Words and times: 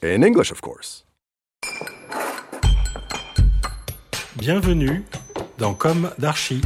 In 0.00 0.22
English, 0.22 0.52
of 0.52 0.60
course. 0.60 1.04
Bienvenue 4.36 5.02
dans 5.58 5.74
Comme 5.74 6.12
d'Archi. 6.18 6.60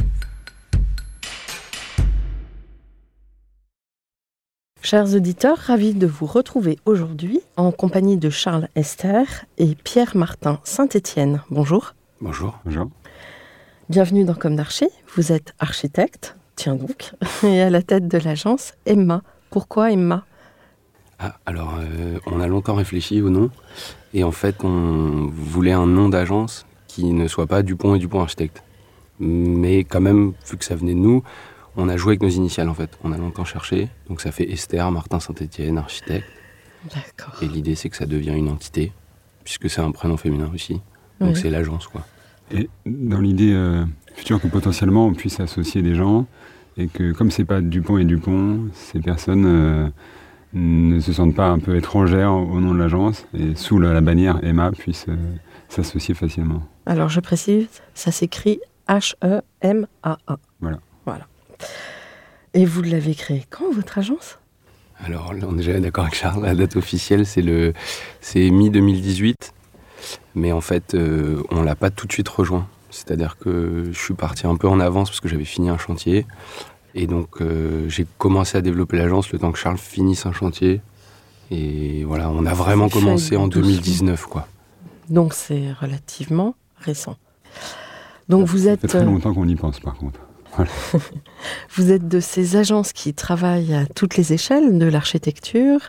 Chers 4.83 5.15
auditeurs, 5.15 5.57
ravis 5.57 5.95
de 5.95 6.05
vous 6.05 6.27
retrouver 6.27 6.77
aujourd'hui 6.85 7.41
en 7.57 7.71
compagnie 7.71 8.17
de 8.17 8.29
Charles 8.29 8.67
Esther 8.75 9.25
et 9.57 9.73
Pierre-Martin 9.73 10.59
Saint-Étienne. 10.63 11.41
Bonjour. 11.49 11.95
Bonjour. 12.21 12.59
Bonjour. 12.65 12.91
Bienvenue 13.89 14.25
dans 14.25 14.35
Comme 14.35 14.55
d'Archi. 14.55 14.89
Vous 15.15 15.31
êtes 15.31 15.55
architecte, 15.57 16.35
tiens 16.55 16.75
donc, 16.75 17.13
et 17.43 17.63
à 17.63 17.71
la 17.71 17.81
tête 17.81 18.07
de 18.07 18.19
l'agence 18.19 18.73
Emma. 18.85 19.23
Pourquoi 19.49 19.91
Emma? 19.91 20.23
Ah, 21.25 21.37
alors, 21.45 21.75
euh, 21.79 22.19
on 22.25 22.41
a 22.41 22.47
longtemps 22.47 22.75
réfléchi 22.75 23.21
au 23.21 23.29
nom, 23.29 23.49
et 24.13 24.25
en 24.25 24.31
fait, 24.33 24.63
on 24.65 25.29
voulait 25.33 25.71
un 25.71 25.87
nom 25.87 26.09
d'agence 26.09 26.65
qui 26.87 27.13
ne 27.13 27.29
soit 27.29 27.47
pas 27.47 27.63
Dupont 27.63 27.95
et 27.95 27.99
Dupont 27.99 28.19
Architecte. 28.21 28.61
Mais 29.19 29.85
quand 29.85 30.01
même, 30.01 30.33
vu 30.49 30.57
que 30.57 30.65
ça 30.65 30.75
venait 30.75 30.93
de 30.93 30.99
nous, 30.99 31.23
on 31.77 31.87
a 31.87 31.95
joué 31.95 32.11
avec 32.11 32.23
nos 32.23 32.29
initiales 32.29 32.67
en 32.67 32.73
fait. 32.73 32.89
On 33.05 33.13
a 33.13 33.17
longtemps 33.17 33.45
cherché, 33.45 33.87
donc 34.09 34.19
ça 34.19 34.31
fait 34.33 34.51
Esther 34.51 34.91
Martin 34.91 35.19
Saint-Étienne, 35.21 35.77
architecte. 35.77 36.27
D'accord. 36.93 37.41
Et 37.41 37.47
l'idée, 37.47 37.75
c'est 37.75 37.89
que 37.89 37.95
ça 37.95 38.05
devient 38.05 38.33
une 38.35 38.49
entité, 38.49 38.91
puisque 39.45 39.69
c'est 39.69 39.79
un 39.81 39.91
prénom 39.91 40.17
féminin 40.17 40.51
aussi. 40.53 40.73
Donc 41.21 41.35
Oui. 41.35 41.39
c'est 41.41 41.49
l'agence, 41.49 41.87
quoi. 41.87 42.05
Et 42.51 42.69
dans 42.85 43.21
l'idée 43.21 43.53
euh, 43.53 43.85
future 44.13 44.41
que 44.41 44.47
potentiellement 44.47 45.07
on 45.07 45.13
puisse 45.13 45.39
associer 45.39 45.81
des 45.81 45.95
gens 45.95 46.27
et 46.75 46.87
que 46.87 47.13
comme 47.13 47.31
c'est 47.31 47.45
pas 47.45 47.61
Dupont 47.61 47.97
et 47.97 48.03
Dupont, 48.03 48.65
ces 48.73 48.99
personnes 48.99 49.45
euh, 49.45 49.89
ne 50.53 50.99
se 50.99 51.13
sentent 51.13 51.35
pas 51.35 51.47
un 51.47 51.59
peu 51.59 51.75
étrangères 51.75 52.31
au 52.33 52.59
nom 52.59 52.73
de 52.73 52.79
l'agence 52.79 53.25
et 53.33 53.55
sous 53.55 53.79
la, 53.79 53.93
la 53.93 54.01
bannière 54.01 54.39
Emma 54.43 54.71
puissent 54.71 55.05
euh, 55.09 55.15
s'associer 55.69 56.13
facilement. 56.13 56.63
Alors 56.85 57.09
je 57.09 57.19
précise, 57.19 57.67
ça 57.93 58.11
s'écrit 58.11 58.59
H-E-M-A-A. 58.87 60.37
Voilà. 60.59 60.79
Voilà. 61.05 61.27
Et 62.53 62.65
vous 62.65 62.81
l'avez 62.83 63.15
créé 63.15 63.45
quand, 63.49 63.71
votre 63.71 63.97
agence? 63.97 64.39
Alors, 65.03 65.33
là, 65.33 65.47
on 65.49 65.53
est 65.53 65.57
déjà 65.57 65.79
d'accord 65.79 66.05
avec 66.05 66.15
Charles, 66.15 66.43
la 66.43 66.55
date 66.55 66.75
officielle, 66.75 67.25
c'est 67.25 67.41
le, 67.41 67.73
c'est 68.21 68.49
mi-2018. 68.49 69.51
Mais 70.35 70.51
en 70.51 70.61
fait, 70.61 70.93
euh, 70.93 71.41
on 71.49 71.63
l'a 71.63 71.75
pas 71.75 71.89
tout 71.89 72.07
de 72.07 72.13
suite 72.13 72.29
rejoint. 72.29 72.67
C'est-à-dire 72.89 73.37
que 73.37 73.85
je 73.91 73.97
suis 73.97 74.13
parti 74.13 74.45
un 74.45 74.55
peu 74.55 74.67
en 74.67 74.79
avance 74.79 75.09
parce 75.09 75.19
que 75.19 75.27
j'avais 75.27 75.45
fini 75.45 75.69
un 75.69 75.77
chantier. 75.77 76.27
Et 76.95 77.07
donc, 77.07 77.41
euh, 77.41 77.87
j'ai 77.89 78.05
commencé 78.17 78.57
à 78.57 78.61
développer 78.61 78.97
l'agence 78.97 79.31
le 79.31 79.39
temps 79.39 79.51
que 79.51 79.57
Charles 79.59 79.77
finisse 79.77 80.25
un 80.25 80.33
chantier. 80.33 80.81
Et 81.51 82.03
voilà, 82.03 82.29
on 82.29 82.45
a 82.45 82.53
vraiment 82.53 82.89
fait 82.89 82.99
commencé 82.99 83.35
en 83.35 83.47
doucement. 83.47 83.67
2019, 83.67 84.25
quoi. 84.25 84.47
Donc 85.09 85.33
c'est 85.33 85.71
relativement 85.73 86.55
récent. 86.77 87.17
Donc 88.29 88.47
vous 88.47 88.59
Ça 88.59 88.71
êtes, 88.71 88.81
fait 88.81 88.87
très 88.87 88.99
euh, 88.99 89.05
longtemps 89.05 89.33
qu'on 89.33 89.47
y 89.47 89.55
pense 89.55 89.79
par 89.79 89.95
contre. 89.95 90.19
vous 91.75 91.91
êtes 91.91 92.07
de 92.07 92.19
ces 92.19 92.55
agences 92.55 92.93
qui 92.93 93.13
travaillent 93.13 93.73
à 93.73 93.85
toutes 93.85 94.17
les 94.17 94.33
échelles, 94.33 94.77
de 94.77 94.85
l'architecture 94.85 95.79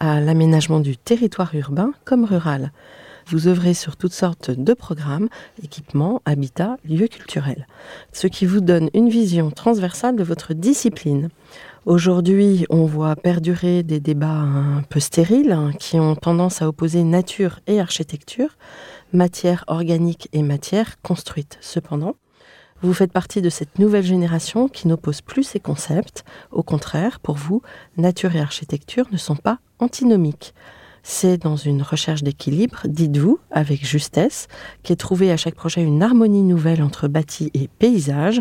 à 0.00 0.20
l'aménagement 0.20 0.80
du 0.80 0.96
territoire 0.96 1.54
urbain 1.54 1.92
comme 2.04 2.24
rural. 2.24 2.72
Vous 3.26 3.48
œuvrez 3.48 3.72
sur 3.72 3.96
toutes 3.96 4.12
sortes 4.12 4.50
de 4.50 4.74
programmes, 4.74 5.28
équipements, 5.62 6.20
habitats, 6.26 6.76
lieux 6.84 7.08
culturels, 7.08 7.66
ce 8.12 8.26
qui 8.26 8.44
vous 8.44 8.60
donne 8.60 8.90
une 8.92 9.08
vision 9.08 9.50
transversale 9.50 10.16
de 10.16 10.24
votre 10.24 10.52
discipline. 10.52 11.30
Aujourd'hui, 11.86 12.66
on 12.68 12.84
voit 12.84 13.16
perdurer 13.16 13.82
des 13.82 14.00
débats 14.00 14.26
un 14.26 14.82
peu 14.82 15.00
stériles 15.00 15.52
hein, 15.52 15.72
qui 15.78 15.98
ont 15.98 16.16
tendance 16.16 16.60
à 16.60 16.68
opposer 16.68 17.02
nature 17.02 17.60
et 17.66 17.80
architecture, 17.80 18.56
matière 19.12 19.64
organique 19.68 20.28
et 20.32 20.42
matière 20.42 21.00
construite. 21.00 21.56
Cependant, 21.62 22.16
vous 22.82 22.92
faites 22.92 23.12
partie 23.12 23.40
de 23.40 23.48
cette 23.48 23.78
nouvelle 23.78 24.04
génération 24.04 24.68
qui 24.68 24.88
n'oppose 24.88 25.22
plus 25.22 25.44
ces 25.44 25.60
concepts. 25.60 26.24
Au 26.50 26.62
contraire, 26.62 27.20
pour 27.20 27.36
vous, 27.36 27.62
nature 27.96 28.36
et 28.36 28.40
architecture 28.40 29.06
ne 29.12 29.16
sont 29.16 29.36
pas 29.36 29.58
antinomiques. 29.78 30.52
C'est 31.06 31.36
dans 31.36 31.56
une 31.56 31.82
recherche 31.82 32.22
d'équilibre, 32.22 32.80
dites-vous, 32.86 33.38
avec 33.50 33.86
justesse, 33.86 34.48
qu'est 34.82 34.96
trouvée 34.96 35.30
à 35.30 35.36
chaque 35.36 35.54
projet 35.54 35.82
une 35.82 36.02
harmonie 36.02 36.42
nouvelle 36.42 36.82
entre 36.82 37.08
bâti 37.08 37.50
et 37.52 37.68
paysage. 37.68 38.40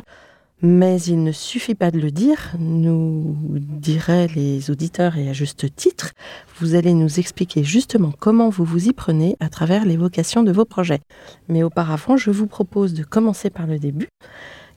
Mais 0.61 1.01
il 1.01 1.25
ne 1.25 1.33
suffit 1.33 1.75
pas 1.75 1.91
de 1.91 1.99
le 1.99 2.09
dire, 2.09 2.53
nous 2.57 3.35
diraient 3.51 4.29
les 4.33 4.71
auditeurs 4.71 5.17
et 5.17 5.27
à 5.29 5.33
juste 5.33 5.75
titre, 5.75 6.13
vous 6.57 6.75
allez 6.75 6.93
nous 6.93 7.19
expliquer 7.19 7.65
justement 7.65 8.13
comment 8.17 8.47
vous 8.47 8.63
vous 8.63 8.87
y 8.87 8.93
prenez 8.93 9.35
à 9.41 9.49
travers 9.49 9.83
l'évocation 9.83 10.41
de 10.41 10.53
vos 10.53 10.63
projets. 10.63 11.01
Mais 11.49 11.63
auparavant, 11.63 12.15
je 12.15 12.31
vous 12.31 12.47
propose 12.47 12.93
de 12.93 13.03
commencer 13.03 13.49
par 13.49 13.67
le 13.67 13.77
début. 13.77 14.07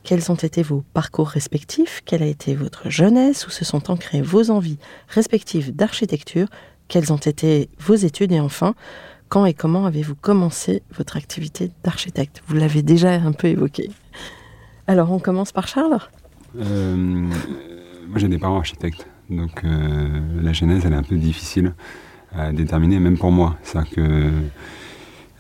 Quels 0.03 0.33
ont 0.33 0.37
été 0.37 0.63
vos 0.63 0.83
parcours 0.93 1.29
respectifs? 1.29 2.01
Quelle 2.05 2.23
a 2.23 2.27
été 2.27 2.57
votre 2.57 2.91
jeunesse? 2.91 3.47
Où 3.47 3.51
se 3.51 3.65
sont 3.65 3.89
ancrées 3.91 4.23
vos 4.23 4.51
envies 4.51 4.79
respectives 5.09 5.75
d'architecture 5.75 6.49
Quelles 6.89 7.13
ont 7.13 7.17
été 7.17 7.69
vos 7.81 7.95
études 7.95 8.33
Et 8.33 8.41
enfin, 8.41 8.75
quand 9.29 9.45
et 9.47 9.55
comment 9.55 9.87
avez-vous 9.87 10.15
commencé 10.15 10.83
votre 10.97 11.17
activité 11.17 11.71
d'architecte? 11.85 12.43
Vous 12.47 12.57
l'avez 12.57 12.83
déjà 12.83 13.11
un 13.13 13.33
peu 13.33 13.49
évoqué. 13.49 13.91
Alors, 14.87 15.11
on 15.11 15.19
commence 15.19 15.53
par 15.53 15.67
Charles? 15.67 15.99
Euh, 16.59 16.95
moi 16.97 18.19
j'ai 18.19 18.29
des 18.29 18.39
parents 18.39 18.57
architectes, 18.59 19.07
donc 19.29 19.63
euh, 19.65 20.09
la 20.41 20.53
genèse 20.55 20.85
elle 20.87 20.93
est 20.93 20.97
un 20.97 21.03
peu 21.03 21.17
difficile 21.17 21.75
à 22.35 22.53
déterminer, 22.53 22.99
même 22.99 23.19
pour 23.19 23.31
moi. 23.31 23.57
C'est-à-dire 23.63 23.91
que 23.91 24.31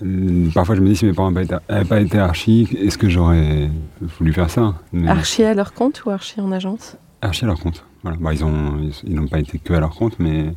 euh, 0.03 0.51
parfois 0.53 0.75
je 0.75 0.81
me 0.83 0.89
dis 0.89 0.97
si 0.97 1.07
mes 1.07 1.15
parents 1.15 1.31
n'avaient 1.31 1.85
pas 1.89 2.01
été 2.01 2.19
archi, 2.19 2.69
est-ce 2.79 2.99
que 2.99 3.09
j'aurais 3.09 3.71
voulu 4.01 4.33
faire 4.35 4.51
ça? 4.51 4.75
Mais- 4.93 5.09
Archi 5.09 5.43
à 5.45 5.55
leur 5.55 5.73
compte 5.73 6.05
ou 6.05 6.11
archi 6.11 6.41
en 6.41 6.53
agence? 6.53 6.97
Archi 7.23 7.45
à 7.45 7.49
leur 7.49 7.61
compte. 7.61 7.85
Voilà. 8.03 8.19
Bah, 8.21 8.35
ils 8.35 8.45
ont, 8.45 8.91
ils 9.05 9.15
n'ont 9.15 9.29
pas 9.29 9.39
été 9.39 9.59
que 9.59 9.73
à 9.73 9.81
leur 9.81 9.95
compte, 9.95 10.19
mais 10.19 10.53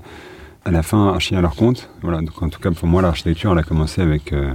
à 0.70 0.72
la 0.72 0.84
fin, 0.84 1.08
archi 1.10 1.36
à 1.36 1.42
leur 1.42 1.56
compte. 1.56 1.90
Voilà. 2.02 2.20
Donc, 2.22 2.42
en 2.42 2.50
tout 2.50 2.60
cas, 2.60 2.72
pour 2.72 2.88
moi, 2.88 3.02
l'architecture, 3.02 3.52
elle 3.52 3.58
a 3.60 3.64
commencé 3.64 4.02
avec 4.02 4.32
euh, 4.34 4.54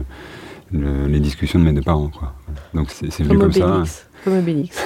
le- 0.73 1.07
les 1.07 1.21
discussions 1.21 1.59
de 1.59 1.65
mes 1.65 1.73
deux 1.73 1.83
parents. 1.83 2.09
Quoi. 2.09 2.33
Donc, 2.73 2.91
c'est 2.91 3.07
venu 3.23 3.39
Comme 3.39 3.53
comme 3.53 3.53
ça. 3.53 3.83
Comme 4.25 4.39
Obélix. 4.39 4.77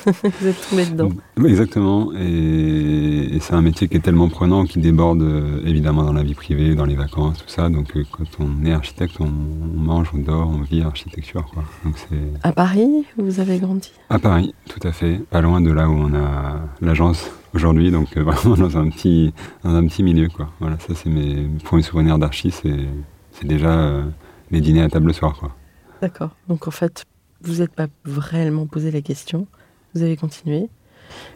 vous 0.06 0.46
êtes 0.46 0.68
tombé 0.70 0.86
dedans. 0.86 1.10
Exactement. 1.44 2.12
Et, 2.16 3.34
et 3.34 3.40
c'est 3.40 3.52
un 3.54 3.60
métier 3.62 3.88
qui 3.88 3.96
est 3.96 4.00
tellement 4.00 4.28
prenant, 4.28 4.64
qui 4.64 4.78
déborde 4.78 5.20
euh, 5.22 5.60
évidemment 5.66 6.04
dans 6.04 6.12
la 6.12 6.22
vie 6.22 6.34
privée, 6.34 6.76
dans 6.76 6.84
les 6.86 6.94
vacances, 6.94 7.38
tout 7.38 7.48
ça. 7.48 7.68
Donc, 7.68 7.96
euh, 7.96 8.04
quand 8.12 8.24
on 8.38 8.64
est 8.64 8.72
architecte, 8.72 9.16
on, 9.20 9.24
on 9.26 9.78
mange, 9.80 10.10
on 10.14 10.18
dort, 10.18 10.48
on 10.48 10.62
vit 10.62 10.82
architecture. 10.82 11.44
Quoi. 11.52 11.64
Donc, 11.84 11.94
c'est 12.08 12.16
À 12.44 12.52
Paris, 12.52 13.04
vous 13.18 13.40
avez 13.40 13.58
grandi? 13.58 13.90
À 14.08 14.18
Paris, 14.20 14.54
tout 14.68 14.86
à 14.86 14.92
fait. 14.92 15.20
Pas 15.30 15.40
loin 15.40 15.60
de 15.60 15.72
là 15.72 15.88
où 15.88 15.94
on 15.94 16.14
a 16.14 16.60
l'agence 16.80 17.28
aujourd'hui. 17.54 17.90
Donc, 17.90 18.16
euh, 18.16 18.22
vraiment 18.24 18.56
dans 18.56 18.76
un 18.78 18.88
petit, 18.90 19.32
dans 19.64 19.74
un 19.74 19.86
petit 19.86 20.02
milieu. 20.02 20.28
Quoi. 20.28 20.50
Voilà, 20.60 20.78
ça, 20.78 20.94
c'est 20.94 21.10
mes 21.10 21.48
premiers 21.64 21.82
souvenirs 21.82 22.18
d'archi. 22.18 22.50
C'est, 22.50 22.86
c'est 23.32 23.46
déjà 23.46 23.70
euh, 23.70 24.04
les 24.50 24.60
dîners 24.60 24.82
à 24.82 24.88
table 24.88 25.06
le 25.08 25.12
soir. 25.12 25.36
Quoi. 25.38 25.54
D'accord. 26.02 26.30
Donc 26.48 26.68
en 26.68 26.70
fait, 26.72 27.04
vous 27.42 27.56
n'êtes 27.60 27.72
pas 27.72 27.86
vraiment 28.04 28.66
posé 28.66 28.90
la 28.90 29.00
question. 29.00 29.46
Vous 29.94 30.02
avez 30.02 30.16
continué. 30.16 30.68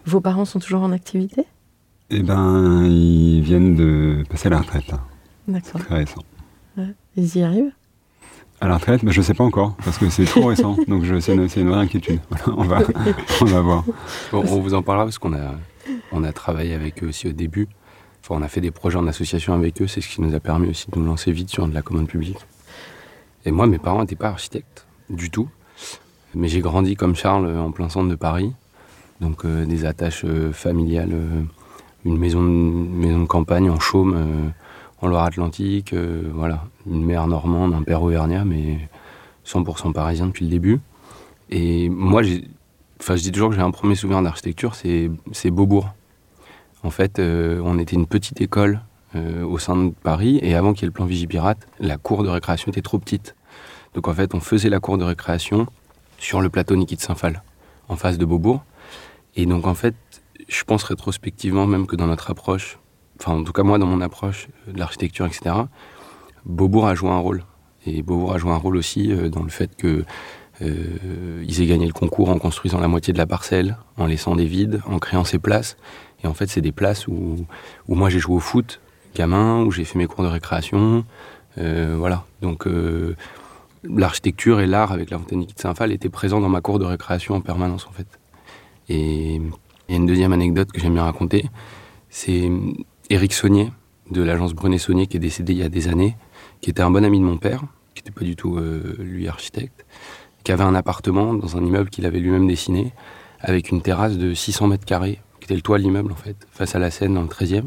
Vos 0.04 0.20
parents 0.20 0.44
sont 0.44 0.58
toujours 0.58 0.82
en 0.82 0.92
activité? 0.92 1.44
Eh 2.10 2.22
ben, 2.22 2.84
ils 2.84 3.40
viennent 3.40 3.74
de 3.74 4.22
passer 4.28 4.48
à 4.48 4.50
la 4.50 4.58
retraite. 4.60 4.92
D'accord. 5.48 5.80
Très 5.80 5.94
récent. 5.96 6.22
Ils 7.16 7.36
y 7.36 7.42
arrivent? 7.42 7.72
À 8.60 8.68
la 8.68 8.76
retraite, 8.76 9.02
mais 9.02 9.10
je 9.12 9.22
sais 9.22 9.34
pas 9.34 9.42
encore, 9.44 9.74
parce 9.84 9.98
que 9.98 10.08
c'est 10.10 10.24
trop 10.24 10.46
récent. 10.46 10.76
Donc 10.88 11.02
je- 11.04 11.18
c'est 11.20 11.34
une, 11.34 11.48
une 11.56 11.68
vraie 11.68 11.80
inquiétude. 11.80 12.20
Voilà, 12.30 12.44
on, 12.56 12.62
va, 12.64 12.78
on 13.40 13.44
va 13.46 13.60
voir. 13.60 13.84
Bon, 14.30 14.44
on 14.46 14.60
vous 14.60 14.74
en 14.74 14.82
parlera 14.82 15.06
parce 15.06 15.18
qu'on 15.18 15.32
a, 15.32 15.54
on 16.12 16.24
a 16.24 16.32
travaillé 16.32 16.74
avec 16.74 17.02
eux 17.02 17.08
aussi 17.08 17.28
au 17.28 17.32
début. 17.32 17.68
Enfin, 18.22 18.36
on 18.40 18.42
a 18.42 18.48
fait 18.48 18.60
des 18.60 18.70
projets 18.70 18.98
en 18.98 19.06
association 19.06 19.54
avec 19.54 19.82
eux. 19.82 19.86
C'est 19.86 20.00
ce 20.00 20.08
qui 20.08 20.20
nous 20.22 20.34
a 20.34 20.40
permis 20.40 20.68
aussi 20.70 20.90
de 20.90 20.98
nous 20.98 21.04
lancer 21.04 21.32
vite 21.32 21.48
sur 21.50 21.66
de 21.66 21.74
la 21.74 21.82
commande 21.82 22.06
publique. 22.06 22.38
Et 23.44 23.50
moi, 23.50 23.66
mes 23.66 23.78
parents 23.78 24.00
n'étaient 24.00 24.14
pas 24.16 24.28
architectes 24.28 24.86
du 25.10 25.30
tout. 25.30 25.48
Mais 26.34 26.48
j'ai 26.48 26.60
grandi 26.60 26.94
comme 26.94 27.14
Charles 27.16 27.46
euh, 27.46 27.58
en 27.60 27.72
plein 27.72 27.88
centre 27.88 28.08
de 28.08 28.14
Paris. 28.14 28.52
Donc 29.20 29.44
euh, 29.44 29.66
des 29.66 29.84
attaches 29.84 30.24
euh, 30.24 30.52
familiales, 30.52 31.12
une 32.04 32.16
maison, 32.18 32.42
de- 32.42 32.48
maison 32.48 33.26
campagne 33.26 33.68
en 33.70 33.78
Chaume, 33.80 34.52
en 35.00 35.06
Loire-Atlantique. 35.08 35.94
voilà, 36.32 36.64
une 36.86 37.04
mère 37.04 37.26
normande, 37.26 37.74
un 37.74 37.82
père 37.82 38.02
auvergnat, 38.02 38.44
mais 38.44 38.88
100% 39.46 39.92
parisien 39.92 40.26
depuis 40.26 40.44
le 40.44 40.50
début. 40.50 40.80
Et 41.50 41.88
moi, 41.88 42.22
j'ai, 42.22 42.44
enfin, 43.02 43.16
je 43.16 43.22
dis 43.22 43.32
toujours 43.32 43.50
que 43.50 43.56
j'ai 43.56 43.62
un 43.62 43.72
premier 43.72 43.96
souvenir 43.96 44.22
d'architecture, 44.22 44.76
c'est, 44.76 45.50
Beaubourg. 45.50 45.92
En 46.84 46.90
fait, 46.90 47.18
euh, 47.18 47.60
on 47.64 47.78
était 47.78 47.96
une 47.96 48.06
petite 48.06 48.40
école 48.40 48.80
euh, 49.16 49.44
au 49.44 49.58
sein 49.58 49.76
de 49.76 49.90
Paris, 49.90 50.38
et 50.42 50.54
avant 50.54 50.72
qu'il 50.72 50.82
y 50.82 50.84
ait 50.84 50.86
le 50.86 50.92
plan 50.92 51.04
Vigipirate, 51.04 51.66
la 51.80 51.96
cour 51.96 52.22
de 52.22 52.28
récréation 52.28 52.70
était 52.70 52.82
trop 52.82 52.98
petite. 52.98 53.34
Donc 53.94 54.06
en 54.06 54.14
fait, 54.14 54.34
on 54.34 54.40
faisait 54.40 54.68
la 54.68 54.78
cour 54.78 54.98
de 54.98 55.04
récréation 55.04 55.66
sur 56.18 56.40
le 56.40 56.48
plateau 56.48 56.76
Niki 56.76 56.94
de 56.94 57.00
Saint-Phal, 57.00 57.42
en 57.88 57.96
face 57.96 58.18
de 58.18 58.24
Beaubourg. 58.24 58.64
Et 59.34 59.46
donc 59.46 59.66
en 59.66 59.74
fait, 59.74 59.96
je 60.48 60.62
pense 60.62 60.84
rétrospectivement, 60.84 61.66
même 61.66 61.86
que 61.86 61.96
dans 61.96 62.06
notre 62.06 62.30
approche, 62.30 62.78
enfin 63.18 63.32
en 63.32 63.42
tout 63.42 63.52
cas 63.52 63.64
moi 63.64 63.78
dans 63.78 63.86
mon 63.86 64.00
approche 64.00 64.48
de 64.68 64.78
l'architecture, 64.78 65.26
etc., 65.26 65.56
Beaubourg 66.44 66.86
a 66.86 66.94
joué 66.94 67.10
un 67.10 67.18
rôle. 67.18 67.44
Et 67.84 68.02
Beaubourg 68.02 68.32
a 68.32 68.38
joué 68.38 68.52
un 68.52 68.56
rôle 68.56 68.76
aussi 68.76 69.12
euh, 69.12 69.28
dans 69.28 69.42
le 69.42 69.48
fait 69.48 69.74
que 69.76 70.04
euh, 70.62 71.44
ils 71.46 71.60
aient 71.60 71.66
gagné 71.66 71.86
le 71.86 71.92
concours 71.92 72.30
en 72.30 72.38
construisant 72.38 72.80
la 72.80 72.88
moitié 72.88 73.12
de 73.12 73.18
la 73.18 73.26
parcelle, 73.26 73.76
en 73.96 74.06
laissant 74.06 74.36
des 74.36 74.46
vides, 74.46 74.80
en 74.86 74.98
créant 74.98 75.24
ces 75.24 75.38
places. 75.38 75.76
Et 76.22 76.26
en 76.26 76.34
fait, 76.34 76.48
c'est 76.48 76.60
des 76.60 76.72
places 76.72 77.08
où, 77.08 77.46
où 77.88 77.94
moi 77.94 78.10
j'ai 78.10 78.20
joué 78.20 78.36
au 78.36 78.40
foot, 78.40 78.80
gamin, 79.14 79.62
où 79.62 79.70
j'ai 79.70 79.84
fait 79.84 79.98
mes 79.98 80.06
cours 80.06 80.24
de 80.24 80.28
récréation. 80.28 81.04
Euh, 81.58 81.96
voilà. 81.98 82.24
Donc 82.40 82.66
euh, 82.66 83.16
l'architecture 83.84 84.60
et 84.60 84.66
l'art 84.66 84.92
avec 84.92 85.10
la 85.10 85.18
fontaine 85.18 85.44
de 85.44 85.48
Saint-Phal 85.56 85.92
étaient 85.92 86.08
présents 86.08 86.40
dans 86.40 86.48
ma 86.48 86.60
cour 86.60 86.78
de 86.78 86.84
récréation 86.84 87.34
en 87.34 87.40
permanence 87.40 87.86
en 87.86 87.92
fait. 87.92 88.06
Et 88.88 89.40
une 89.88 90.06
deuxième 90.06 90.32
anecdote 90.32 90.72
que 90.72 90.80
j'aime 90.80 90.94
bien 90.94 91.04
raconter. 91.04 91.46
C'est 92.08 92.50
Éric 93.10 93.32
Saunier 93.32 93.72
de 94.10 94.22
l'agence 94.22 94.54
Brunet 94.54 94.78
Saunier 94.78 95.06
qui 95.06 95.16
est 95.16 95.20
décédé 95.20 95.52
il 95.52 95.58
y 95.58 95.62
a 95.62 95.68
des 95.68 95.88
années, 95.88 96.16
qui 96.60 96.70
était 96.70 96.82
un 96.82 96.90
bon 96.90 97.04
ami 97.04 97.18
de 97.18 97.24
mon 97.24 97.36
père, 97.36 97.62
qui 97.94 98.02
n'était 98.02 98.10
pas 98.10 98.24
du 98.24 98.36
tout 98.36 98.58
lui 98.98 99.28
architecte, 99.28 99.84
qui 100.44 100.52
avait 100.52 100.64
un 100.64 100.74
appartement 100.74 101.34
dans 101.34 101.56
un 101.56 101.64
immeuble 101.64 101.90
qu'il 101.90 102.06
avait 102.06 102.18
lui-même 102.18 102.46
dessiné, 102.46 102.92
avec 103.40 103.70
une 103.70 103.82
terrasse 103.82 104.16
de 104.18 104.34
600 104.34 104.68
mètres 104.68 104.84
carrés, 104.84 105.20
qui 105.40 105.44
était 105.44 105.54
le 105.54 105.62
toit 105.62 105.78
de 105.78 105.82
l'immeuble 105.82 106.12
en 106.12 106.16
fait, 106.16 106.36
face 106.52 106.74
à 106.74 106.78
la 106.78 106.90
Seine 106.90 107.14
dans 107.14 107.22
le 107.22 107.28
13e. 107.28 107.64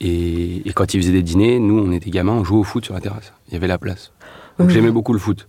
Et, 0.00 0.68
et 0.68 0.72
quand 0.72 0.94
il 0.94 1.00
faisait 1.02 1.12
des 1.12 1.22
dîners, 1.22 1.58
nous 1.58 1.78
on 1.78 1.92
était 1.92 2.10
gamins, 2.10 2.32
on 2.32 2.44
jouait 2.44 2.58
au 2.58 2.64
foot 2.64 2.84
sur 2.84 2.94
la 2.94 3.00
terrasse. 3.00 3.32
Il 3.48 3.54
y 3.54 3.56
avait 3.56 3.66
la 3.66 3.78
place. 3.78 4.12
Donc 4.58 4.70
j'aimais 4.70 4.90
beaucoup 4.90 5.12
le 5.12 5.18
foot. 5.18 5.48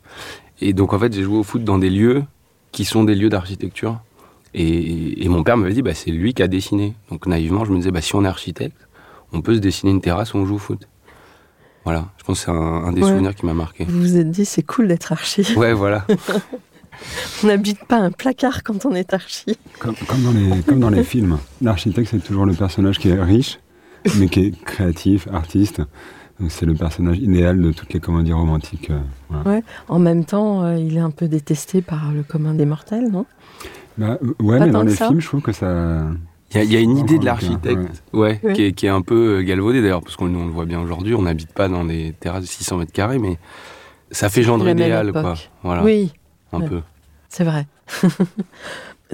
Et 0.60 0.74
donc 0.74 0.94
en 0.94 1.00
fait 1.00 1.14
j'ai 1.14 1.24
joué 1.24 1.38
au 1.38 1.44
foot 1.44 1.64
dans 1.64 1.78
des 1.78 1.90
lieux 1.90 2.24
qui 2.72 2.86
sont 2.86 3.04
des 3.04 3.16
lieux 3.16 3.30
d'architecture. 3.30 4.00
Et, 4.54 5.24
et 5.24 5.30
mon 5.30 5.44
père 5.44 5.56
m'avait 5.58 5.74
dit, 5.74 5.82
bah, 5.82 5.94
c'est 5.94 6.12
lui 6.12 6.34
qui 6.34 6.44
a 6.44 6.48
dessiné. 6.48 6.94
Donc 7.10 7.26
naïvement, 7.26 7.64
je 7.64 7.72
me 7.72 7.78
disais, 7.78 7.92
bah, 7.92 8.02
si 8.02 8.16
on 8.16 8.26
est 8.26 8.28
architecte, 8.28 8.88
on 9.32 9.42
peut 9.42 9.56
se 9.56 9.60
dessiner 9.60 9.92
une 9.92 10.02
terrasse 10.02 10.34
où 10.34 10.38
on 10.38 10.46
joue 10.46 10.56
au 10.56 10.60
foot. 10.60 10.88
Voilà, 11.84 12.06
je 12.18 12.24
pense 12.24 12.40
que 12.40 12.46
c'est 12.46 12.52
un, 12.52 12.56
un 12.56 12.92
des 12.94 13.02
Ouais. 13.02 13.08
souvenirs 13.10 13.34
qui 13.36 13.46
m'a 13.46 13.54
marqué. 13.54 13.86
Vous 13.86 14.00
vous 14.00 14.18
êtes 14.18 14.30
dit, 14.30 14.46
c'est 14.46 14.62
cool 14.64 14.88
d'être 14.88 15.12
archi. 15.12 15.42
Ouais, 15.58 15.74
voilà. 15.74 16.06
On 17.44 17.48
n'habite 17.48 17.84
pas 17.86 17.98
un 17.98 18.12
placard 18.12 18.62
quand 18.64 18.86
on 18.86 18.94
est 18.94 19.14
archi. 19.14 19.58
Comme, 19.80 19.96
comme 20.08 20.22
dans 20.22 20.32
les, 20.32 20.62
comme 20.62 20.80
dans 20.80 20.90
les 20.92 21.04
films. 21.14 21.40
L'architecte, 21.62 22.10
c'est 22.12 22.24
toujours 22.24 22.46
le 22.46 22.54
personnage 22.54 23.00
qui 23.00 23.10
est 23.10 23.20
riche, 23.22 23.60
mais 24.20 24.28
qui 24.30 24.42
est 24.48 24.64
créatif, 24.64 25.28
artiste. 25.34 25.82
C'est 26.50 26.66
le 26.66 26.74
personnage 26.74 27.18
idéal 27.20 27.60
de 27.62 27.72
toutes 27.72 27.94
les 27.94 28.00
comédies 28.00 28.34
romantiques. 28.34 28.90
euh, 28.92 29.00
voilà. 29.30 29.62
En 29.88 30.00
même 30.00 30.26
temps, 30.26 30.64
euh, 30.64 30.78
il 30.78 30.98
est 30.98 31.02
un 31.02 31.12
peu 31.12 31.28
détesté 31.28 31.82
par 31.84 32.12
le 32.12 32.24
commun 32.24 32.54
des 32.56 32.66
mortels, 32.66 33.10
non? 33.12 33.26
Bah, 33.98 34.18
ouais, 34.40 34.58
Pas 34.60 34.66
mais 34.66 34.72
dans 34.72 34.82
les 34.84 34.96
ça. 34.96 35.08
films, 35.08 35.20
je 35.22 35.28
trouve 35.28 35.42
que 35.42 35.52
ça. 35.52 36.06
Il 36.54 36.58
y, 36.58 36.60
a- 36.60 36.64
il 36.64 36.72
y 36.74 36.76
a 36.78 36.80
une 36.80 36.98
idée 36.98 37.18
de 37.18 37.26
l'architecte, 37.26 38.04
ouais, 38.14 38.40
Ouais. 38.44 38.54
Qui, 38.54 38.64
est, 38.64 38.72
qui 38.74 38.86
est 38.86 38.90
un 38.90 39.02
peu 39.02 39.40
euh, 39.40 39.42
galvaudée 39.42 39.82
d'ailleurs, 39.82 40.02
parce 40.02 40.16
qu'on 40.18 40.26
nous, 40.28 40.40
on 40.40 40.46
le 40.46 40.52
voit 40.52 40.66
bien 40.66 40.82
aujourd'hui, 40.82 41.16
on 41.16 41.22
n'habite 41.22 41.54
pas 41.54 41.68
dans 41.70 41.86
des 41.86 42.14
terrasses 42.20 42.42
de 42.44 42.48
600 42.48 42.78
mètres 42.78 42.92
carrés, 42.92 43.20
mais 43.20 43.38
ça 44.12 44.28
fait 44.30 44.44
même 44.46 44.78
idéal, 44.78 45.12
quoi. 45.14 45.36
Voilà, 45.64 45.84
Oui, 45.84 46.12
un 46.52 46.60
ouais. 46.62 46.68
peu. 46.68 46.82
c'est 47.30 47.44
vrai. 47.46 47.68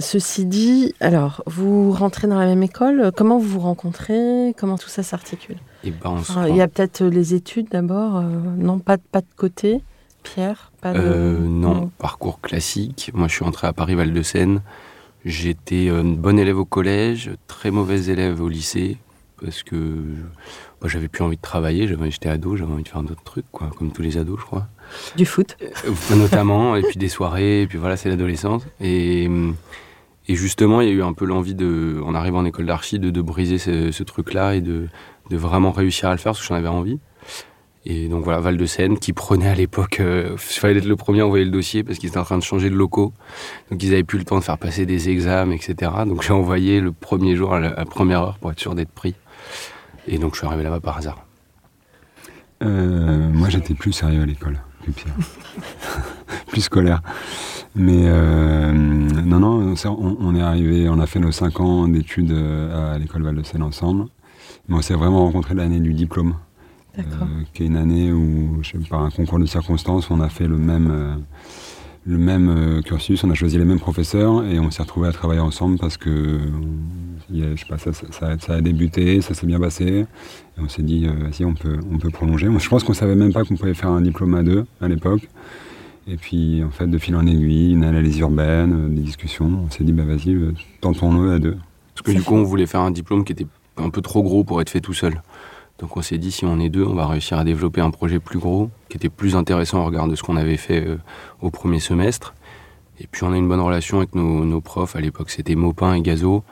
Ceci 0.00 0.44
dit, 0.46 0.94
alors, 1.00 1.42
vous 1.46 1.90
rentrez 1.90 2.28
dans 2.28 2.38
la 2.38 2.46
même 2.46 2.62
école, 2.62 3.10
comment 3.16 3.38
vous 3.38 3.48
vous 3.48 3.58
rencontrez 3.60 4.54
Comment 4.56 4.78
tout 4.78 4.88
ça 4.88 5.02
s'articule? 5.02 5.56
Et 5.82 5.90
ben, 5.90 6.16
Il 6.48 6.54
y 6.54 6.60
a 6.60 6.68
peut-être 6.68 7.02
les 7.04 7.34
études 7.34 7.68
d'abord, 7.70 8.16
euh, 8.18 8.22
non, 8.56 8.78
pas, 8.78 8.96
de- 8.96 9.02
pas 9.10 9.20
de 9.22 9.26
côté, 9.36 9.80
Pierre 10.22 10.70
pas 10.80 10.92
de... 10.92 11.00
Euh, 11.00 11.38
non, 11.40 11.90
parcours 11.98 12.40
classique. 12.40 13.10
Moi, 13.12 13.26
je 13.26 13.34
suis 13.34 13.44
entré 13.44 13.66
à 13.66 13.72
Paris-Val-de-Seine. 13.72 14.60
J'étais 15.28 15.88
euh, 15.90 16.02
bon 16.02 16.38
élève 16.38 16.58
au 16.58 16.64
collège, 16.64 17.32
très 17.48 17.70
mauvais 17.70 18.06
élève 18.08 18.40
au 18.40 18.48
lycée, 18.48 18.96
parce 19.38 19.62
que 19.62 19.76
bah, 20.80 20.88
j'avais 20.88 21.08
plus 21.08 21.22
envie 21.22 21.36
de 21.36 21.42
travailler. 21.42 21.86
J'avais, 21.86 22.10
j'étais 22.10 22.30
ado, 22.30 22.56
j'avais 22.56 22.72
envie 22.72 22.82
de 22.82 22.88
faire 22.88 23.02
d'autres 23.02 23.22
trucs, 23.24 23.44
quoi, 23.52 23.70
comme 23.76 23.92
tous 23.92 24.00
les 24.00 24.16
ados, 24.16 24.40
je 24.40 24.46
crois. 24.46 24.68
Du 25.18 25.26
foot 25.26 25.58
Euh, 25.62 26.16
notamment, 26.16 26.76
et 26.76 26.82
puis 26.82 26.96
des 26.96 27.10
soirées, 27.10 27.60
et 27.60 27.66
puis 27.66 27.76
voilà, 27.76 27.98
c'est 27.98 28.08
l'adolescence. 28.08 28.62
Et, 28.80 29.28
et 30.28 30.34
justement, 30.34 30.80
il 30.80 30.88
y 30.88 30.90
a 30.90 30.94
eu 30.94 31.02
un 31.02 31.12
peu 31.12 31.26
l'envie 31.26 31.54
de, 31.54 32.00
en 32.02 32.14
arrivant 32.14 32.38
en 32.38 32.46
école 32.46 32.64
d'archi, 32.64 32.98
de, 32.98 33.10
de 33.10 33.20
briser 33.20 33.58
ce, 33.58 33.92
ce 33.92 34.02
truc-là 34.04 34.54
et 34.54 34.62
de, 34.62 34.88
de 35.28 35.36
vraiment 35.36 35.72
réussir 35.72 36.08
à 36.08 36.12
le 36.12 36.18
faire, 36.18 36.32
parce 36.32 36.40
que 36.40 36.46
j'en 36.46 36.54
avais 36.54 36.68
envie. 36.68 36.98
Et 37.86 38.08
donc 38.08 38.24
voilà, 38.24 38.40
Val-de-Seine, 38.40 38.98
qui 38.98 39.12
prenait 39.12 39.48
à 39.48 39.54
l'époque, 39.54 40.00
euh, 40.00 40.32
il 40.34 40.60
fallait 40.60 40.78
être 40.78 40.84
le 40.84 40.96
premier 40.96 41.20
à 41.20 41.26
envoyer 41.26 41.44
le 41.44 41.50
dossier 41.50 41.84
parce 41.84 41.98
qu'ils 41.98 42.10
étaient 42.10 42.18
en 42.18 42.24
train 42.24 42.38
de 42.38 42.42
changer 42.42 42.68
de 42.70 42.74
locaux. 42.74 43.12
Donc 43.70 43.82
ils 43.82 43.92
avaient 43.92 44.04
plus 44.04 44.18
le 44.18 44.24
temps 44.24 44.38
de 44.38 44.44
faire 44.44 44.58
passer 44.58 44.84
des 44.84 45.08
examens, 45.08 45.52
etc. 45.52 45.90
Donc 46.06 46.22
j'ai 46.22 46.32
envoyé 46.32 46.80
le 46.80 46.92
premier 46.92 47.36
jour 47.36 47.54
à 47.54 47.60
la, 47.60 47.84
première 47.84 48.22
heure 48.22 48.38
pour 48.38 48.50
être 48.50 48.60
sûr 48.60 48.74
d'être 48.74 48.90
pris. 48.90 49.14
Et 50.06 50.18
donc 50.18 50.34
je 50.34 50.38
suis 50.38 50.46
arrivé 50.46 50.62
là-bas 50.62 50.80
par 50.80 50.98
hasard. 50.98 51.24
Euh, 52.62 53.28
moi, 53.30 53.48
j'étais 53.48 53.74
plus 53.74 53.92
sérieux 53.92 54.22
à 54.22 54.26
l'école 54.26 54.58
que 54.84 54.90
Pierre. 54.90 55.14
plus 56.48 56.62
scolaire. 56.62 57.02
Mais 57.74 58.04
euh, 58.06 58.72
non, 58.72 59.38
non, 59.38 59.74
on, 60.20 60.34
est 60.34 60.40
arrivé, 60.40 60.88
on 60.88 60.98
a 60.98 61.06
fait 61.06 61.20
nos 61.20 61.30
5 61.30 61.60
ans 61.60 61.88
d'études 61.88 62.32
euh, 62.32 62.94
à 62.94 62.98
l'école 62.98 63.22
Val-de-Seine 63.22 63.62
ensemble. 63.62 64.06
Mais 64.68 64.76
on 64.76 64.82
s'est 64.82 64.94
vraiment 64.94 65.24
rencontrés 65.24 65.54
l'année 65.54 65.80
du 65.80 65.94
diplôme, 65.94 66.30
euh, 66.30 66.47
qui 67.54 67.62
est 67.62 67.66
une 67.66 67.76
année 67.76 68.12
où, 68.12 68.58
je 68.62 68.70
sais, 68.70 68.78
par 68.88 69.02
un 69.02 69.10
concours 69.10 69.38
de 69.38 69.46
circonstances, 69.46 70.10
on 70.10 70.20
a 70.20 70.28
fait 70.28 70.46
le 70.46 70.56
même, 70.56 70.88
euh, 70.90 71.14
le 72.06 72.18
même 72.18 72.48
euh, 72.48 72.82
cursus, 72.82 73.22
on 73.24 73.30
a 73.30 73.34
choisi 73.34 73.58
les 73.58 73.64
mêmes 73.64 73.78
professeurs 73.80 74.44
et 74.44 74.58
on 74.58 74.70
s'est 74.70 74.82
retrouvés 74.82 75.08
à 75.08 75.12
travailler 75.12 75.40
ensemble 75.40 75.78
parce 75.78 75.96
que 75.96 76.38
je 77.30 77.56
sais 77.56 77.66
pas, 77.68 77.76
ça, 77.78 77.92
ça- 77.92 78.06
ça- 78.10 78.38
ça 78.38 78.54
a 78.54 78.60
débuté, 78.60 79.20
ça 79.20 79.34
s'est 79.34 79.46
bien 79.46 79.60
passé. 79.60 79.84
Et 80.56 80.60
on 80.60 80.68
s'est 80.68 80.82
dit, 80.82 81.06
euh, 81.06 81.12
vas-y, 81.24 81.44
on 81.44 81.54
peut, 81.54 81.78
on 81.92 81.98
peut 81.98 82.10
prolonger. 82.10 82.48
Moi, 82.48 82.58
je 82.60 82.68
pense 82.68 82.84
qu'on 82.84 82.94
savait 82.94 83.14
même 83.14 83.32
pas 83.32 83.44
qu'on 83.44 83.56
pouvait 83.56 83.74
faire 83.74 83.90
un 83.90 84.00
diplôme 84.00 84.34
à 84.34 84.42
deux 84.42 84.64
à 84.80 84.88
l'époque. 84.88 85.28
Et 86.10 86.16
puis, 86.16 86.64
en 86.64 86.70
fait, 86.70 86.86
de 86.86 86.96
fil 86.96 87.14
en 87.16 87.26
aiguille, 87.26 87.72
une 87.72 87.84
analyse 87.84 88.18
urbaine, 88.18 88.72
euh, 88.72 88.88
des 88.88 89.02
discussions, 89.02 89.64
on 89.66 89.70
s'est 89.70 89.84
dit, 89.84 89.92
bah 89.92 90.04
vas-y, 90.04 90.32
euh, 90.32 90.54
tentons-le 90.80 91.32
à 91.32 91.38
deux. 91.38 91.58
Parce 91.94 92.02
que 92.06 92.12
du 92.12 92.22
coup, 92.22 92.34
on 92.34 92.44
voulait 92.44 92.66
faire 92.66 92.80
un 92.80 92.90
diplôme 92.90 93.24
qui 93.24 93.32
était 93.32 93.46
un 93.76 93.90
peu 93.90 94.00
trop 94.00 94.22
gros 94.22 94.42
pour 94.42 94.62
être 94.62 94.70
fait 94.70 94.80
tout 94.80 94.94
seul. 94.94 95.20
Donc 95.78 95.96
on 95.96 96.02
s'est 96.02 96.18
dit, 96.18 96.32
si 96.32 96.44
on 96.44 96.58
est 96.58 96.68
deux, 96.68 96.84
on 96.84 96.94
va 96.94 97.06
réussir 97.06 97.38
à 97.38 97.44
développer 97.44 97.80
un 97.80 97.90
projet 97.90 98.18
plus 98.18 98.38
gros, 98.38 98.70
qui 98.88 98.96
était 98.96 99.08
plus 99.08 99.36
intéressant 99.36 99.80
au 99.80 99.84
regard 99.84 100.08
de 100.08 100.16
ce 100.16 100.22
qu'on 100.22 100.36
avait 100.36 100.56
fait 100.56 100.84
euh, 100.84 100.98
au 101.40 101.50
premier 101.50 101.78
semestre. 101.78 102.34
Et 103.00 103.06
puis 103.06 103.22
on 103.22 103.32
a 103.32 103.36
une 103.36 103.48
bonne 103.48 103.60
relation 103.60 103.98
avec 103.98 104.14
nos, 104.14 104.60
profs. 104.60 104.96
À 104.96 105.00
l'époque, 105.00 105.30
c'était 105.30 105.54
Maupin 105.54 105.94
et 105.94 106.02
Gazo. 106.02 106.42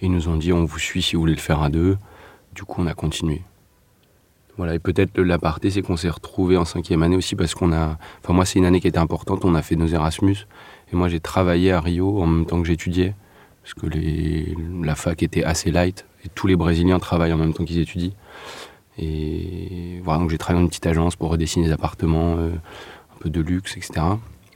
Ils 0.00 0.12
nous 0.12 0.28
ont 0.28 0.36
dit, 0.36 0.52
on 0.52 0.64
vous 0.64 0.78
suit 0.78 1.02
si 1.02 1.16
vous 1.16 1.22
voulez 1.22 1.34
le 1.34 1.40
faire 1.40 1.60
à 1.60 1.70
deux. 1.70 1.98
Du 2.54 2.62
coup, 2.62 2.80
on 2.80 2.86
a 2.86 2.94
continué. 2.94 3.42
Voilà, 4.56 4.74
et 4.74 4.78
peut-être 4.78 5.20
l'aparté, 5.20 5.70
c'est 5.70 5.82
qu'on 5.82 5.96
s'est 5.96 6.08
retrouvés 6.08 6.56
en 6.56 6.64
cinquième 6.64 7.02
année 7.02 7.16
aussi 7.16 7.34
parce 7.34 7.54
qu'on 7.54 7.72
a... 7.72 7.98
Enfin, 8.22 8.32
moi, 8.32 8.44
c'est 8.44 8.60
une 8.60 8.64
année 8.64 8.80
qui 8.80 8.88
était 8.88 8.98
importante. 8.98 9.44
On 9.44 9.56
a 9.56 9.62
fait 9.62 9.76
nos 9.76 9.88
Erasmus. 9.88 10.46
Et 10.92 10.96
moi, 10.96 11.08
j'ai 11.08 11.20
travaillé 11.20 11.72
à 11.72 11.80
Rio 11.80 12.20
en 12.22 12.26
même 12.26 12.46
temps 12.46 12.60
que 12.60 12.68
j'étudiais. 12.68 13.14
Parce 13.62 13.74
que 13.74 13.86
la 14.84 14.94
fac 14.94 15.22
était 15.22 15.42
assez 15.42 15.72
light. 15.72 16.06
Et 16.24 16.28
tous 16.28 16.46
les 16.46 16.56
Brésiliens 16.56 17.00
travaillent 17.00 17.32
en 17.32 17.38
même 17.38 17.54
temps 17.54 17.64
qu'ils 17.64 17.78
étudient. 17.78 18.12
Et 18.98 20.00
voilà, 20.04 20.20
donc 20.20 20.30
j'ai 20.30 20.38
travaillé 20.38 20.58
dans 20.60 20.64
une 20.64 20.68
petite 20.70 20.86
agence 20.86 21.16
pour 21.16 21.30
redessiner 21.30 21.66
des 21.66 21.72
appartements, 21.72 22.36
euh, 22.38 22.50
un 22.50 23.18
peu 23.20 23.30
de 23.30 23.40
luxe, 23.40 23.76
etc. 23.76 24.00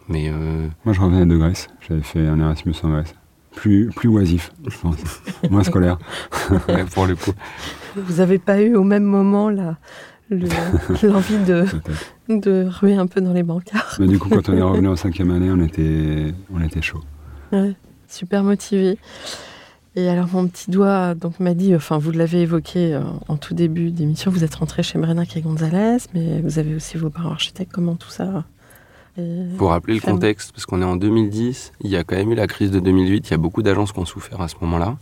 Mais 0.08 0.28
euh, 0.28 0.66
Moi, 0.84 0.92
je 0.92 1.00
revenais 1.00 1.25
de 1.26 1.37
Grèce. 1.37 1.68
J'avais 1.88 2.02
fait 2.02 2.26
un 2.26 2.40
Erasmus 2.40 2.75
en 2.82 2.90
Grèce. 2.90 3.14
plus, 3.54 3.90
plus 3.94 4.08
oisif, 4.08 4.50
je 4.68 4.76
pense. 4.78 4.96
Moins 5.50 5.62
scolaire. 5.62 5.99
Ouais, 6.68 6.84
pour 6.92 7.06
le 7.06 7.14
coup. 7.16 7.32
Vous 7.96 8.16
n'avez 8.16 8.38
pas 8.38 8.61
eu 8.62 8.75
au 8.75 8.82
même 8.84 9.04
moment 9.04 9.49
là 9.50 9.76
le- 10.30 10.49
l'envie 11.06 11.38
de, 11.44 11.66
de 12.28 12.66
ruer 12.68 12.94
un 12.94 13.06
peu 13.06 13.20
dans 13.20 13.32
les 13.34 13.42
bancards 13.42 13.96
Mais 14.00 14.06
du 14.08 14.18
coup, 14.18 14.28
quand 14.30 14.49
on 14.49 14.56
est 14.56 14.62
revenu 14.62 14.88
en 14.88 14.96
cinquième 15.04 15.30
année, 15.30 15.50
on 15.50 15.61
était, 15.62 16.32
on 16.52 16.61
était 16.62 16.80
chaud. 16.82 17.02
Ouais, 17.52 17.75
super 18.08 18.42
motivé. 18.42 18.99
Et 19.94 20.08
alors 20.08 20.28
mon 20.32 20.49
petit 20.49 20.70
doigt 20.70 21.14
donc 21.14 21.38
m'a 21.38 21.52
dit, 21.52 21.75
enfin 21.76 21.99
vous 21.99 22.12
l'avez 22.12 22.42
évoqué 22.42 22.94
euh, 22.94 23.02
en 23.28 23.37
tout 23.37 23.52
début 23.52 23.90
d'émission, 23.90 24.30
vous 24.30 24.42
êtes 24.42 24.54
rentré 24.54 24.82
chez 24.82 24.99
Brenac 24.99 25.37
et 25.37 25.42
Gonzalez, 25.42 25.99
mais 26.14 26.40
vous 26.40 26.58
avez 26.58 26.75
aussi 26.75 26.96
vos 26.96 27.11
parents 27.11 27.32
architectes. 27.32 27.72
Comment 27.72 27.96
tout 27.96 28.08
ça 28.08 28.44
Pour 29.58 29.68
rappeler 29.68 29.94
le 29.94 30.00
contexte, 30.00 30.52
parce 30.52 30.64
qu'on 30.64 30.80
est 30.80 30.87
en 30.87 30.96
2010, 30.96 31.72
il 31.82 31.90
y 31.90 31.96
a 31.96 32.04
quand 32.04 32.16
même 32.16 32.32
eu 32.32 32.34
la 32.34 32.46
crise 32.46 32.70
de 32.70 32.80
2008, 32.80 33.28
il 33.28 33.30
y 33.32 33.34
a 33.34 33.38
beaucoup 33.38 33.62
d'agences 33.62 33.92
qui 33.92 33.99
ont 33.99 34.06
souffert 34.06 34.40
à 34.40 34.49
ce 34.49 34.54
moment-là. 34.62 34.96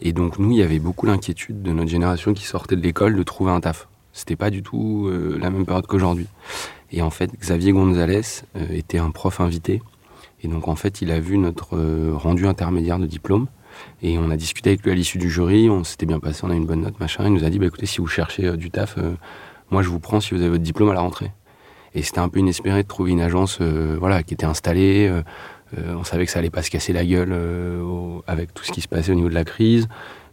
Et 0.00 0.12
donc 0.12 0.40
nous, 0.40 0.50
il 0.50 0.58
y 0.58 0.62
avait 0.62 0.80
beaucoup 0.80 1.06
l'inquiétude 1.06 1.62
de 1.62 1.72
notre 1.72 1.90
génération 1.90 2.34
qui 2.34 2.44
sortait 2.44 2.76
de 2.76 2.82
l'école 2.82 3.14
de 3.14 3.22
trouver 3.22 3.52
un 3.52 3.60
taf. 3.60 3.86
C'était 4.12 4.36
pas 4.36 4.50
du 4.50 4.64
tout 4.64 5.06
euh, 5.06 5.38
la 5.40 5.50
même 5.50 5.64
période 5.64 5.86
qu'aujourd'hui. 5.86 6.26
Et 6.90 7.02
en 7.02 7.10
fait, 7.10 7.30
Xavier 7.38 7.70
Gonzalez 7.70 8.42
euh, 8.56 8.66
était 8.70 8.98
un 8.98 9.10
prof 9.10 9.40
invité. 9.40 9.80
Et 10.42 10.48
donc 10.48 10.66
en 10.66 10.74
fait, 10.74 11.02
il 11.02 11.12
a 11.12 11.20
vu 11.20 11.38
notre 11.38 11.76
rendu 12.14 12.48
intermédiaire 12.48 12.98
de 12.98 13.06
diplôme. 13.06 13.46
Et 14.02 14.18
on 14.18 14.30
a 14.30 14.36
discuté 14.36 14.70
avec 14.70 14.82
lui 14.82 14.90
à 14.90 14.94
l'issue 14.94 15.18
du 15.18 15.30
jury, 15.30 15.68
on 15.70 15.84
s'était 15.84 16.06
bien 16.06 16.20
passé, 16.20 16.42
on 16.44 16.50
a 16.50 16.54
une 16.54 16.66
bonne 16.66 16.82
note, 16.82 16.98
machin. 17.00 17.24
Il 17.26 17.32
nous 17.32 17.44
a 17.44 17.50
dit, 17.50 17.58
bah, 17.58 17.66
écoutez, 17.66 17.86
si 17.86 17.98
vous 17.98 18.06
cherchez 18.06 18.46
euh, 18.46 18.56
du 18.56 18.70
taf, 18.70 18.96
euh, 18.98 19.14
moi 19.70 19.82
je 19.82 19.88
vous 19.88 20.00
prends 20.00 20.20
si 20.20 20.34
vous 20.34 20.40
avez 20.40 20.50
votre 20.50 20.62
diplôme 20.62 20.90
à 20.90 20.94
la 20.94 21.00
rentrée. 21.00 21.32
Et 21.94 22.02
c'était 22.02 22.20
un 22.20 22.28
peu 22.28 22.38
inespéré 22.38 22.82
de 22.82 22.88
trouver 22.88 23.12
une 23.12 23.20
agence 23.20 23.58
euh, 23.60 23.96
voilà, 23.98 24.22
qui 24.22 24.34
était 24.34 24.46
installée. 24.46 25.10
on 25.76 26.04
savait 26.04 26.26
que 26.26 26.30
ça 26.30 26.38
allait 26.38 26.50
pas 26.50 26.62
se 26.62 26.70
casser 26.70 26.92
la 26.92 27.04
gueule 27.04 27.34
avec 28.26 28.54
tout 28.54 28.64
ce 28.64 28.72
qui 28.72 28.80
se 28.80 28.88
passait 28.88 29.12
au 29.12 29.14
niveau 29.14 29.28
de 29.28 29.34
la 29.34 29.44
crise. 29.44 29.88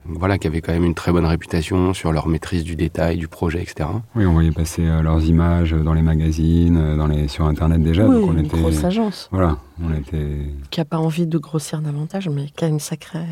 Voilà, 0.07 0.37
qui 0.37 0.45
avait 0.47 0.61
quand 0.61 0.71
même 0.73 0.83
une 0.85 0.93
très 0.93 1.11
bonne 1.11 1.25
réputation 1.25 1.93
sur 1.95 2.11
leur 2.11 2.27
maîtrise 2.27 2.63
du 2.63 2.75
détail, 2.75 3.17
du 3.17 3.27
projet, 3.27 3.61
etc. 3.61 3.89
Oui, 4.15 4.25
on 4.25 4.33
voyait 4.33 4.51
passer 4.51 4.85
euh, 4.85 5.01
leurs 5.01 5.23
images 5.25 5.71
dans 5.71 5.93
les 5.93 6.03
magazines, 6.03 6.77
euh, 6.77 6.95
dans 6.95 7.07
les, 7.07 7.27
sur 7.27 7.45
Internet 7.45 7.81
déjà. 7.81 8.05
Oui, 8.07 8.15
donc 8.21 8.29
on 8.29 8.33
une 8.37 8.45
était, 8.45 8.57
grosse 8.61 8.83
agence 8.83 9.29
Voilà, 9.31 9.57
on 9.83 9.91
était. 9.93 10.41
qui 10.69 10.79
n'a 10.79 10.85
pas 10.85 10.99
envie 10.99 11.25
de 11.25 11.37
grossir 11.39 11.81
davantage, 11.81 12.29
mais 12.29 12.45
qui 12.55 12.63
a 12.65 12.67
une 12.67 12.79
sacrée 12.79 13.25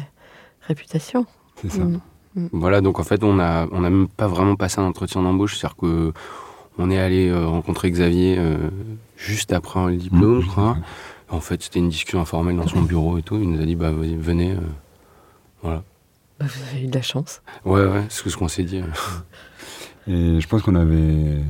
réputation. 0.62 1.25
C'est 1.62 1.72
ça. 1.72 1.84
Mm. 1.84 2.00
Voilà, 2.51 2.82
donc 2.82 3.00
en 3.00 3.03
fait, 3.03 3.24
on 3.24 3.39
a, 3.39 3.68
on 3.72 3.84
a 3.84 3.89
même 3.92 4.08
pas 4.08 4.27
vraiment 4.27 4.56
passé 4.56 4.82
un 4.82 4.86
entretien 4.86 5.22
d'embauche. 5.22 5.56
C'est-à-dire 5.58 5.75
que 5.77 6.12
on 6.80 6.89
est 6.89 6.98
allé 6.98 7.30
euh, 7.30 7.46
rencontrer 7.46 7.92
Xavier 7.92 8.36
euh, 8.39 8.58
juste 9.15 9.53
après 9.53 9.92
le 9.92 9.98
diplôme, 9.98 10.38
Mmh, 10.39 10.42
je 10.42 10.48
crois. 10.48 10.77
En 11.30 11.39
fait, 11.39 11.62
c'était 11.62 11.77
une 11.80 11.89
discussion 11.89 12.20
informelle 12.20 12.56
dans 12.56 12.65
son 12.68 12.82
bureau 12.82 13.20
et 13.20 13.22
tout. 13.22 13.36
Il 13.39 13.51
nous 13.51 13.62
a 13.62 13.65
dit, 13.65 13.75
bah, 13.75 13.92
venez. 13.92 14.53
euh, 14.53 14.58
voilà. 15.62 15.84
Bah, 16.43 16.50
vous 16.50 16.75
avez 16.75 16.83
eu 16.83 16.88
de 16.88 16.93
la 16.93 17.01
chance. 17.01 17.41
Ouais, 17.63 17.85
ouais, 17.85 18.03
c'est 18.09 18.29
ce 18.29 18.35
qu'on 18.35 18.50
s'est 18.50 18.63
dit. 18.63 18.81
Et 20.07 20.41
je 20.41 20.47
pense 20.50 20.62
qu'on 20.62 20.75
avait 20.75 21.41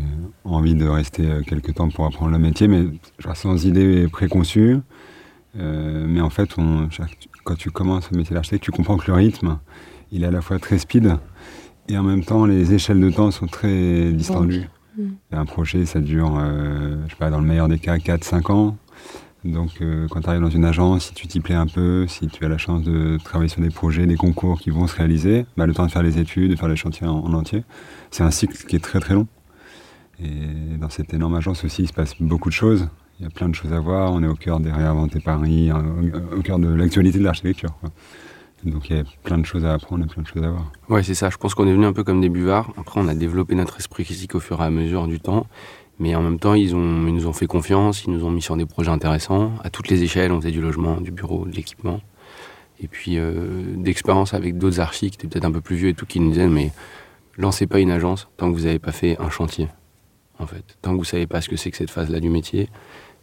envie 0.44 0.76
de 0.76 0.86
rester 0.88 1.26
euh, 1.26 1.42
quelques 1.42 1.74
temps 1.74 1.90
pour 1.90 2.06
apprendre 2.06 2.32
le 2.32 2.38
métier, 2.38 2.68
mais 2.68 2.86
genre 3.18 3.36
sans 3.36 3.66
idée 3.66 4.08
préconçue. 4.08 4.78
Euh, 5.58 6.06
mais 6.08 6.22
en 6.22 6.30
fait, 6.30 6.60
on, 6.60 6.88
quand 7.44 7.56
tu 7.56 7.72
commences 7.72 8.12
le 8.12 8.18
métier 8.18 8.36
d'architecte, 8.36 8.64
tu 8.64 8.70
comprends 8.72 8.98
que 8.98 9.08
le 9.08 9.14
rythme, 9.18 9.58
il 10.12 10.24
est 10.24 10.28
à 10.28 10.32
la 10.32 10.42
fois 10.42 10.60
très 10.60 10.78
speed 10.78 11.18
et 11.90 11.98
en 11.98 12.04
même 12.04 12.24
temps, 12.24 12.46
les 12.46 12.74
échelles 12.74 13.00
de 13.00 13.10
temps 13.10 13.32
sont 13.32 13.48
très 13.48 14.12
distendues. 14.12 14.70
Et 15.00 15.36
Un 15.36 15.46
projet, 15.46 15.86
ça 15.88 16.00
dure, 16.00 16.38
euh, 16.38 16.98
je 17.08 17.12
sais 17.12 17.18
pas, 17.18 17.32
dans 17.32 17.40
le 17.40 17.48
meilleur 17.48 17.68
des 17.68 17.80
cas, 17.80 17.98
4-5 17.98 18.52
ans. 18.52 18.78
Donc, 19.46 19.72
euh, 19.82 20.08
quand 20.10 20.22
tu 20.22 20.30
arrives 20.30 20.42
dans 20.42 20.50
une 20.50 20.64
agence, 20.64 21.08
si 21.08 21.14
tu 21.14 21.28
t'y 21.28 21.42
plais 21.42 21.56
un 21.56 21.68
peu, 21.68 22.08
si 22.08 22.28
tu 22.28 22.46
as 22.46 22.48
la 22.50 22.58
chance 22.58 22.82
de 22.84 23.18
travailler 23.24 23.50
sur 23.50 23.62
des 23.62 23.70
projets, 23.70 24.06
des 24.06 24.16
concours 24.16 24.60
qui 24.60 24.70
vont 24.70 24.88
se 24.88 24.96
réaliser, 24.96 25.46
bah, 25.58 25.66
le 25.66 25.74
temps 25.74 25.86
de 25.86 25.92
faire 25.92 26.04
les 26.04 26.18
études, 26.18 26.52
de 26.52 26.56
faire 26.56 26.70
les 26.70 26.78
chantiers 26.78 27.06
en- 27.08 27.18
en 27.20 27.34
entier, 27.34 27.64
c'est 28.10 28.24
un 28.24 28.32
cycle 28.32 28.56
qui 28.66 28.76
est 28.78 28.80
très 28.84 29.00
très 29.02 29.14
long. 29.16 29.28
Et 30.24 30.78
dans 30.80 30.90
cette 30.90 31.14
énorme 31.14 31.36
agence 31.36 31.66
aussi, 31.66 31.84
il 31.84 31.88
se 31.88 31.94
passe 31.94 32.14
beaucoup 32.22 32.50
de 32.50 32.54
choses. 32.54 32.88
Il 33.20 33.24
y 33.24 33.28
a 33.28 33.30
plein 33.30 33.50
de 33.50 33.56
choses 33.56 33.74
à 33.74 33.80
voir. 33.80 34.14
On 34.14 34.24
est 34.24 34.28
au 34.28 34.36
cœur 34.36 34.60
des 34.60 34.72
réinventés 34.72 35.20
Paris, 35.20 35.72
au 35.72 36.42
cœur 36.42 36.60
de 36.60 36.68
l'actualité 36.68 37.20
de 37.20 37.24
l'architecture. 37.24 37.72
Donc 38.64 38.90
il 38.90 38.96
y 38.96 39.00
a 39.00 39.04
plein 39.24 39.38
de 39.38 39.46
choses 39.46 39.66
à 39.66 39.74
apprendre 39.74 40.06
et 40.06 40.08
plein 40.08 40.22
de 40.24 40.28
choses 40.28 40.44
à 40.44 40.50
voir. 40.50 40.72
Ouais, 40.88 41.04
c'est 41.04 41.16
ça. 41.16 41.30
Je 41.30 41.36
pense 41.38 41.54
qu'on 41.54 41.68
est 41.68 41.74
venu 41.74 41.86
un 41.86 41.92
peu 41.92 42.06
comme 42.06 42.22
des 42.22 42.30
buvards. 42.30 42.72
Après, 42.78 43.02
on 43.02 43.08
a 43.10 43.14
développé 43.16 43.56
notre 43.56 43.78
esprit 43.78 44.06
critique 44.06 44.36
au 44.36 44.40
fur 44.40 44.62
et 44.62 44.64
à 44.64 44.70
mesure 44.70 45.08
du 45.08 45.20
temps. 45.20 45.48
Mais 46.00 46.16
en 46.16 46.22
même 46.22 46.40
temps, 46.40 46.54
ils, 46.54 46.76
nous 46.76 47.28
ont 47.28 47.34
fait 47.34 47.46
confiance, 47.46 48.04
ils 48.06 48.12
nous 48.12 48.26
ont 48.26 48.32
mis 48.32 48.42
sur 48.42 48.58
des 48.58 48.66
projets 48.66 48.90
intéressants. 48.90 49.54
À 49.64 49.70
toutes 49.70 49.90
les 49.90 50.04
échelles, 50.04 50.32
on 50.32 50.40
faisait 50.42 50.52
du 50.52 50.62
logement, 50.62 51.00
du 51.00 51.12
bureau, 51.12 51.46
de 51.46 51.52
l'équipement. 51.52 52.02
Et 52.82 52.88
puis, 52.88 53.18
euh, 53.18 53.64
d'expérience 53.76 54.34
avec 54.34 54.58
d'autres 54.58 54.80
archis 54.80 55.12
qui 55.12 55.18
étaient 55.18 55.28
peut-être 55.28 55.46
un 55.46 55.52
peu 55.52 55.62
plus 55.62 55.76
vieux 55.76 55.90
et 55.90 55.94
tout, 55.94 56.06
qui 56.06 56.20
nous 56.20 56.32
disaient, 56.32 56.48
mais 56.48 56.72
lancez 57.38 57.68
pas 57.68 57.80
une 57.80 57.92
agence 57.92 58.28
tant 58.38 58.52
que 58.52 58.58
vous 58.58 58.66
n'avez 58.66 58.80
pas 58.80 58.92
fait 58.92 59.20
un 59.20 59.30
chantier, 59.30 59.68
en 60.40 60.48
fait. 60.48 60.78
Tant 60.82 60.92
que 60.92 60.98
vous 60.98 61.04
savez 61.04 61.28
pas 61.28 61.42
ce 61.42 61.50
que 61.50 61.56
c'est 61.56 61.72
que 61.72 61.78
cette 61.78 61.92
phase-là 61.92 62.20
du 62.20 62.30
métier. 62.30 62.70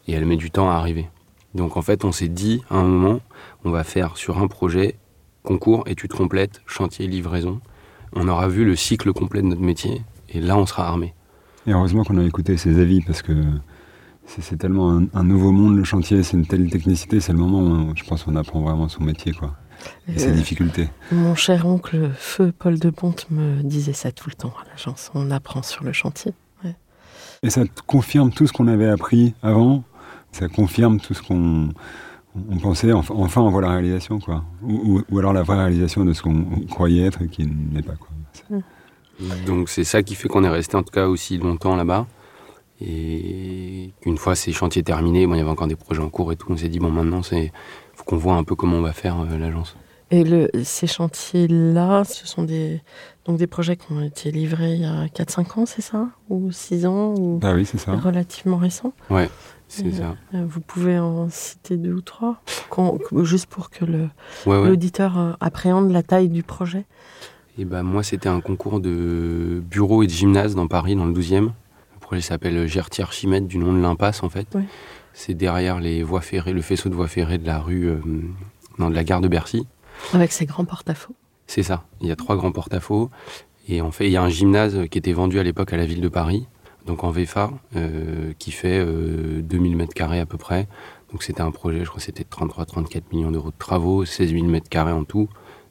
Et 0.06 0.12
elle 0.12 0.24
met 0.24 0.36
du 0.36 0.50
temps 0.50 0.70
à 0.70 0.74
arriver. 0.74 1.08
Donc, 1.54 1.76
en 1.76 1.82
fait, 1.82 2.04
on 2.04 2.12
s'est 2.12 2.28
dit, 2.28 2.62
à 2.70 2.76
un 2.76 2.84
moment, 2.84 3.20
on 3.64 3.70
va 3.70 3.84
faire 3.84 4.16
sur 4.16 4.38
un 4.38 4.46
projet 4.46 4.96
concours, 5.42 5.84
études 5.86 6.12
complètes, 6.12 6.62
chantier, 6.66 7.06
livraison. 7.06 7.60
On 8.12 8.28
aura 8.28 8.48
vu 8.48 8.64
le 8.64 8.76
cycle 8.76 9.12
complet 9.12 9.42
de 9.42 9.46
notre 9.46 9.62
métier 9.62 10.02
et 10.28 10.40
là 10.40 10.56
on 10.56 10.66
sera 10.66 10.86
armé. 10.86 11.14
Et 11.70 11.72
heureusement 11.72 12.02
qu'on 12.02 12.18
a 12.18 12.24
écouté 12.24 12.56
ses 12.56 12.80
avis 12.80 13.00
parce 13.00 13.22
que 13.22 13.32
c'est 14.26 14.56
tellement 14.56 14.90
un, 14.96 15.04
un 15.14 15.22
nouveau 15.22 15.52
monde 15.52 15.76
le 15.76 15.84
chantier, 15.84 16.24
c'est 16.24 16.36
une 16.36 16.44
telle 16.46 16.68
technicité, 16.68 17.20
c'est 17.20 17.32
le 17.32 17.38
moment 17.38 17.60
où 17.60 17.92
je 17.96 18.02
pense 18.02 18.24
qu'on 18.24 18.34
apprend 18.34 18.60
vraiment 18.60 18.88
son 18.88 19.04
métier 19.04 19.32
quoi. 19.32 19.54
Et 20.08 20.18
ses 20.18 20.30
Euh, 20.30 20.32
difficultés. 20.34 20.88
Mon 21.12 21.36
cher 21.36 21.66
oncle 21.66 22.10
Feu 22.16 22.52
Paul 22.58 22.78
de 22.80 22.90
Ponte 22.90 23.28
me 23.30 23.62
disait 23.62 23.92
ça 23.92 24.10
tout 24.10 24.28
le 24.28 24.34
temps 24.34 24.52
à 24.64 24.68
l'agence. 24.68 25.12
On 25.14 25.30
apprend 25.30 25.62
sur 25.62 25.84
le 25.84 25.92
chantier. 25.92 26.32
Et 27.44 27.50
ça 27.50 27.62
confirme 27.86 28.30
tout 28.32 28.46
ce 28.48 28.52
qu'on 28.52 28.66
avait 28.68 28.88
appris 28.88 29.32
avant, 29.42 29.84
ça 30.32 30.48
confirme 30.48 30.98
tout 31.00 31.14
ce 31.14 31.22
qu'on 31.22 31.68
on 32.50 32.58
pensait, 32.58 32.92
enfin, 32.92 33.14
enfin 33.16 33.40
on 33.42 33.48
voit 33.50 33.62
la 33.62 33.70
réalisation 33.70 34.18
quoi. 34.18 34.44
Ou, 34.62 34.72
ou- 34.98 35.02
ou 35.08 35.18
alors 35.20 35.32
la 35.32 35.42
vraie 35.44 35.56
réalisation 35.58 36.04
de 36.04 36.12
ce 36.14 36.20
qu'on 36.22 36.44
croyait 36.68 37.06
être 37.06 37.22
et 37.22 37.28
qui 37.28 37.46
n'est 37.46 37.82
pas 37.82 37.94
quoi. 37.94 38.08
C'est- 39.20 39.44
Donc 39.44 39.68
c'est 39.68 39.84
ça 39.84 40.02
qui 40.02 40.14
fait 40.14 40.28
qu'on 40.28 40.44
est 40.44 40.48
resté 40.48 40.76
en 40.76 40.82
tout 40.82 40.92
cas 40.92 41.06
aussi 41.06 41.38
longtemps 41.38 41.76
là-bas. 41.76 42.06
Et 42.80 43.90
une 44.06 44.16
fois 44.16 44.34
ces 44.34 44.52
chantiers 44.52 44.82
terminés, 44.82 45.26
bon, 45.26 45.34
il 45.34 45.38
y 45.38 45.40
avait 45.40 45.50
encore 45.50 45.66
des 45.66 45.76
projets 45.76 46.00
en 46.02 46.08
cours 46.08 46.32
et 46.32 46.36
tout, 46.36 46.46
on 46.50 46.56
s'est 46.56 46.68
dit 46.68 46.78
bon 46.78 46.90
maintenant 46.90 47.22
c'est 47.22 47.52
faut 47.94 48.04
qu'on 48.04 48.16
voit 48.16 48.34
un 48.34 48.44
peu 48.44 48.54
comment 48.54 48.78
on 48.78 48.82
va 48.82 48.92
faire 48.92 49.20
euh, 49.20 49.38
l'agence. 49.38 49.76
Et 50.12 50.24
le, 50.24 50.48
ces 50.64 50.88
chantiers-là, 50.88 52.02
ce 52.04 52.26
sont 52.26 52.42
des, 52.42 52.80
donc 53.26 53.36
des 53.38 53.46
projets 53.46 53.76
qui 53.76 53.92
ont 53.92 54.00
été 54.02 54.32
livrés 54.32 54.72
il 54.74 54.80
y 54.80 54.84
a 54.84 55.06
4-5 55.06 55.60
ans, 55.60 55.66
c'est 55.66 55.82
ça? 55.82 56.08
Ou 56.30 56.50
6 56.50 56.84
ans 56.86 57.14
ou 57.16 57.38
Ah 57.44 57.52
oui 57.54 57.64
c'est 57.64 57.78
ça. 57.78 57.92
Relativement 57.92 58.56
récents 58.56 58.92
C'est 59.68 59.86
Euh, 59.86 59.92
ça. 59.92 60.16
Euh, 60.34 60.44
Vous 60.48 60.60
pouvez 60.60 60.98
en 60.98 61.28
citer 61.28 61.76
deux 61.76 61.92
ou 61.92 62.00
trois? 62.00 62.42
Juste 63.22 63.46
pour 63.46 63.70
que 63.70 63.84
le- 63.84 64.08
Ouais, 64.46 64.58
ouais. 64.60 64.68
l'auditeur 64.68 65.16
euh, 65.16 65.32
appréhende 65.38 65.92
la 65.92 66.02
taille 66.02 66.28
du 66.28 66.42
projet? 66.42 66.86
Et 67.60 67.66
ben 67.66 67.82
moi, 67.82 68.02
c'était 68.02 68.30
un 68.30 68.40
concours 68.40 68.80
de 68.80 69.62
bureau 69.70 70.02
et 70.02 70.06
de 70.06 70.10
gymnase 70.10 70.54
dans 70.54 70.66
Paris, 70.66 70.96
dans 70.96 71.04
le 71.04 71.12
12e. 71.12 71.50
Le 71.50 72.00
projet 72.00 72.22
s'appelle 72.22 72.66
Gertie 72.66 73.02
Archimède, 73.02 73.46
du 73.46 73.58
nom 73.58 73.74
de 73.74 73.82
l'impasse, 73.82 74.22
en 74.22 74.30
fait. 74.30 74.56
C'est 75.12 75.34
derrière 75.34 75.78
les 75.78 76.02
voies 76.02 76.22
ferrées, 76.22 76.54
le 76.54 76.62
faisceau 76.62 76.88
de 76.88 76.94
voies 76.94 77.06
ferrées 77.06 77.36
de 77.36 77.46
la 77.46 77.58
rue, 77.58 77.84
euh, 77.90 78.00
non, 78.78 78.88
de 78.88 78.94
la 78.94 79.04
gare 79.04 79.20
de 79.20 79.28
Bercy. 79.28 79.66
Avec 80.14 80.32
ses 80.32 80.46
grands 80.46 80.64
porte-à-faux. 80.64 81.14
C'est 81.46 81.62
ça. 81.62 81.84
Il 82.00 82.08
y 82.08 82.10
a 82.10 82.16
trois 82.16 82.34
grands 82.34 82.50
porte-à-faux. 82.50 83.10
Et 83.68 83.82
en 83.82 83.90
fait, 83.90 84.06
il 84.06 84.12
y 84.12 84.16
a 84.16 84.22
un 84.22 84.30
gymnase 84.30 84.78
qui 84.90 84.96
était 84.96 85.12
vendu 85.12 85.38
à 85.38 85.42
l'époque 85.42 85.74
à 85.74 85.76
la 85.76 85.84
ville 85.84 86.00
de 86.00 86.08
Paris, 86.08 86.48
donc 86.86 87.04
en 87.04 87.10
VFA, 87.10 87.50
euh, 87.76 88.32
qui 88.38 88.52
fait 88.52 88.78
euh, 88.78 89.42
2000 89.42 89.76
mètres 89.76 89.92
carrés 89.92 90.20
à 90.20 90.24
peu 90.24 90.38
près. 90.38 90.66
Donc 91.12 91.22
c'était 91.22 91.42
un 91.42 91.50
projet, 91.50 91.80
je 91.80 91.90
crois 91.90 91.98
que 91.98 92.06
c'était 92.06 92.24
33-34 92.24 93.02
millions 93.12 93.30
d'euros 93.30 93.50
de 93.50 93.58
travaux, 93.58 94.06
16 94.06 94.32
000 94.32 94.46
mètres 94.46 94.70
carrés 94.70 94.92
en 94.92 95.04
tout, 95.04 95.28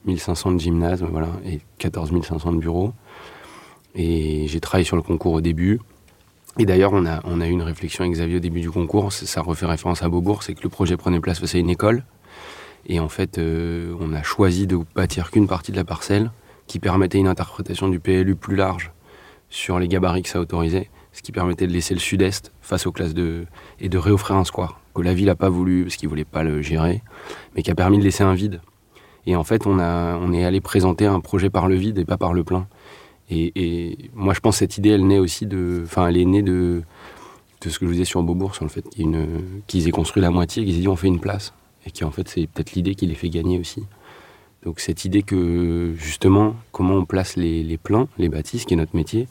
1500 0.09 0.51
de 0.53 0.59
gymnase, 0.59 1.03
voilà, 1.03 1.29
et 1.45 1.59
14 1.77 2.11
500 2.23 2.53
de 2.53 2.57
bureaux. 2.57 2.93
Et 3.95 4.47
j'ai 4.47 4.59
travaillé 4.59 4.85
sur 4.85 4.95
le 4.95 5.01
concours 5.01 5.33
au 5.33 5.41
début. 5.41 5.79
Et 6.57 6.65
d'ailleurs, 6.65 6.91
on 6.93 7.05
a, 7.05 7.21
on 7.23 7.41
a 7.41 7.47
eu 7.47 7.51
une 7.51 7.61
réflexion 7.61 8.03
avec 8.03 8.15
Xavier 8.15 8.37
au 8.37 8.39
début 8.41 8.61
du 8.61 8.69
concours, 8.71 9.11
ça- 9.13 9.41
refait 9.41 9.65
référence 9.65 10.03
à 10.03 10.09
Beaubourg, 10.09 10.43
c'est 10.43 10.53
que 10.53 10.63
le 10.63 10.69
projet 10.69 10.97
prenait 10.97 11.19
place 11.19 11.39
face 11.39 11.55
à 11.55 11.57
une 11.57 11.69
école. 11.69 12.03
Et 12.87 12.99
en 12.99 13.09
fait, 13.09 13.37
euh, 13.37 13.93
on 13.99 14.13
a 14.13 14.23
choisi 14.23 14.67
de 14.67 14.77
bâtir 14.95 15.31
qu'une 15.31 15.47
partie 15.47 15.71
de 15.71 15.77
la 15.77 15.83
parcelle 15.83 16.31
qui 16.67 16.79
permettait 16.79 17.17
une 17.17 17.27
interprétation 17.27 17.87
du 17.87 17.99
PLU 17.99 18.35
plus 18.35 18.55
large 18.55 18.91
sur 19.49 19.79
les 19.79 19.87
gabarits 19.87 20.21
que 20.23 20.29
ça 20.29 20.39
autorisait, 20.39 20.89
ce 21.13 21.21
qui 21.21 21.31
permettait 21.31 21.65
de 21.67 21.71
laisser 21.73 21.93
le 21.93 21.99
sud-est 21.99 22.51
face 22.61 22.85
aux 22.85 22.91
classes 22.91 23.13
de... 23.13 23.45
et 23.79 23.89
de 23.89 23.97
réoffrir 23.97 24.35
un 24.35 24.43
square, 24.45 24.79
que 24.93 25.01
la 25.01 25.13
ville 25.13 25.25
n'a 25.27 25.35
pas 25.35 25.49
voulu 25.49 25.83
parce 25.83 25.95
qu'ils 25.95 26.09
voulaient 26.09 26.25
pas 26.25 26.43
le 26.43 26.61
gérer, 26.61 27.01
mais 27.55 27.63
qui 27.63 27.71
a 27.71 27.75
permis 27.75 27.97
de 27.97 28.03
laisser 28.03 28.23
un 28.23 28.33
vide. 28.35 28.61
Et 29.25 29.35
en 29.35 29.43
fait, 29.43 29.67
on, 29.67 29.79
a, 29.79 30.17
on 30.17 30.33
est 30.33 30.43
allé 30.43 30.61
présenter 30.61 31.05
un 31.05 31.19
projet 31.19 31.49
par 31.49 31.67
le 31.67 31.75
vide 31.75 31.97
et 31.97 32.05
pas 32.05 32.17
par 32.17 32.33
le 32.33 32.43
plein. 32.43 32.67
Et, 33.31 34.09
moi, 34.15 34.33
je 34.33 34.39
pense 34.39 34.55
que 34.55 34.59
cette 34.59 34.77
idée, 34.77 34.89
elle 34.89 35.05
naît 35.05 35.19
aussi 35.19 35.45
de... 35.45 35.81
Enfin, 35.85 36.07
elle 36.07 36.17
est 36.17 36.25
née 36.25 36.41
de, 36.41 36.81
ce 37.63 37.77
que 37.77 37.85
je 37.85 37.85
vous 37.85 37.91
disais 37.91 38.05
sur 38.05 38.23
Beaubourg, 38.23 38.55
sur 38.55 38.65
le 38.65 38.69
fait 38.69 38.83
qu'ils 38.89 39.87
aient 39.87 39.91
construit 39.91 40.21
la 40.21 40.31
moitié 40.31 40.65
qu'ils 40.65 40.77
aient 40.77 40.81
dit 40.81 40.87
on 40.87 40.95
fait 40.95 41.07
une 41.07 41.19
place. 41.19 41.53
et 41.85 41.91
qui 41.91 42.03
en 42.03 42.11
fait 42.11 42.27
c'est 42.27 42.47
peut-être 42.47 42.73
l'idée 42.73 42.95
qui 42.95 43.05
les 43.05 43.15
fait 43.15 43.29
gagner 43.29 43.59
aussi. 43.59 43.83
Donc 44.63 44.79
cette 44.79 45.05
idée 45.05 45.21
que 45.21 45.93
justement 45.97 46.55
comment 46.71 46.95
on 46.95 47.05
place 47.05 47.35
les, 47.35 47.63
les 47.63 47.77
plans, 47.77 48.07
les 48.17 48.29
bâtisses, 48.29 48.65
qui 48.65 48.73
est 48.73 48.77
notre 48.77 48.95
métier, 48.95 49.27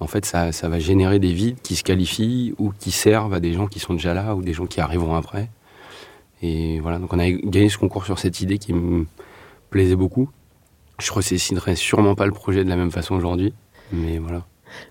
en 0.00 0.06
fait 0.06 0.24
ça, 0.24 0.50
va 0.50 0.78
générer 0.78 1.18
des 1.18 1.32
vides 1.32 1.60
qui 1.62 1.76
se 1.76 1.82
qualifient 1.82 2.54
ou 2.58 2.72
qui 2.78 2.90
servent 2.90 3.34
à 3.34 3.40
des 3.40 3.52
gens 3.52 3.66
qui 3.66 3.80
sont 3.80 3.94
déjà 3.94 4.14
là 4.14 4.34
ou 4.34 4.42
des 4.42 4.52
gens 4.52 4.66
qui 4.66 4.80
arriveront 4.80 5.14
après. 5.14 5.48
Et 6.42 6.80
voilà, 6.80 6.98
donc 6.98 7.12
on 7.12 7.18
a 7.18 7.30
gagné 7.30 7.68
ce 7.68 7.78
concours 7.78 8.04
sur 8.04 8.18
cette 8.18 8.40
idée 8.40 8.58
qui 8.58 8.72
me 8.72 9.06
plaisait 9.70 9.96
beaucoup. 9.96 10.30
Je 10.98 11.12
redessinerai 11.12 11.76
sûrement 11.76 12.14
pas 12.14 12.26
le 12.26 12.32
projet 12.32 12.64
de 12.64 12.68
la 12.68 12.76
même 12.76 12.90
façon 12.90 13.14
aujourd'hui, 13.14 13.52
mais 13.92 14.18
voilà. 14.18 14.46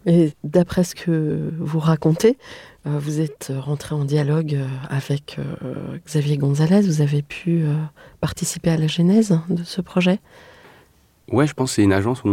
Et 0.06 0.34
d'après 0.44 0.84
ce 0.84 0.96
que 0.96 1.52
vous 1.60 1.80
racontez, 1.80 2.38
euh, 2.88 3.00
vous 3.00 3.20
êtes 3.20 3.52
rentré 3.56 3.96
en 3.96 4.06
dialogue 4.06 4.56
euh, 4.56 4.68
avec 4.90 5.38
euh, 5.40 5.98
Xavier 6.06 6.38
Gonzalez. 6.38 6.82
Vous 6.82 7.02
avez 7.02 7.22
pu 7.22 7.66
participer 8.22 8.70
à 8.70 8.78
la 8.78 8.88
genèse 8.88 9.40
de 9.50 9.64
ce 9.64 9.82
projet? 9.82 10.20
Ouais, 11.32 11.48
je 11.48 11.54
pense 11.54 11.72
que 11.72 11.75
c'est 11.75 11.84
une 11.84 11.94
agence 11.94 12.24
où 12.24 12.30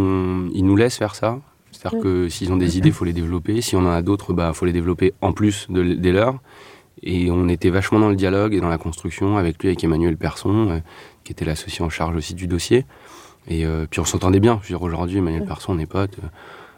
ils 0.55 0.65
nous 0.65 0.77
laissent 0.77 0.99
faire 0.99 1.15
ça. 1.15 1.41
C'est-à-dire 1.71 2.01
que 2.01 2.29
s'ils 2.29 2.53
ont 2.53 2.59
des 2.59 2.77
idées, 2.77 2.89
il 2.89 2.95
faut 2.95 3.07
les 3.07 3.15
développer. 3.15 3.63
Si 3.63 3.75
on 3.77 3.81
en 3.81 3.91
a 3.91 4.03
d'autres, 4.03 4.27
il 4.31 4.37
bah, 4.37 4.53
faut 4.53 4.67
les 4.67 4.73
développer 4.73 5.15
en 5.23 5.33
plus 5.33 5.67
de, 5.71 5.95
des 5.95 6.13
leurs. 6.13 6.41
Et 7.03 7.31
on 7.31 7.49
était 7.49 7.71
vachement 7.71 7.99
dans 7.99 8.11
le 8.11 8.17
dialogue 8.17 8.55
et 8.55 8.61
dans 8.61 8.69
la 8.69 8.79
construction 8.79 9.37
avec 9.37 9.61
lui, 9.61 9.69
avec 9.69 9.83
Emmanuel 9.83 10.17
Persson, 10.17 10.83
qui 11.25 11.33
était 11.33 11.45
l'associé 11.45 11.85
en 11.85 11.91
charge 11.91 12.15
aussi 12.17 12.35
du 12.35 12.47
dossier. 12.47 12.87
Et 13.49 13.65
puis 13.91 14.01
on 14.01 14.05
s'entendait 14.05 14.39
bien. 14.39 14.61
Je 14.63 14.69
veux 14.69 14.79
dire, 14.79 14.83
aujourd'hui, 14.83 15.19
Emmanuel 15.19 15.45
Persson, 15.45 15.73
on 15.73 15.79
est 15.79 15.87
potes 15.87 16.19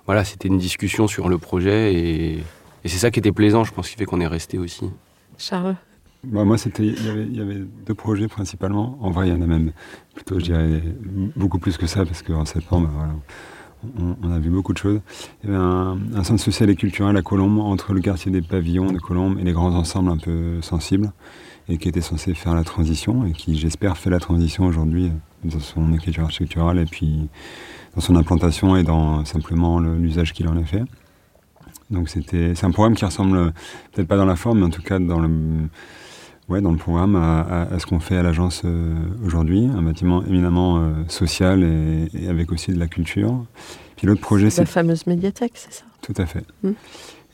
voilà, 0.06 0.24
c'était 0.24 0.48
une 0.48 0.58
discussion 0.58 1.06
sur 1.06 1.28
le 1.28 1.38
projet 1.38 1.94
et, 1.94 2.44
c'est 2.84 2.98
ça 2.98 3.10
qui 3.10 3.18
était 3.18 3.32
plaisant, 3.32 3.64
je 3.64 3.72
pense, 3.72 3.88
qui 3.88 3.96
fait 3.96 4.04
qu'on 4.04 4.20
est 4.20 4.26
resté 4.26 4.58
aussi. 4.58 4.90
Charles 5.38 5.76
bah, 6.22 6.44
Moi, 6.44 6.58
c'était, 6.58 6.84
il 6.84 7.34
y 7.34 7.40
avait 7.40 7.62
deux 7.86 7.94
projets 7.94 8.28
principalement. 8.28 8.98
En 9.00 9.10
vrai, 9.10 9.28
il 9.28 9.34
y 9.34 9.36
en 9.36 9.40
a 9.40 9.46
même 9.46 9.72
plutôt, 10.14 10.38
je 10.38 10.44
dirais, 10.44 10.82
beaucoup 11.34 11.58
plus 11.58 11.78
que 11.78 11.86
ça, 11.86 12.04
parce 12.04 12.22
qu'en 12.22 12.44
septembre, 12.44 12.90
voilà, 12.92 13.14
on, 14.22 14.30
a 14.30 14.38
vu 14.38 14.50
beaucoup 14.50 14.72
de 14.72 14.78
choses. 14.78 15.00
Un, 15.48 15.96
centre 16.22 16.40
social 16.40 16.70
et 16.70 16.76
culturel 16.76 17.16
à 17.16 17.22
Colombes, 17.22 17.58
entre 17.58 17.92
le 17.92 18.00
quartier 18.00 18.30
des 18.30 18.42
pavillons 18.42 18.92
de 18.92 18.98
Colombes 18.98 19.38
et 19.38 19.44
les 19.44 19.52
grands 19.52 19.74
ensembles 19.74 20.10
un 20.10 20.16
peu 20.16 20.60
sensibles, 20.62 21.12
et 21.68 21.78
qui 21.78 21.88
était 21.88 22.00
censé 22.00 22.34
faire 22.34 22.54
la 22.54 22.64
transition, 22.64 23.24
et 23.26 23.32
qui, 23.32 23.56
j'espère, 23.56 23.96
fait 23.96 24.10
la 24.10 24.20
transition 24.20 24.66
aujourd'hui 24.66 25.10
dans 25.44 25.60
son 25.60 25.92
écriture 25.92 26.24
architecturale 26.24 26.78
et 26.78 26.86
puis 26.86 27.28
dans 27.94 28.00
son 28.00 28.16
implantation 28.16 28.76
et 28.76 28.82
dans 28.82 29.24
simplement 29.24 29.78
l'usage 29.80 30.32
qu'il 30.32 30.48
en 30.48 30.56
a 30.56 30.64
fait. 30.64 30.82
Donc 31.90 32.08
c'est 32.08 32.64
un 32.64 32.70
programme 32.70 32.94
qui 32.94 33.04
ressemble 33.04 33.52
peut-être 33.92 34.08
pas 34.08 34.16
dans 34.16 34.24
la 34.24 34.36
forme, 34.36 34.60
mais 34.60 34.66
en 34.66 34.70
tout 34.70 34.82
cas 34.82 34.98
dans 34.98 35.20
le, 35.20 35.28
ouais, 36.48 36.60
dans 36.60 36.72
le 36.72 36.78
programme 36.78 37.16
à, 37.16 37.78
ce 37.78 37.86
qu'on 37.86 38.00
fait 38.00 38.16
à 38.16 38.22
l'agence 38.22 38.62
euh, 38.64 38.94
aujourd'hui, 39.24 39.66
un 39.66 39.82
bâtiment 39.82 40.24
éminemment 40.24 40.78
euh, 40.78 40.92
social 41.08 41.62
et, 41.62 42.28
avec 42.28 42.52
aussi 42.52 42.72
de 42.72 42.78
la 42.78 42.86
culture. 42.86 43.44
Puis 43.96 44.06
l'autre 44.06 44.20
projet, 44.20 44.50
c'est 44.50 44.62
la 44.62 44.66
fameuse 44.66 45.06
médiathèque, 45.06 45.52
c'est 45.54 45.72
ça? 45.72 45.84
Tout 46.02 46.14
à 46.16 46.26
fait. 46.26 46.44
Hmm. 46.62 46.72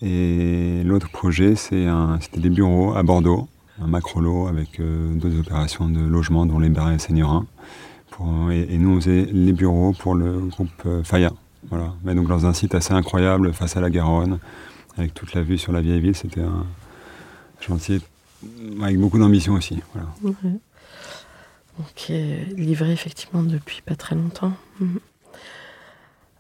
Et 0.03 0.83
l'autre 0.85 1.11
projet, 1.11 1.57
c'est 1.57 1.87
c'était 2.21 2.41
des 2.41 2.51
bureaux 2.51 2.95
à 2.95 3.03
Bordeaux, 3.03 3.49
un 3.83 3.87
macro-lot 3.87 4.49
avec 4.49 4.81
euh, 4.81 5.15
deux 5.15 5.39
opérations 5.39 5.89
de 5.89 6.01
logement, 6.01 6.47
dont 6.47 6.59
les 6.59 6.71
Barrets 6.71 6.95
et 6.95 6.99
Seigneurins 6.99 7.47
et, 8.51 8.79
nous, 8.79 8.97
on 8.97 9.01
faisait 9.01 9.27
les 9.33 9.53
bureaux 9.53 9.93
pour 9.93 10.15
le 10.15 10.33
groupe 10.39 10.71
euh, 10.87 11.03
Faya. 11.03 11.33
Voilà. 11.69 11.95
Mais 12.05 12.15
donc 12.15 12.29
dans 12.29 12.47
un 12.47 12.53
site 12.53 12.75
assez 12.75 12.93
incroyable 12.93 13.53
face 13.53 13.77
à 13.77 13.81
la 13.81 13.91
Garonne, 13.91 14.39
avec 14.97 15.15
toute 15.15 15.35
la 15.35 15.43
vue 15.43 15.59
sur 15.59 15.73
la 15.73 15.81
vieille 15.81 16.01
ville, 16.01 16.17
c'était 16.17 16.41
un 16.41 16.67
chantier 17.61 18.01
avec 18.83 18.99
beaucoup 18.99 19.19
d'ambition 19.19 19.55
aussi. 19.55 19.81
Voilà. 19.95 20.09
Donc 20.23 22.13
livré 22.57 22.93
effectivement 22.93 23.43
depuis 23.43 23.83
pas 23.83 23.97
très 23.97 24.15
longtemps. 24.15 24.53
Mhm. 24.81 25.01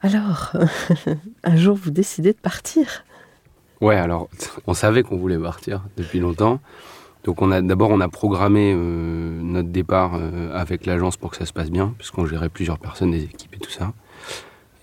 Alors, 0.02 0.52
un 1.44 1.56
jour 1.56 1.76
vous 1.76 1.90
décidez 1.90 2.32
de 2.32 2.38
partir. 2.38 3.04
Ouais, 3.80 3.96
alors 3.96 4.28
on 4.66 4.74
savait 4.74 5.02
qu'on 5.02 5.16
voulait 5.16 5.38
partir 5.38 5.82
depuis 5.96 6.20
longtemps. 6.20 6.60
Donc 7.24 7.42
on 7.42 7.50
a 7.50 7.60
d'abord 7.60 7.90
on 7.90 8.00
a 8.00 8.08
programmé 8.08 8.72
euh, 8.74 9.40
notre 9.42 9.68
départ 9.68 10.12
euh, 10.14 10.54
avec 10.54 10.86
l'agence 10.86 11.18
pour 11.18 11.30
que 11.30 11.36
ça 11.36 11.44
se 11.44 11.52
passe 11.52 11.70
bien, 11.70 11.94
puisqu'on 11.98 12.24
gérait 12.24 12.48
plusieurs 12.48 12.78
personnes, 12.78 13.10
des 13.10 13.24
équipes 13.24 13.56
et 13.56 13.58
tout 13.58 13.70
ça. 13.70 13.92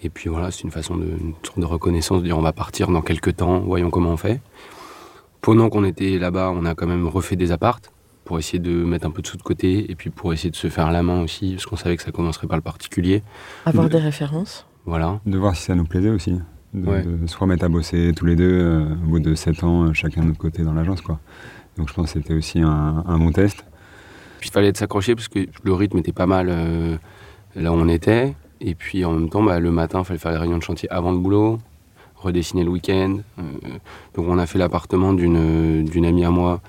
Et 0.03 0.09
puis 0.09 0.29
voilà, 0.29 0.51
c'est 0.51 0.61
une 0.61 0.71
façon 0.71 0.95
de 0.95 1.05
une 1.05 1.33
sorte 1.43 1.59
de 1.59 1.65
reconnaissance, 1.65 2.19
de 2.19 2.25
dire 2.25 2.37
on 2.37 2.41
va 2.41 2.53
partir 2.53 2.89
dans 2.89 3.01
quelques 3.01 3.37
temps, 3.37 3.59
voyons 3.59 3.89
comment 3.89 4.11
on 4.11 4.17
fait. 4.17 4.39
Pendant 5.41 5.69
qu'on 5.69 5.83
était 5.83 6.17
là-bas, 6.17 6.51
on 6.53 6.65
a 6.65 6.75
quand 6.75 6.87
même 6.87 7.07
refait 7.07 7.35
des 7.35 7.51
appartes 7.51 7.91
pour 8.25 8.37
essayer 8.37 8.59
de 8.59 8.71
mettre 8.71 9.07
un 9.07 9.11
peu 9.11 9.21
de 9.21 9.27
sous 9.27 9.37
de 9.37 9.43
côté 9.43 9.89
et 9.89 9.95
puis 9.95 10.09
pour 10.09 10.33
essayer 10.33 10.51
de 10.51 10.55
se 10.55 10.67
faire 10.67 10.91
la 10.91 11.01
main 11.01 11.21
aussi, 11.21 11.51
parce 11.51 11.65
qu'on 11.65 11.77
savait 11.77 11.95
que 11.95 12.03
ça 12.03 12.11
commencerait 12.11 12.47
par 12.47 12.57
le 12.57 12.61
particulier. 12.61 13.23
Avoir 13.65 13.87
des 13.89 13.99
références. 13.99 14.65
Voilà. 14.85 15.19
De 15.25 15.37
voir 15.37 15.55
si 15.55 15.63
ça 15.63 15.75
nous 15.75 15.85
plaisait 15.85 16.09
aussi. 16.09 16.33
De, 16.73 17.25
se 17.25 17.37
remettre 17.37 17.63
à 17.63 17.69
bosser 17.69 18.11
tous 18.15 18.25
les 18.25 18.35
deux 18.35 18.59
euh, 18.59 18.93
au 19.05 19.11
bout 19.11 19.19
de 19.19 19.33
7 19.33 19.63
ans, 19.63 19.93
chacun 19.93 20.21
de 20.21 20.27
notre 20.27 20.39
côté 20.39 20.63
dans 20.63 20.73
l'agence. 20.73 21.01
quoi. 21.01 21.19
Donc 21.77 21.89
je 21.89 21.93
pense 21.93 22.11
que 22.11 22.19
c'était 22.19 22.33
aussi 22.33 22.59
un, 22.59 23.17
bon 23.17 23.31
test. 23.31 23.63
Puis 24.39 24.49
il 24.49 24.51
fallait 24.51 24.73
s'accrocher 24.75 25.15
parce 25.15 25.27
que 25.27 25.47
le 25.63 25.73
rythme 25.73 25.97
était 25.99 26.11
pas 26.11 26.25
mal 26.25 26.47
euh, 26.49 26.97
là 27.55 27.71
où 27.71 27.75
on 27.75 27.87
était. 27.87 28.35
Et 28.59 28.75
puis 28.75 29.05
en 29.05 29.13
même 29.13 29.29
temps, 29.29 29.43
bah, 29.43 29.59
le 29.59 29.71
matin, 29.71 29.99
il 29.99 30.05
fallait 30.05 30.19
faire 30.19 30.31
les 30.31 30.37
réunions 30.37 30.57
de 30.57 30.63
chantier 30.63 30.89
avant 30.91 31.11
le 31.11 31.17
boulot, 31.17 31.59
redessiner 32.19 32.63
le 32.63 32.69
week-end. 32.69 33.17
Euh, 33.39 33.43
donc 34.15 34.25
on 34.27 34.37
a 34.37 34.45
fait 34.45 34.59
l'appartement 34.59 35.13
d'une 35.13 36.05
amie 36.05 36.25
à 36.25 36.31
moi 36.31 36.61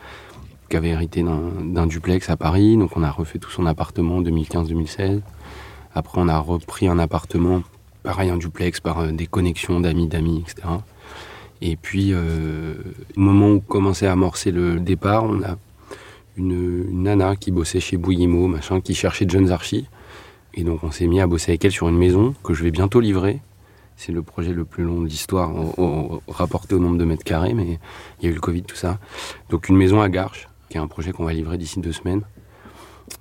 qui 0.69 0.77
avait 0.77 0.91
hérité 0.91 1.23
d'un 1.23 1.87
duplex 1.87 2.29
à 2.31 2.37
Paris. 2.37 2.77
Donc 2.77 2.97
on 2.97 3.03
a 3.03 3.11
refait 3.11 3.39
tout 3.39 3.51
son 3.51 3.67
appartement 3.67 4.17
en 4.17 4.23
2015-2016. 4.23 5.21
Après 5.95 6.21
on 6.21 6.29
a 6.29 6.39
repris 6.39 6.89
un 6.89 6.99
appartement, 6.99 7.63
pareil 8.03 8.31
un 8.31 8.37
duplex 8.37 8.81
par 8.81 9.01
euh, 9.01 9.11
des 9.13 9.27
connexions 9.27 9.81
d'amis 9.81 10.07
d'amis, 10.07 10.45
etc. 10.47 10.69
Et 11.61 11.77
puis, 11.77 12.11
euh, 12.13 12.75
au 13.17 13.21
moment 13.21 13.51
où 13.51 13.61
commençait 13.61 14.07
à 14.07 14.13
amorcer 14.13 14.51
le 14.51 14.79
départ, 14.79 15.25
on 15.25 15.43
a 15.43 15.57
une, 16.37 17.03
nana 17.03 17.35
qui 17.37 17.51
bossait 17.51 17.81
chez 17.81 17.97
Bouillimo, 17.97 18.47
machin, 18.47 18.81
qui 18.81 18.95
cherchait 18.95 19.25
de 19.25 19.31
jeunes 19.31 19.51
archis. 19.51 19.87
Et 20.55 20.63
donc, 20.63 20.85
on 20.85 20.91
s'est 20.91 21.07
mis 21.07 21.21
à 21.21 21.27
bosser 21.27 21.53
avec 21.53 21.65
elle 21.65 21.73
sur 21.73 21.89
une 21.89 21.99
maison 21.99 22.35
que 22.45 22.55
je 22.55 22.63
vais 22.63 22.71
bientôt 22.71 23.01
livrer. 23.01 23.41
C'est 23.99 24.13
le 24.13 24.23
projet 24.23 24.53
le 24.53 24.65
plus 24.65 24.85
long 24.85 25.03
de 25.03 25.09
l'histoire, 25.09 25.51
rapporté 26.29 26.77
au 26.77 26.79
nombre 26.79 26.99
de 26.99 27.05
mètres 27.05 27.25
carrés, 27.25 27.53
mais 27.53 27.81
il 28.21 28.25
y 28.25 28.29
a 28.29 28.31
eu 28.31 28.35
le 28.35 28.41
Covid, 28.41 28.63
tout 28.63 28.77
ça. 28.77 29.01
Donc, 29.51 29.69
une 29.69 29.77
maison 29.77 30.01
à 30.01 30.09
Garches, 30.09 30.49
qui 30.71 30.77
est 30.77 30.81
un 30.81 30.87
projet 30.87 31.11
qu'on 31.11 31.25
va 31.25 31.33
livrer 31.33 31.59
d'ici 31.59 31.81
deux 31.81 31.93
semaines. 31.93 32.23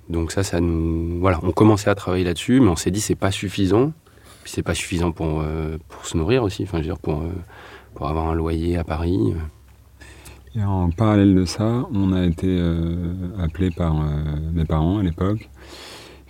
Donc 0.08 0.30
ça, 0.32 0.44
ça 0.44 0.60
nous, 0.60 1.18
voilà, 1.18 1.40
on 1.42 1.50
commençait 1.50 1.90
à 1.90 1.94
travailler 1.94 2.24
là-dessus, 2.24 2.60
mais 2.60 2.68
on 2.68 2.76
s'est 2.76 2.90
dit 2.92 3.00
c'est 3.00 3.14
pas 3.14 3.30
suffisant. 3.32 3.92
Puis 4.44 4.52
c'est 4.52 4.62
pas 4.62 4.74
suffisant 4.74 5.12
pour 5.12 5.40
euh, 5.40 5.78
se 6.04 6.16
nourrir 6.16 6.42
aussi, 6.44 6.62
enfin 6.62 6.80
euh, 6.80 6.94
pour 7.94 8.08
avoir 8.08 8.28
un 8.28 8.34
loyer 8.34 8.76
à 8.76 8.84
Paris. 8.84 9.34
Et 10.54 10.64
en 10.64 10.90
parallèle 10.90 11.34
de 11.34 11.44
ça, 11.44 11.86
on 11.92 12.12
a 12.12 12.24
été 12.24 12.46
euh, 12.48 13.28
appelé 13.38 13.70
par 13.70 14.00
euh, 14.00 14.06
mes 14.52 14.64
parents 14.64 14.98
à 14.98 15.02
l'époque, 15.02 15.50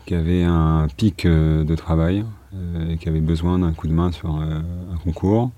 qui 0.08 0.14
avaient 0.14 0.42
un 0.42 0.86
pic 0.96 1.26
euh, 1.26 1.64
de 1.64 1.74
travail 1.74 2.24
et 2.90 2.96
qui 2.96 3.10
avaient 3.10 3.20
besoin 3.20 3.58
d'un 3.58 3.74
coup 3.74 3.88
de 3.88 3.92
main 3.92 4.10
sur 4.10 4.30
un 4.30 4.96
concours 5.04 5.50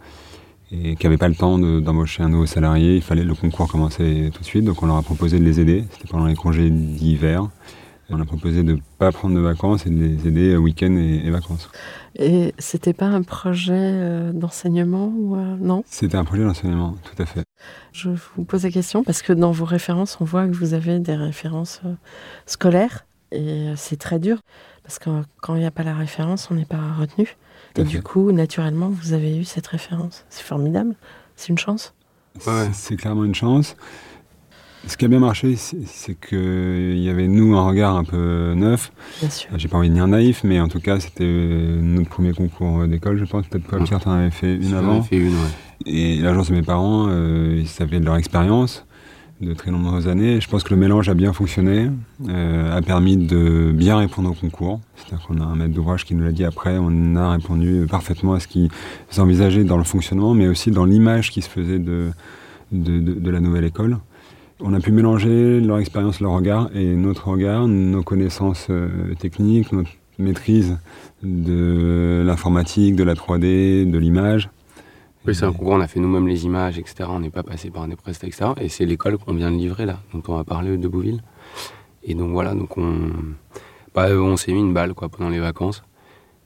et 0.72 0.96
qui 0.96 1.06
n'avaient 1.06 1.18
pas 1.18 1.28
le 1.28 1.36
temps 1.36 1.56
d'embaucher 1.56 2.24
un 2.24 2.28
nouveau 2.28 2.46
salarié. 2.46 2.96
Il 2.96 3.02
fallait 3.02 3.22
le 3.22 3.34
concours 3.34 3.68
commencer 3.68 4.30
tout 4.34 4.40
de 4.40 4.44
suite, 4.44 4.64
donc 4.64 4.82
on 4.82 4.86
leur 4.86 4.96
a 4.96 5.02
proposé 5.02 5.38
de 5.38 5.44
les 5.44 5.60
aider. 5.60 5.84
C'était 5.92 6.08
pendant 6.08 6.26
les 6.26 6.34
congés 6.34 6.68
d'hiver. 6.68 7.48
On 8.08 8.20
a 8.20 8.24
proposé 8.24 8.64
de 8.64 8.72
ne 8.72 8.78
pas 8.98 9.12
prendre 9.12 9.36
de 9.36 9.40
vacances 9.40 9.86
et 9.86 9.90
de 9.90 10.02
les 10.02 10.26
aider 10.26 10.56
week-end 10.56 10.96
et, 10.96 11.24
et 11.24 11.30
vacances. 11.30 11.70
Et 12.16 12.52
c'était 12.58 12.92
pas 12.92 13.06
un 13.06 13.22
projet 13.22 13.72
euh, 13.76 14.32
d'enseignement 14.32 15.12
ou 15.16 15.36
euh, 15.36 15.56
non? 15.60 15.84
C'était 15.86 16.16
un 16.16 16.24
projet 16.24 16.42
d'enseignement, 16.42 16.96
tout 17.04 17.22
à 17.22 17.26
fait. 17.26 17.44
Je 17.92 18.10
vous 18.34 18.42
pose 18.42 18.64
la 18.64 18.72
question 18.72 19.04
parce 19.04 19.22
que 19.22 19.32
dans 19.32 19.52
vos 19.52 19.64
références, 19.64 20.18
on 20.20 20.24
voit 20.24 20.48
que 20.48 20.54
vous 20.54 20.74
avez 20.74 20.98
des 20.98 21.14
références 21.14 21.82
euh, 21.86 21.94
scolaires 22.46 23.06
et 23.32 23.72
c'est 23.76 23.98
très 23.98 24.18
dur 24.18 24.38
parce 24.82 24.98
que 24.98 25.10
quand 25.40 25.54
il 25.54 25.60
n'y 25.60 25.66
a 25.66 25.70
pas 25.70 25.84
la 25.84 25.94
référence, 25.94 26.48
on 26.50 26.54
n'est 26.54 26.64
pas 26.64 26.94
retenu. 26.98 27.36
et 27.76 27.84
du 27.84 28.02
coup, 28.02 28.32
naturellement, 28.32 28.88
vous 28.88 29.12
avez 29.12 29.36
eu 29.36 29.44
cette 29.44 29.66
référence. 29.68 30.24
C'est 30.30 30.42
formidable. 30.42 30.96
C'est 31.36 31.48
une 31.48 31.58
chance. 31.58 31.94
C'est 32.72 32.96
clairement 32.96 33.24
une 33.24 33.34
chance. 33.34 33.76
Ce 34.86 34.96
qui 34.96 35.04
a 35.04 35.08
bien 35.08 35.18
marché, 35.18 35.56
c'est 35.56 36.18
qu'il 36.18 36.98
y 36.98 37.10
avait 37.10 37.28
nous 37.28 37.54
un 37.54 37.66
regard 37.66 37.96
un 37.96 38.04
peu 38.04 38.54
neuf. 38.56 38.92
J'ai 39.56 39.68
pas 39.68 39.76
envie 39.76 39.90
de 39.90 39.94
dire 39.94 40.08
naïf, 40.08 40.42
mais 40.42 40.58
en 40.58 40.68
tout 40.68 40.80
cas, 40.80 40.98
c'était 41.00 41.24
notre 41.24 42.08
premier 42.08 42.32
concours 42.32 42.86
d'école, 42.86 43.18
je 43.18 43.26
pense. 43.26 43.46
Peut-être 43.46 43.66
pas 43.66 43.78
Pierre, 43.78 44.00
en 44.06 44.12
avais 44.12 44.30
fait 44.30 44.56
une 44.56 44.74
avant. 44.74 45.02
Fait 45.02 45.18
une, 45.18 45.36
Et 45.84 46.16
l'agence 46.16 46.48
de 46.48 46.54
mes 46.54 46.62
parents, 46.62 47.08
euh, 47.10 47.58
ils 47.60 47.68
savaient 47.68 48.00
de 48.00 48.06
leur 48.06 48.16
expérience 48.16 48.86
de 49.40 49.54
très 49.54 49.70
nombreuses 49.70 50.06
années. 50.06 50.40
Je 50.40 50.48
pense 50.48 50.64
que 50.64 50.74
le 50.74 50.80
mélange 50.80 51.08
a 51.08 51.14
bien 51.14 51.32
fonctionné, 51.32 51.88
euh, 52.28 52.76
a 52.76 52.82
permis 52.82 53.16
de 53.16 53.72
bien 53.74 53.96
répondre 53.96 54.30
au 54.30 54.34
concours. 54.34 54.80
C'est-à-dire 54.96 55.26
qu'on 55.26 55.40
a 55.40 55.44
un 55.44 55.56
maître 55.56 55.72
d'ouvrage 55.72 56.04
qui 56.04 56.14
nous 56.14 56.24
l'a 56.24 56.32
dit 56.32 56.44
après, 56.44 56.76
on 56.78 57.16
a 57.16 57.30
répondu 57.32 57.86
parfaitement 57.88 58.34
à 58.34 58.40
ce 58.40 58.48
qu'ils 58.48 58.70
envisageaient 59.16 59.64
dans 59.64 59.78
le 59.78 59.84
fonctionnement, 59.84 60.34
mais 60.34 60.46
aussi 60.46 60.70
dans 60.70 60.84
l'image 60.84 61.30
qui 61.30 61.40
se 61.40 61.48
faisait 61.48 61.78
de, 61.78 62.10
de, 62.72 63.30
la 63.30 63.40
nouvelle 63.40 63.64
école. 63.64 63.98
On 64.60 64.74
a 64.74 64.80
pu 64.80 64.92
mélanger 64.92 65.60
leur 65.60 65.78
expérience, 65.78 66.20
leur 66.20 66.32
regard 66.32 66.68
et 66.74 66.94
notre 66.94 67.28
regard, 67.28 67.66
nos 67.66 68.02
connaissances 68.02 68.66
euh, 68.68 69.14
techniques, 69.18 69.72
notre 69.72 69.90
maîtrise 70.18 70.76
de 71.22 72.22
l'informatique, 72.26 72.94
de 72.94 73.04
la 73.04 73.14
3D, 73.14 73.90
de 73.90 73.98
l'image. 73.98 74.50
Oui, 75.30 75.36
c'est 75.36 75.44
un 75.44 75.52
concours, 75.52 75.74
on 75.74 75.80
a 75.80 75.86
fait 75.86 76.00
nous-mêmes 76.00 76.26
les 76.26 76.44
images, 76.44 76.76
etc. 76.76 77.04
On 77.08 77.20
n'est 77.20 77.30
pas 77.30 77.44
passé 77.44 77.70
par 77.70 77.86
des 77.86 77.94
prestats, 77.94 78.26
etc. 78.26 78.50
Et 78.60 78.68
c'est 78.68 78.84
l'école 78.84 79.16
qu'on 79.16 79.32
vient 79.32 79.52
de 79.52 79.56
livrer, 79.56 79.86
là, 79.86 80.00
dont 80.12 80.22
on 80.26 80.34
va 80.36 80.42
parler 80.42 80.76
de 80.76 80.88
Beauville. 80.88 81.22
Et 82.02 82.14
donc 82.14 82.32
voilà, 82.32 82.52
donc 82.54 82.76
on, 82.76 83.10
bah, 83.94 84.08
on 84.10 84.36
s'est 84.36 84.52
mis 84.52 84.58
une 84.58 84.74
balle 84.74 84.92
quoi, 84.92 85.08
pendant 85.08 85.30
les 85.30 85.38
vacances. 85.38 85.84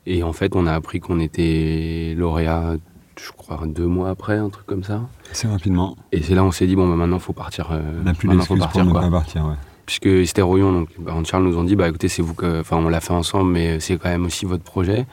Et 0.04 0.22
en 0.22 0.34
fait, 0.34 0.54
on 0.54 0.66
a 0.66 0.74
appris 0.74 1.00
qu'on 1.00 1.18
était 1.18 2.14
lauréat, 2.14 2.74
je 3.18 3.32
crois, 3.32 3.62
deux 3.66 3.86
mois 3.86 4.10
après, 4.10 4.36
un 4.36 4.50
truc 4.50 4.66
comme 4.66 4.84
ça. 4.84 5.00
Assez 5.30 5.48
rapidement. 5.48 5.96
Et 6.12 6.22
c'est 6.22 6.34
là 6.34 6.44
on 6.44 6.50
s'est 6.50 6.66
dit, 6.66 6.76
bon, 6.76 6.86
bah, 6.86 6.94
maintenant, 6.94 7.16
il 7.16 7.22
faut 7.22 7.32
partir. 7.32 7.72
euh, 7.72 7.80
On 8.02 8.04
n'a 8.04 8.12
plus 8.12 8.28
d'excuses 8.28 8.48
pour 8.48 8.58
partir, 8.58 8.84
ne 8.84 8.92
pas 8.92 9.10
partir. 9.10 9.46
Ouais. 9.46 9.54
Puisque 9.86 10.06
Esther 10.06 10.46
Royon, 10.46 10.72
donc, 10.72 10.88
de 10.98 11.26
Charles 11.26 11.44
nous 11.44 11.56
ont 11.56 11.64
dit, 11.64 11.74
bah 11.74 11.88
écoutez, 11.88 12.08
c'est 12.08 12.20
vous 12.20 12.34
que. 12.34 12.60
Enfin, 12.60 12.76
on 12.76 12.90
l'a 12.90 13.00
fait 13.00 13.14
ensemble, 13.14 13.50
mais 13.50 13.80
c'est 13.80 13.96
quand 13.96 14.10
même 14.10 14.26
aussi 14.26 14.44
votre 14.44 14.62
projet. 14.64 15.06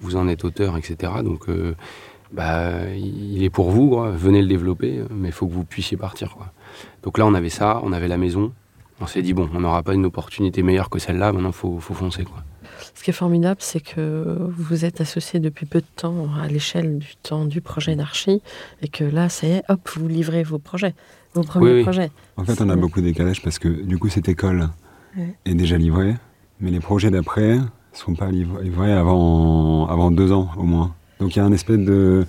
Vous 0.00 0.16
en 0.16 0.28
êtes 0.28 0.44
auteur, 0.44 0.78
etc. 0.78 1.12
Donc, 1.22 1.48
euh, 1.50 1.74
bah, 2.32 2.72
il 2.94 3.42
est 3.42 3.50
pour 3.50 3.70
vous, 3.70 3.88
quoi. 3.90 4.10
venez 4.10 4.42
le 4.42 4.48
développer, 4.48 5.02
mais 5.10 5.28
il 5.28 5.32
faut 5.32 5.46
que 5.46 5.52
vous 5.52 5.64
puissiez 5.64 5.96
partir, 5.96 6.34
quoi. 6.34 6.52
Donc 7.02 7.18
là, 7.18 7.26
on 7.26 7.34
avait 7.34 7.48
ça, 7.48 7.80
on 7.84 7.92
avait 7.92 8.08
la 8.08 8.18
maison. 8.18 8.52
On 9.00 9.06
s'est 9.06 9.22
dit, 9.22 9.32
bon, 9.32 9.48
on 9.54 9.60
n'aura 9.60 9.82
pas 9.82 9.94
une 9.94 10.04
opportunité 10.06 10.62
meilleure 10.62 10.90
que 10.90 10.98
celle-là, 10.98 11.32
maintenant, 11.32 11.50
il 11.50 11.54
faut, 11.54 11.78
faut 11.78 11.94
foncer, 11.94 12.24
quoi. 12.24 12.42
Ce 12.94 13.02
qui 13.04 13.10
est 13.10 13.14
formidable, 13.14 13.60
c'est 13.60 13.80
que 13.80 14.38
vous 14.56 14.84
êtes 14.84 15.00
associé 15.00 15.38
depuis 15.40 15.66
peu 15.66 15.80
de 15.80 15.86
temps 15.96 16.26
à 16.42 16.48
l'échelle 16.48 16.98
du 16.98 17.14
temps 17.22 17.44
du 17.44 17.60
projet 17.60 17.94
d'archi 17.96 18.42
et 18.82 18.88
que 18.88 19.04
là, 19.04 19.28
ça 19.28 19.46
y 19.46 19.50
est, 19.52 19.62
hop, 19.68 19.80
vous 19.96 20.08
livrez 20.08 20.42
vos 20.42 20.58
projets, 20.58 20.94
vos 21.34 21.42
premiers 21.42 21.66
Oui, 21.70 21.76
oui. 21.78 21.82
projets. 21.82 22.10
En 22.36 22.44
fait, 22.44 22.60
on 22.60 22.68
a 22.68 22.76
beaucoup 22.76 23.00
de 23.00 23.06
décalage 23.06 23.40
parce 23.42 23.58
que 23.58 23.68
du 23.68 23.98
coup, 23.98 24.08
cette 24.08 24.28
école 24.28 24.68
est 25.44 25.54
déjà 25.54 25.76
livrée, 25.78 26.14
mais 26.60 26.70
les 26.70 26.80
projets 26.80 27.10
d'après 27.10 27.56
ne 27.58 27.62
seront 27.92 28.14
pas 28.14 28.30
livr- 28.30 28.60
livrés 28.62 28.92
avant, 28.92 29.86
avant 29.88 30.10
deux 30.10 30.32
ans 30.32 30.50
au 30.56 30.64
moins. 30.64 30.94
Donc 31.20 31.34
il 31.34 31.38
y 31.38 31.42
a 31.42 31.44
un 31.44 31.52
espèce 31.52 31.78
de, 31.78 32.24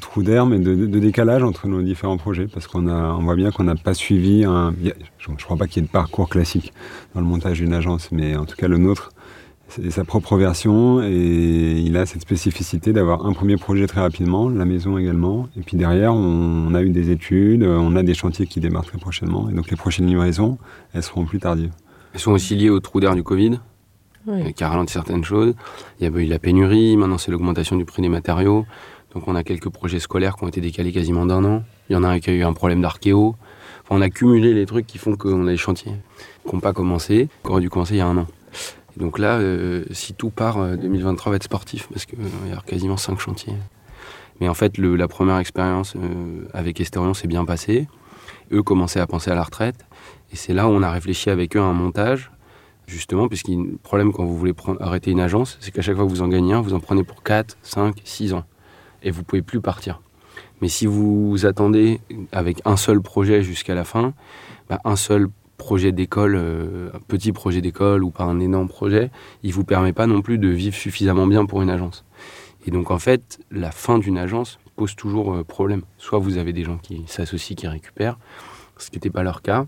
trou 0.00 0.22
d'air, 0.22 0.46
mais 0.46 0.58
de, 0.58 0.86
décalage 0.86 1.42
entre 1.42 1.68
nos 1.68 1.82
différents 1.82 2.16
projets 2.16 2.46
parce 2.46 2.66
qu'on 2.66 2.88
on 2.88 3.22
voit 3.22 3.36
bien 3.36 3.50
qu'on 3.50 3.64
n'a 3.64 3.76
pas 3.76 3.94
suivi 3.94 4.44
un. 4.44 4.74
je 5.18 5.30
ne 5.30 5.36
crois 5.36 5.56
pas 5.56 5.66
qu'il 5.66 5.82
y 5.82 5.84
ait 5.84 5.86
de 5.86 5.92
parcours 5.92 6.28
classique 6.28 6.72
dans 7.14 7.20
le 7.20 7.26
montage 7.26 7.58
d'une 7.58 7.72
agence, 7.72 8.10
mais 8.12 8.36
en 8.36 8.44
tout 8.44 8.56
cas, 8.56 8.68
le 8.68 8.78
nôtre, 8.78 9.12
c'est 9.68 9.90
sa 9.90 10.04
propre 10.04 10.36
version 10.36 11.00
et 11.00 11.80
il 11.86 11.96
a 11.96 12.04
cette 12.04 12.22
spécificité 12.22 12.92
d'avoir 12.92 13.24
un 13.24 13.32
premier 13.32 13.56
projet 13.56 13.86
très 13.86 14.00
rapidement, 14.00 14.48
la 14.48 14.64
maison 14.64 14.98
également. 14.98 15.48
Et 15.56 15.60
puis 15.60 15.76
derrière, 15.76 16.12
on, 16.12 16.66
on 16.68 16.74
a 16.74 16.82
eu 16.82 16.90
des 16.90 17.10
études, 17.10 17.62
on 17.62 17.94
a 17.94 18.02
des 18.02 18.14
chantiers 18.14 18.46
qui 18.46 18.58
démarrent 18.58 18.86
très 18.86 18.98
prochainement. 18.98 19.48
Et 19.48 19.54
donc 19.54 19.70
les 19.70 19.76
prochaines 19.76 20.06
livraisons, 20.06 20.58
elles 20.92 21.04
seront 21.04 21.24
plus 21.24 21.38
tardives. 21.38 21.70
Elles 22.12 22.20
sont 22.20 22.32
aussi 22.32 22.56
liées 22.56 22.70
au 22.70 22.80
trou 22.80 22.98
d'air 22.98 23.14
du 23.14 23.22
Covid, 23.22 23.60
Oui. 24.26 24.42
euh, 24.42 24.50
qui 24.50 24.64
a 24.64 24.84
certaines 24.86 25.24
choses. 25.24 25.54
Il 25.98 26.04
y 26.04 26.14
a 26.14 26.18
eu 26.20 26.26
la 26.26 26.38
pénurie, 26.38 26.96
maintenant 26.96 27.18
c'est 27.18 27.30
l'augmentation 27.30 27.76
du 27.76 27.84
prix 27.84 28.02
des 28.02 28.08
matériaux. 28.08 28.66
Donc 29.14 29.26
on 29.26 29.34
a 29.34 29.42
quelques 29.42 29.70
projets 29.70 29.98
scolaires 29.98 30.36
qui 30.36 30.44
ont 30.44 30.48
été 30.48 30.60
décalés 30.60 30.92
quasiment 30.92 31.26
d'un 31.26 31.44
an. 31.44 31.62
Il 31.88 31.94
y 31.94 31.96
en 31.96 32.04
a 32.04 32.08
un 32.08 32.20
qui 32.20 32.30
a 32.30 32.32
eu 32.32 32.42
un 32.44 32.52
problème 32.52 32.80
d'archéo. 32.80 33.34
On 33.88 34.00
a 34.00 34.08
cumulé 34.08 34.54
les 34.54 34.66
trucs 34.66 34.86
qui 34.86 34.98
font 34.98 35.16
qu'on 35.16 35.46
a 35.46 35.50
des 35.50 35.56
chantiers 35.56 35.94
qui 36.46 36.54
n'ont 36.54 36.60
pas 36.60 36.72
commencé, 36.72 37.28
qui 37.44 37.50
auraient 37.50 37.60
dû 37.60 37.70
commencer 37.70 37.94
il 37.94 37.98
y 37.98 38.02
a 38.02 38.06
un 38.06 38.16
an. 38.18 38.26
Et 38.96 39.00
donc 39.00 39.18
là, 39.18 39.38
euh, 39.38 39.84
si 39.90 40.14
tout 40.14 40.30
part, 40.30 40.58
euh, 40.58 40.76
2023 40.76 41.30
va 41.30 41.36
être 41.36 41.44
sportif 41.44 41.88
parce 41.88 42.06
qu'il 42.06 42.18
va 42.18 42.24
y 42.46 42.50
avoir 42.50 42.64
quasiment 42.64 42.96
cinq 42.96 43.18
chantiers. 43.18 43.54
Mais 44.40 44.48
en 44.48 44.54
fait, 44.54 44.78
la 44.78 45.08
première 45.08 45.38
expérience 45.38 45.94
euh, 45.96 46.48
avec 46.54 46.80
Esterion 46.80 47.14
s'est 47.14 47.28
bien 47.28 47.44
passée. 47.44 47.88
Eux 48.52 48.62
commençaient 48.62 49.00
à 49.00 49.06
penser 49.06 49.30
à 49.30 49.34
la 49.34 49.42
retraite. 49.42 49.86
Et 50.32 50.36
c'est 50.36 50.54
là 50.54 50.68
où 50.68 50.70
on 50.70 50.82
a 50.82 50.90
réfléchi 50.90 51.30
avec 51.30 51.56
eux 51.56 51.60
à 51.60 51.64
un 51.64 51.72
montage, 51.72 52.30
justement, 52.90 53.28
puisqu'il 53.28 53.58
le 53.58 53.76
problème 53.82 54.12
quand 54.12 54.24
vous 54.24 54.36
voulez 54.36 54.54
arrêter 54.80 55.10
une 55.10 55.20
agence, 55.20 55.56
c'est 55.60 55.70
qu'à 55.70 55.82
chaque 55.82 55.96
fois 55.96 56.04
que 56.04 56.10
vous 56.10 56.22
en 56.22 56.28
gagnez 56.28 56.52
un, 56.52 56.60
vous 56.60 56.74
en 56.74 56.80
prenez 56.80 57.04
pour 57.04 57.22
4, 57.22 57.56
5, 57.62 57.96
6 58.04 58.34
ans. 58.34 58.44
Et 59.02 59.10
vous 59.10 59.22
pouvez 59.22 59.42
plus 59.42 59.60
partir. 59.60 60.02
Mais 60.60 60.68
si 60.68 60.86
vous 60.86 61.46
attendez 61.46 62.00
avec 62.32 62.60
un 62.64 62.76
seul 62.76 63.00
projet 63.00 63.42
jusqu'à 63.42 63.74
la 63.74 63.84
fin, 63.84 64.12
bah, 64.68 64.80
un 64.84 64.96
seul 64.96 65.28
projet 65.56 65.92
d'école, 65.92 66.36
euh, 66.36 66.90
un 66.94 67.00
petit 67.00 67.32
projet 67.32 67.60
d'école 67.60 68.02
ou 68.02 68.10
pas 68.10 68.24
un 68.24 68.40
énorme 68.40 68.68
projet, 68.68 69.10
il 69.42 69.52
vous 69.52 69.64
permet 69.64 69.92
pas 69.92 70.06
non 70.06 70.22
plus 70.22 70.38
de 70.38 70.48
vivre 70.48 70.74
suffisamment 70.74 71.26
bien 71.26 71.46
pour 71.46 71.62
une 71.62 71.70
agence. 71.70 72.04
Et 72.66 72.70
donc 72.70 72.90
en 72.90 72.98
fait, 72.98 73.40
la 73.50 73.70
fin 73.70 73.98
d'une 73.98 74.18
agence 74.18 74.58
pose 74.76 74.96
toujours 74.96 75.34
euh, 75.34 75.44
problème. 75.44 75.82
Soit 75.98 76.18
vous 76.18 76.38
avez 76.38 76.52
des 76.52 76.64
gens 76.64 76.78
qui 76.78 77.04
s'associent, 77.06 77.56
qui 77.56 77.68
récupèrent, 77.68 78.18
ce 78.78 78.90
qui 78.90 78.96
n'était 78.96 79.10
pas 79.10 79.22
leur 79.22 79.42
cas. 79.42 79.66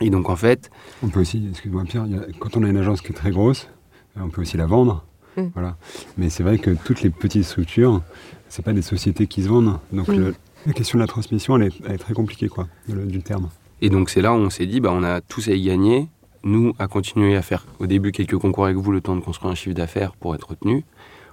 Et 0.00 0.10
donc 0.10 0.28
en 0.28 0.36
fait, 0.36 0.70
On 1.02 1.08
peut 1.08 1.20
aussi, 1.20 1.46
excuse-moi 1.50 1.84
Pierre, 1.84 2.06
quand 2.40 2.56
on 2.56 2.64
a 2.64 2.68
une 2.68 2.76
agence 2.76 3.00
qui 3.00 3.08
est 3.12 3.14
très 3.14 3.30
grosse, 3.30 3.68
on 4.16 4.28
peut 4.28 4.40
aussi 4.42 4.56
la 4.56 4.66
vendre. 4.66 5.04
Mm. 5.36 5.42
Voilà. 5.54 5.76
Mais 6.18 6.30
c'est 6.30 6.42
vrai 6.42 6.58
que 6.58 6.70
toutes 6.70 7.02
les 7.02 7.10
petites 7.10 7.44
structures, 7.44 8.02
c'est 8.48 8.64
pas 8.64 8.72
des 8.72 8.82
sociétés 8.82 9.26
qui 9.26 9.42
se 9.42 9.48
vendent. 9.48 9.78
Donc 9.92 10.08
le- 10.08 10.34
la 10.66 10.72
question 10.72 10.98
de 10.98 11.02
la 11.02 11.06
transmission, 11.06 11.56
elle 11.56 11.64
est, 11.68 11.72
elle 11.86 11.92
est 11.92 11.98
très 11.98 12.14
compliquée, 12.14 12.48
quoi, 12.48 12.68
le- 12.88 13.04
du 13.06 13.20
terme. 13.22 13.50
Et 13.82 13.90
donc 13.90 14.10
c'est 14.10 14.20
là 14.22 14.32
où 14.32 14.36
on 14.36 14.50
s'est 14.50 14.66
dit, 14.66 14.80
bah, 14.80 14.90
on 14.92 15.02
a 15.02 15.20
tous 15.20 15.48
à 15.48 15.52
y 15.52 15.62
gagner, 15.62 16.08
nous 16.42 16.72
à 16.78 16.86
continuer 16.88 17.36
à 17.36 17.42
faire 17.42 17.66
au 17.78 17.86
début 17.86 18.12
quelques 18.12 18.36
concours 18.38 18.64
avec 18.64 18.76
vous, 18.76 18.90
le 18.92 19.00
temps 19.00 19.16
de 19.16 19.20
construire 19.20 19.52
un 19.52 19.54
chiffre 19.54 19.74
d'affaires 19.74 20.12
pour 20.16 20.34
être 20.34 20.50
retenu. 20.50 20.84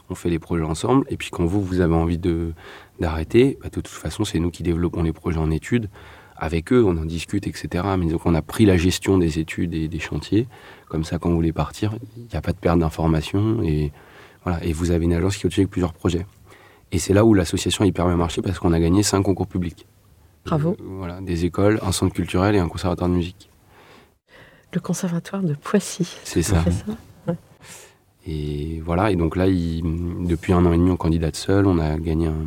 On 0.09 0.15
fait 0.15 0.29
les 0.29 0.39
projets 0.39 0.63
ensemble, 0.65 1.05
et 1.09 1.15
puis 1.17 1.29
quand 1.31 1.45
vous, 1.45 1.63
vous 1.63 1.79
avez 1.79 1.93
envie 1.95 2.19
d'arrêter, 2.99 3.57
bah, 3.61 3.69
de 3.69 3.75
toute 3.81 3.87
façon 3.87 4.25
c'est 4.25 4.39
nous 4.39 4.51
qui 4.51 4.63
développons 4.63 5.03
les 5.03 5.13
projets 5.13 5.37
en 5.39 5.51
études. 5.51 5.89
Avec 6.43 6.73
eux, 6.73 6.83
on 6.83 6.97
en 6.97 7.05
discute, 7.05 7.45
etc. 7.45 7.83
Mais 7.99 8.07
donc 8.07 8.25
on 8.25 8.33
a 8.33 8.41
pris 8.41 8.65
la 8.65 8.75
gestion 8.75 9.17
des 9.19 9.37
études 9.37 9.75
et 9.75 9.87
des 9.87 9.99
chantiers. 9.99 10.47
Comme 10.89 11.03
ça, 11.03 11.19
quand 11.19 11.29
vous 11.29 11.35
voulez 11.35 11.53
partir, 11.53 11.93
il 12.17 12.23
n'y 12.23 12.35
a 12.35 12.41
pas 12.41 12.51
de 12.51 12.57
perte 12.57 12.79
d'informations. 12.79 13.61
Et, 13.61 13.91
voilà. 14.43 14.61
et 14.63 14.73
vous 14.73 14.89
avez 14.89 15.05
une 15.05 15.13
agence 15.13 15.37
qui 15.37 15.45
est 15.45 15.53
avec 15.55 15.69
plusieurs 15.69 15.93
projets. 15.93 16.25
Et 16.91 16.97
c'est 16.99 17.13
là 17.13 17.23
où 17.25 17.33
l'association 17.35 17.83
a 17.83 17.87
hyper 17.87 18.07
bien 18.07 18.15
marché 18.17 18.41
parce 18.41 18.57
qu'on 18.59 18.73
a 18.73 18.79
gagné 18.79 19.03
cinq 19.03 19.21
concours 19.21 19.45
publics. 19.47 19.85
Bravo. 20.45 20.71
Euh, 20.71 20.83
voilà, 20.97 21.21
des 21.21 21.45
écoles, 21.45 21.79
un 21.83 21.91
centre 21.91 22.13
culturel 22.13 22.55
et 22.55 22.59
un 22.59 22.67
conservatoire 22.67 23.07
de 23.09 23.13
musique. 23.15 23.49
Le 24.73 24.79
conservatoire 24.79 25.43
de 25.43 25.53
Poissy. 25.53 26.07
C'est 26.23 26.41
ça. 26.41 26.63
Et 28.27 28.81
voilà, 28.85 29.11
et 29.11 29.15
donc 29.15 29.35
là, 29.35 29.47
il- 29.47 30.27
depuis 30.27 30.53
un 30.53 30.65
an 30.65 30.73
et 30.73 30.77
demi, 30.77 30.91
on 30.91 30.97
candidate 30.97 31.35
seul. 31.35 31.65
On 31.65 31.79
a 31.79 31.97
gagné 31.97 32.27
un, 32.27 32.45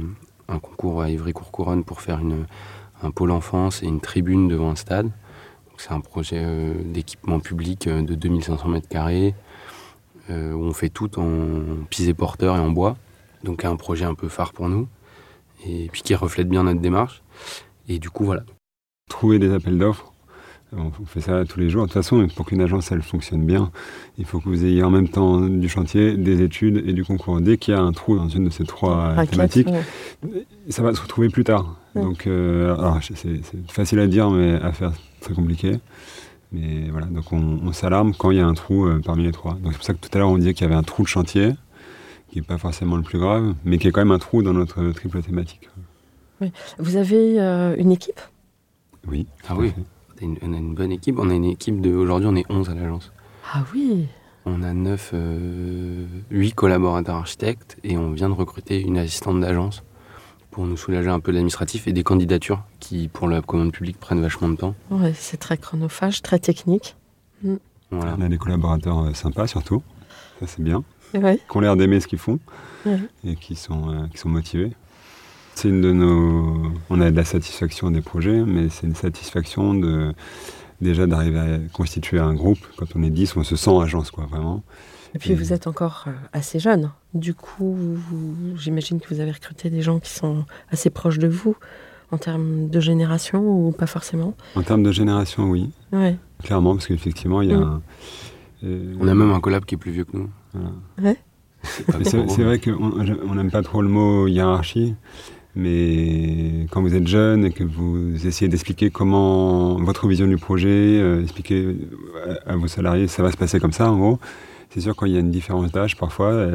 un 0.49 0.59
concours 0.59 1.03
à 1.03 1.11
Ivry-Courcouronne 1.11 1.85
pour 1.85 2.01
faire 2.01 2.21
une, 2.21 2.47
un 3.05 3.11
pôle 3.11 3.31
enfance 3.31 3.83
et 3.83 3.87
une 3.87 4.01
tribune 4.01 4.49
devant 4.49 4.71
un 4.71 4.77
stade. 4.77 5.11
C'est 5.77 5.93
un 5.93 6.01
projet 6.01 6.41
euh, 6.41 6.73
d'équipement 6.85 7.41
public 7.41 7.87
euh, 7.87 8.03
de 8.03 8.15
2500 8.15 8.69
mètres 8.69 8.89
carrés, 8.89 9.35
euh, 10.31 10.53
où 10.53 10.63
on 10.63 10.73
fait 10.73 10.89
tout 10.89 11.19
en 11.19 11.85
pisé 11.91 12.15
porteur 12.15 12.57
et 12.57 12.61
en 12.61 12.71
bois. 12.71 12.97
Donc 13.43 13.65
un 13.65 13.77
projet 13.77 14.05
un 14.05 14.15
peu 14.15 14.29
phare 14.29 14.53
pour 14.53 14.69
nous, 14.69 14.89
et 15.67 15.89
puis 15.93 16.03
qui 16.03 16.15
reflète 16.15 16.49
bien 16.49 16.63
notre 16.63 16.81
démarche. 16.81 17.23
Et 17.89 17.99
du 17.99 18.09
coup, 18.09 18.25
voilà. 18.25 18.45
Trouver 19.11 19.39
des 19.39 19.53
appels 19.53 19.77
d'offres, 19.77 20.13
on 20.75 20.91
on 20.99 21.05
fait 21.05 21.21
ça 21.21 21.45
tous 21.45 21.61
les 21.61 21.69
jours. 21.69 21.83
De 21.83 21.89
toute 21.89 21.95
façon, 21.95 22.27
pour 22.35 22.47
qu'une 22.47 22.63
agence, 22.63 22.91
elle 22.91 23.03
fonctionne 23.03 23.45
bien, 23.45 23.71
il 24.17 24.25
faut 24.25 24.41
que 24.41 24.49
vous 24.49 24.65
ayez 24.65 24.83
en 24.83 24.91
même 24.91 25.09
temps 25.09 25.41
du 25.41 25.69
chantier, 25.69 26.17
des 26.17 26.41
études 26.41 26.83
et 26.87 26.93
du 26.95 27.05
concours. 27.05 27.41
Dès 27.41 27.59
qu'il 27.59 27.75
y 27.75 27.77
a 27.77 27.81
un 27.81 27.93
trou 27.93 28.17
dans 28.17 28.29
une 28.29 28.45
de 28.45 28.51
ces 28.51 28.65
trois 28.65 29.13
Raquette, 29.13 29.31
thématiques, 29.33 29.69
ouais. 29.69 30.47
ça 30.71 30.83
va 30.83 30.95
se 30.95 31.03
retrouver 31.03 31.29
plus 31.29 31.45
tard. 31.45 31.77
Donc, 31.95 32.27
euh, 32.27 32.77
c'est 33.01 33.41
facile 33.69 34.01
à 34.01 34.07
dire, 34.07 34.31
mais 34.31 34.55
à 34.55 34.73
faire, 34.73 34.93
c'est 34.95 35.27
très 35.27 35.35
compliqué. 35.35 35.79
Mais 36.53 36.89
voilà, 36.91 37.07
donc 37.07 37.33
on, 37.33 37.61
on 37.65 37.73
s'alarme 37.73 38.15
quand 38.17 38.31
il 38.31 38.39
y 38.39 38.41
a 38.41 38.47
un 38.47 38.55
trou 38.55 38.87
euh, 38.87 39.01
parmi 39.05 39.25
les 39.25 39.33
trois. 39.33 39.55
Donc 39.55 39.73
c'est 39.73 39.79
pour 39.79 39.85
ça 39.85 39.95
que 39.95 39.99
tout 39.99 40.11
à 40.13 40.19
l'heure 40.19 40.29
on 40.29 40.39
disait 40.39 40.55
qu'il 40.55 40.63
y 40.63 40.67
avait 40.67 40.79
un 40.79 40.85
trou 40.85 41.03
de 41.03 41.09
chantier, 41.09 41.53
qui 42.31 42.39
n'est 42.39 42.45
pas 42.45 42.59
forcément 42.59 42.97
le 42.97 43.03
plus 43.03 43.19
grave, 43.19 43.55
mais 43.65 43.79
qui 43.79 43.89
est 43.89 43.91
quand 43.91 44.01
même 44.01 44.13
un 44.13 44.19
trou 44.19 44.43
dans 44.43 44.53
notre 44.53 44.91
triple 44.93 45.21
thématique. 45.23 45.69
Vous 46.79 46.97
avez 46.97 47.41
euh, 47.41 47.75
une 47.79 47.91
équipe? 47.93 48.21
Oui. 49.09 49.27
Ah 49.49 49.55
oui. 49.57 49.73
On 49.77 50.23
a 50.23 50.25
une, 50.25 50.37
on 50.43 50.53
a 50.53 50.57
une 50.57 50.75
bonne 50.75 50.93
équipe. 50.93 51.19
On 51.19 51.31
a 51.31 51.35
une 51.35 51.45
équipe 51.45 51.81
de. 51.81 51.93
Aujourd'hui, 51.95 52.29
on 52.31 52.37
est 52.37 52.45
11 52.49 52.71
à 52.71 52.75
l'agence. 52.75 53.13
Ah 53.53 53.65
oui 53.75 54.07
On 54.47 54.63
a 54.63 54.73
9, 54.73 55.11
euh, 55.15 56.07
8 56.31 56.53
collaborateurs 56.53 57.17
architectes 57.17 57.79
et 57.85 57.97
on 57.97 58.13
vient 58.13 58.29
de 58.29 58.35
recruter 58.35 58.81
une 58.81 58.99
assistante 58.99 59.41
d'agence 59.41 59.83
pour 60.55 60.67
nous 60.67 60.77
soulager 60.77 61.09
un 61.11 61.19
peu 61.19 61.33
de 61.33 61.37
l'administratif 61.37 61.89
et 61.89 61.93
des 61.93 62.05
candidatures 62.05 62.63
qui, 62.79 63.09
pour 63.09 63.27
la 63.27 63.43
commande 63.43 63.73
publique, 63.73 63.99
prennent 63.99 64.23
vachement 64.23 64.49
de 64.49 64.55
temps. 64.55 64.77
Ouais, 64.89 65.13
C'est 65.13 65.37
très 65.37 65.57
chronophage, 65.59 66.23
très 66.23 66.39
technique. 66.39 66.95
Voilà. 67.91 68.15
On 68.17 68.23
a 68.23 68.29
des 68.29 68.39
collaborateurs 68.39 69.01
euh, 69.01 69.15
sympas 69.15 69.49
surtout, 69.49 69.83
ça 70.39 70.47
c'est 70.47 70.63
bien, 70.63 70.85
Ouais. 71.13 71.39
qui 71.51 71.57
ont 71.57 71.61
l'air 71.61 71.77
d'aimer 71.77 71.99
ce 71.99 72.07
qu'ils 72.07 72.21
font 72.21 72.39
Ouais. 72.87 73.01
et 73.27 73.35
qui 73.35 73.57
sont, 73.57 73.89
euh, 73.91 74.07
qui 74.13 74.19
sont 74.19 74.29
motivés. 74.29 74.71
C'est 75.57 75.69
une 75.71 75.81
de 75.81 75.93
nos. 75.93 76.73
On 76.89 77.01
a 77.01 77.11
de 77.11 77.17
la 77.17 77.25
satisfaction 77.25 77.91
des 77.91 78.01
projets, 78.01 78.45
mais 78.45 78.69
c'est 78.69 78.87
une 78.87 78.95
satisfaction 78.95 79.75
de 79.75 80.15
déjà 80.81 81.07
d'arriver 81.09 81.39
à 81.41 81.59
constituer 81.73 82.21
un 82.21 82.33
groupe. 82.35 82.59
Quand 82.77 82.87
on 82.95 83.03
est 83.03 83.11
10, 83.11 83.37
on 83.37 83.43
se 83.43 83.57
sent 83.57 83.77
agence, 83.83 84.13
quoi, 84.13 84.27
vraiment. 84.27 84.63
Et 85.15 85.19
puis 85.19 85.35
vous 85.35 85.53
êtes 85.53 85.67
encore 85.67 86.05
euh, 86.09 86.13
assez 86.33 86.59
jeune. 86.59 86.91
Du 87.15 87.35
coup, 87.35 87.77
j'imagine 88.57 89.01
que 89.01 89.13
vous 89.15 89.21
avez 89.21 89.31
recruté 89.33 89.71
des 89.71 89.81
gens 89.83 90.01
qui 90.01 90.11
sont 90.11 90.45
assez 90.71 90.91
proches 90.91 91.19
de 91.19 91.29
vous 91.29 91.57
En 92.11 92.19
termes 92.19 92.69
de 92.69 92.81
génération 92.81 93.41
ou 93.69 93.71
pas 93.73 93.87
forcément? 93.87 94.35
En 94.57 94.63
termes 94.63 94.83
de 94.83 94.91
génération, 94.93 95.45
oui. 95.51 95.71
Ouais. 95.93 96.17
Clairement, 96.43 96.75
parce 96.75 96.87
qu'effectivement, 96.89 97.43
il 97.43 97.51
y 97.51 97.53
a. 97.55 97.59
Mm. 97.59 97.63
un- 97.63 97.83
euh, 98.65 98.95
On 99.01 99.07
a 99.09 99.15
même 99.15 99.31
un 99.31 99.41
collab 99.41 99.65
qui 99.65 99.75
est 99.77 99.79
plus 99.79 99.93
vieux 99.93 100.05
que 100.05 100.17
nous. 100.17 100.29
voilà. 100.53 100.71
Ouais. 101.03 101.17
C'est 101.63 101.89
Mais 101.99 102.05
C'est 102.05 102.43
vrai 102.45 102.59
qu'on 102.59 102.73
on 103.29 103.35
n'aime 103.37 103.51
pas 103.51 103.63
trop 103.63 103.83
le 103.83 103.89
mot 103.89 104.27
hiérarchie, 104.27 104.95
mais 105.55 106.67
quand 106.71 106.83
vous 106.83 106.95
êtes 106.95 107.07
jeune 107.07 107.45
et 107.47 107.53
que 107.53 107.65
vous 107.65 108.27
essayez 108.27 108.49
d'expliquer 108.49 108.91
comment 108.91 109.77
votre 109.77 110.07
vision 110.09 110.27
du 110.27 110.37
projet, 110.37 110.69
euh, 111.01 111.23
expliquer 111.23 111.77
à, 112.47 112.53
à 112.53 112.57
vos 112.57 112.67
salariés, 112.69 113.07
ça 113.07 113.23
va 113.23 113.31
se 113.31 113.37
passer 113.37 113.61
comme 113.61 113.73
ça 113.73 113.91
en 113.91 113.97
gros, 113.97 114.19
c'est 114.71 114.81
sûr 114.81 114.97
quand 114.97 115.07
il 115.07 115.13
y 115.13 115.17
a 115.17 115.21
une 115.21 115.31
différence 115.31 115.71
d'âge, 115.71 115.97
parfois, 115.97 116.49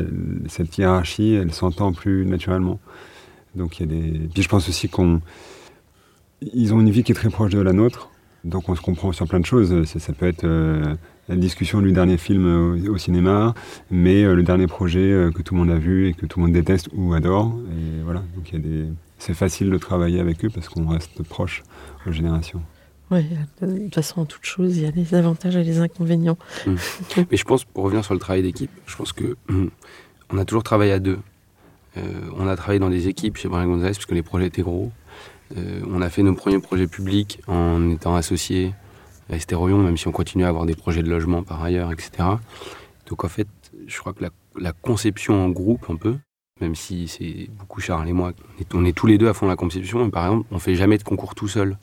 cette 0.48 0.78
hiérarchie, 0.78 1.34
elle 1.34 1.54
s'entend 1.54 1.94
plus 1.94 2.26
naturellement. 2.26 2.80
Donc 3.56 3.80
il 3.80 3.82
y 3.82 3.84
a 3.84 4.02
des... 4.02 4.20
Puis 4.34 4.44
je 4.44 4.50
pense 4.50 4.68
aussi 4.70 4.90
qu'on... 4.90 5.22
Ils 6.54 6.74
ont 6.74 6.80
une 6.80 6.90
vie 6.90 7.04
qui 7.04 7.12
est 7.12 7.16
très 7.16 7.30
proche 7.30 7.52
de 7.52 7.60
la 7.60 7.74
nôtre, 7.74 8.10
donc 8.44 8.70
on 8.70 8.76
se 8.76 8.82
comprend 8.82 9.12
sur 9.12 9.28
plein 9.28 9.40
de 9.40 9.46
choses. 9.46 9.84
Ça, 9.86 10.14
peut 10.14 10.28
être 10.28 10.46
euh, 10.46 10.96
la 11.28 11.36
discussion 11.36 11.82
du 11.82 11.92
dernier 11.92 12.18
film 12.18 12.46
au, 12.46 12.94
au 12.94 12.98
cinéma, 12.98 13.54
mais 13.92 14.24
euh, 14.24 14.36
le 14.36 14.44
dernier 14.44 14.68
projet 14.68 15.12
euh, 15.12 15.32
que 15.32 15.42
tout 15.42 15.54
le 15.54 15.60
monde 15.60 15.72
a 15.72 15.78
vu 15.78 16.08
et 16.08 16.14
que 16.14 16.26
tout 16.26 16.40
le 16.40 16.46
monde 16.46 16.54
déteste 16.54 16.90
ou 16.94 17.14
adore. 17.14 17.60
Et 17.72 18.04
voilà, 18.04 18.24
donc 18.36 18.50
il 18.52 18.54
y 18.54 18.58
a 18.58 18.62
des... 18.62 18.86
c'est 19.18 19.34
facile 19.34 19.70
de 19.70 19.78
travailler 19.78 20.20
avec 20.22 20.46
eux 20.46 20.50
parce 20.50 20.70
qu'on 20.70 20.88
reste 20.88 21.24
proche 21.24 21.64
aux 22.08 22.12
générations. 22.12 22.62
Ouais, 23.12 23.26
de 23.62 23.78
toute 23.86 23.96
façon, 23.96 24.22
en 24.22 24.26
toute 24.26 24.46
chose, 24.46 24.78
il 24.78 24.84
y 24.84 24.86
a 24.86 24.92
les 24.92 25.16
avantages 25.16 25.56
et 25.56 25.64
les 25.64 25.80
inconvénients. 25.80 26.38
Mais 26.68 27.38
je 27.38 27.44
pense, 27.44 27.64
pour 27.64 27.84
revenir 27.84 28.06
sur 28.06 28.14
le 28.14 28.20
travail 28.20 28.44
d'équipe, 28.44 28.70
je 28.86 28.96
pense 28.96 29.14
que 29.14 29.36
hum, 29.50 29.72
on 30.30 30.38
a 30.38 30.46
toujours 30.46 30.64
travaillé 30.64 30.92
à 30.92 31.00
deux. 31.00 31.20
Euh, 31.98 32.02
on 32.38 32.48
a 32.48 32.56
travaillé 32.56 32.80
dans 32.80 32.90
des 32.90 33.08
équipes 33.08 33.38
chez 33.38 33.50
Brian 33.50 33.66
Gonzalez 33.66 33.94
parce 33.94 34.06
que 34.06 34.14
les 34.14 34.22
projets 34.22 34.48
étaient 34.48 34.62
gros. 34.62 34.92
Euh, 35.58 35.82
on 35.90 36.02
a 36.02 36.10
fait 36.10 36.22
nos 36.22 36.36
premiers 36.36 36.60
projets 36.60 36.86
publics 36.86 37.40
en 37.48 37.90
étant 37.90 38.16
associés 38.16 38.74
à 39.32 39.36
Estéroyon, 39.36 39.80
même 39.80 39.98
si 39.98 40.08
on 40.08 40.12
continue 40.12 40.46
à 40.46 40.50
avoir 40.50 40.66
des 40.66 40.76
projets 40.76 41.02
de 41.02 41.10
logement 41.10 41.42
par 41.42 41.64
ailleurs, 41.64 41.92
etc. 41.92 42.12
Donc 43.08 43.24
en 43.24 43.28
fait, 43.28 43.48
je 43.88 43.98
crois 43.98 44.14
que 44.14 44.24
la, 44.24 44.30
la 44.60 44.72
conception 44.72 45.44
en 45.44 45.50
groupe, 45.50 45.86
un 45.90 45.96
peu, 45.96 46.16
même 46.62 46.76
si 46.76 47.08
c'est 47.08 47.50
beaucoup 47.58 47.82
Charles 47.82 48.08
et 48.08 48.14
moi, 48.14 48.34
on 48.58 48.62
est, 48.62 48.76
on 48.76 48.86
est 48.86 48.96
tous 48.96 49.08
les 49.08 49.18
deux 49.18 49.28
à 49.28 49.34
fond 49.34 49.48
la 49.48 49.56
conception, 49.56 50.06
et 50.06 50.12
par 50.12 50.26
exemple, 50.26 50.48
on 50.52 50.60
fait 50.60 50.76
jamais 50.76 50.98
de 50.98 51.04
concours 51.04 51.34
tout 51.34 51.48
seul. 51.48 51.78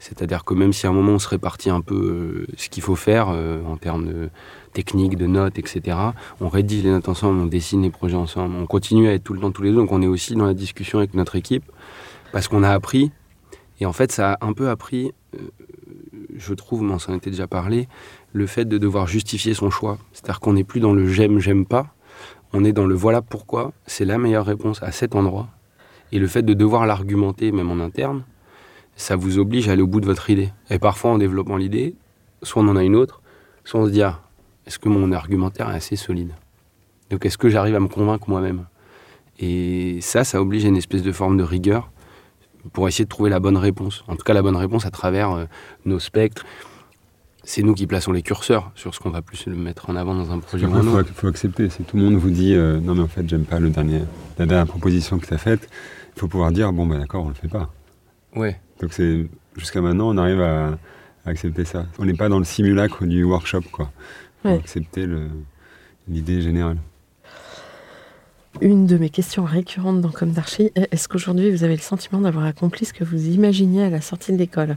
C'est-à-dire 0.00 0.44
que 0.44 0.54
même 0.54 0.72
si 0.72 0.86
à 0.86 0.90
un 0.90 0.92
moment 0.94 1.12
on 1.12 1.18
se 1.18 1.28
répartit 1.28 1.68
un 1.68 1.82
peu 1.82 1.94
euh, 1.94 2.46
ce 2.56 2.70
qu'il 2.70 2.82
faut 2.82 2.96
faire 2.96 3.28
euh, 3.28 3.62
en 3.66 3.76
termes 3.76 4.06
de 4.06 4.30
technique, 4.72 5.16
de 5.16 5.26
notes, 5.26 5.58
etc., 5.58 5.96
on 6.40 6.48
rédige 6.48 6.82
les 6.82 6.90
notes 6.90 7.08
ensemble, 7.10 7.38
on 7.38 7.46
dessine 7.46 7.82
les 7.82 7.90
projets 7.90 8.16
ensemble, 8.16 8.56
on 8.56 8.66
continue 8.66 9.08
à 9.08 9.12
être 9.12 9.22
tout 9.22 9.34
le 9.34 9.40
temps 9.40 9.52
tous 9.52 9.62
les 9.62 9.70
deux, 9.70 9.76
donc 9.76 9.92
on 9.92 10.00
est 10.00 10.06
aussi 10.06 10.34
dans 10.34 10.46
la 10.46 10.54
discussion 10.54 10.98
avec 10.98 11.12
notre 11.12 11.36
équipe, 11.36 11.64
parce 12.32 12.48
qu'on 12.48 12.62
a 12.62 12.70
appris, 12.70 13.12
et 13.78 13.84
en 13.84 13.92
fait 13.92 14.10
ça 14.10 14.32
a 14.32 14.46
un 14.46 14.54
peu 14.54 14.70
appris, 14.70 15.12
euh, 15.34 15.50
je 16.34 16.54
trouve, 16.54 16.82
mais 16.82 16.94
on 16.94 16.98
s'en 16.98 17.14
était 17.14 17.30
déjà 17.30 17.46
parlé, 17.46 17.86
le 18.32 18.46
fait 18.46 18.64
de 18.64 18.78
devoir 18.78 19.06
justifier 19.06 19.52
son 19.52 19.68
choix. 19.68 19.98
C'est-à-dire 20.12 20.40
qu'on 20.40 20.54
n'est 20.54 20.64
plus 20.64 20.80
dans 20.80 20.94
le 20.94 21.06
j'aime, 21.08 21.40
j'aime 21.40 21.66
pas, 21.66 21.88
on 22.54 22.64
est 22.64 22.72
dans 22.72 22.86
le 22.86 22.94
voilà 22.94 23.20
pourquoi, 23.20 23.72
c'est 23.86 24.06
la 24.06 24.16
meilleure 24.16 24.46
réponse 24.46 24.82
à 24.82 24.92
cet 24.92 25.14
endroit, 25.14 25.48
et 26.10 26.18
le 26.18 26.26
fait 26.26 26.42
de 26.42 26.54
devoir 26.54 26.86
l'argumenter, 26.86 27.52
même 27.52 27.70
en 27.70 27.80
interne, 27.80 28.24
ça 29.00 29.16
vous 29.16 29.38
oblige 29.38 29.68
à 29.68 29.72
aller 29.72 29.82
au 29.82 29.86
bout 29.86 30.00
de 30.00 30.06
votre 30.06 30.28
idée. 30.30 30.52
Et 30.68 30.78
parfois, 30.78 31.12
en 31.12 31.18
développant 31.18 31.56
l'idée, 31.56 31.94
soit 32.42 32.62
on 32.62 32.68
en 32.68 32.76
a 32.76 32.84
une 32.84 32.94
autre, 32.94 33.22
soit 33.64 33.80
on 33.80 33.86
se 33.86 33.90
dit 33.90 34.02
ah, 34.02 34.20
est-ce 34.66 34.78
que 34.78 34.88
mon 34.88 35.10
argumentaire 35.12 35.70
est 35.70 35.74
assez 35.74 35.96
solide? 35.96 36.32
Donc, 37.10 37.24
est-ce 37.24 37.38
que 37.38 37.48
j'arrive 37.48 37.74
à 37.74 37.80
me 37.80 37.88
convaincre 37.88 38.28
moi-même? 38.28 38.66
Et 39.38 40.00
ça, 40.02 40.22
ça 40.22 40.40
oblige 40.40 40.66
à 40.66 40.68
une 40.68 40.76
espèce 40.76 41.02
de 41.02 41.12
forme 41.12 41.38
de 41.38 41.42
rigueur 41.42 41.90
pour 42.74 42.86
essayer 42.88 43.04
de 43.04 43.08
trouver 43.08 43.30
la 43.30 43.40
bonne 43.40 43.56
réponse. 43.56 44.04
En 44.06 44.16
tout 44.16 44.22
cas, 44.22 44.34
la 44.34 44.42
bonne 44.42 44.56
réponse 44.56 44.84
à 44.84 44.90
travers 44.90 45.30
euh, 45.32 45.44
nos 45.86 45.98
spectres. 45.98 46.44
C'est 47.42 47.62
nous 47.62 47.72
qui 47.72 47.86
plaçons 47.86 48.12
les 48.12 48.20
curseurs 48.20 48.70
sur 48.74 48.94
ce 48.94 49.00
qu'on 49.00 49.08
va 49.08 49.22
plus 49.22 49.46
mettre 49.46 49.88
en 49.88 49.96
avant 49.96 50.14
dans 50.14 50.30
un 50.30 50.38
projet 50.40 50.66
il 50.66 50.72
faut, 50.72 51.04
faut 51.14 51.26
accepter. 51.26 51.70
Si 51.70 51.84
tout 51.84 51.96
le 51.96 52.02
monde 52.02 52.16
vous 52.16 52.28
dit 52.28 52.54
euh, 52.54 52.78
non, 52.80 52.94
mais 52.94 53.00
en 53.00 53.08
fait, 53.08 53.26
j'aime 53.26 53.44
pas 53.44 53.60
le 53.60 53.70
dernier, 53.70 54.02
la 54.38 54.44
dernière 54.44 54.66
proposition 54.66 55.18
que 55.18 55.26
tu 55.26 55.32
as 55.32 55.38
faite, 55.38 55.70
il 56.14 56.20
faut 56.20 56.28
pouvoir 56.28 56.52
dire 56.52 56.70
bon, 56.70 56.84
ben 56.86 56.98
d'accord, 56.98 57.24
on 57.24 57.28
le 57.28 57.34
fait 57.34 57.48
pas. 57.48 57.70
Ouais. 58.36 58.60
Donc 58.80 58.92
c'est 58.92 59.26
jusqu'à 59.56 59.80
maintenant, 59.80 60.08
on 60.08 60.16
arrive 60.18 60.40
à, 60.40 60.68
à 61.26 61.30
accepter 61.30 61.64
ça. 61.64 61.86
On 61.98 62.04
n'est 62.04 62.14
pas 62.14 62.28
dans 62.28 62.38
le 62.38 62.44
simulacre 62.44 63.04
du 63.06 63.24
workshop, 63.24 63.62
quoi. 63.72 63.90
Faut 64.42 64.48
Ouais. 64.48 64.54
accepter 64.56 65.06
l'idée 66.08 66.40
générale. 66.40 66.78
Une 68.60 68.86
de 68.86 68.96
mes 68.96 69.10
questions 69.10 69.44
récurrentes 69.44 70.00
dans 70.00 70.10
Comme 70.10 70.32
d'Archie, 70.32 70.70
est- 70.74 70.88
est-ce 70.92 71.08
qu'aujourd'hui 71.08 71.50
vous 71.50 71.62
avez 71.62 71.74
le 71.76 71.80
sentiment 71.82 72.20
d'avoir 72.20 72.44
accompli 72.46 72.84
ce 72.84 72.92
que 72.92 73.04
vous 73.04 73.28
imaginiez 73.28 73.84
à 73.84 73.90
la 73.90 74.00
sortie 74.00 74.32
de 74.32 74.38
l'école? 74.38 74.76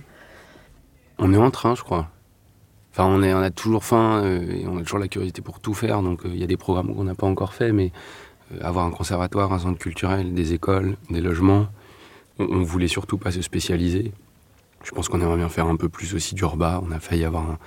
On 1.18 1.34
est 1.34 1.38
en 1.38 1.50
train, 1.52 1.76
je 1.76 1.82
crois. 1.82 2.10
Enfin, 2.92 3.06
on, 3.06 3.24
est, 3.24 3.34
on 3.34 3.40
a 3.40 3.50
toujours 3.50 3.84
faim 3.84 4.22
euh, 4.24 4.42
et 4.52 4.68
on 4.68 4.78
a 4.78 4.84
toujours 4.84 5.00
la 5.00 5.08
curiosité 5.08 5.42
pour 5.42 5.60
tout 5.60 5.74
faire. 5.74 6.04
Donc, 6.04 6.26
euh, 6.26 6.30
il 6.32 6.38
y 6.40 6.44
a 6.44 6.48
des 6.48 6.58
programmes 6.58 6.94
qu'on 6.94 7.04
n'a 7.06 7.16
pas 7.16 7.26
encore 7.26 7.54
fait, 7.54 7.72
mais 7.72 7.92
euh, 8.54 8.60
avoir 8.62 8.86
un 8.86 8.92
conservatoire, 8.92 9.52
un 9.52 9.60
centre 9.60 9.80
culturel, 9.80 10.34
des 10.36 10.54
écoles, 10.54 10.96
des 11.10 11.22
logements, 11.22 11.68
on, 12.40 12.46
on 12.46 12.64
voulait 12.64 12.88
surtout 12.88 13.18
pas 13.18 13.32
se 13.32 13.42
spécialiser. 13.42 14.12
Je 14.84 14.92
pense 14.92 15.08
qu'on 15.08 15.22
aimerait 15.22 15.38
bien 15.38 15.50
faire 15.50 15.68
un 15.68 15.78
peu 15.78 15.90
plus 15.90 16.14
aussi 16.14 16.36
d'urba. 16.36 16.82
On 16.86 16.92
a 16.92 17.00
failli 17.00 17.24
avoir 17.24 17.50
un, 17.50 17.58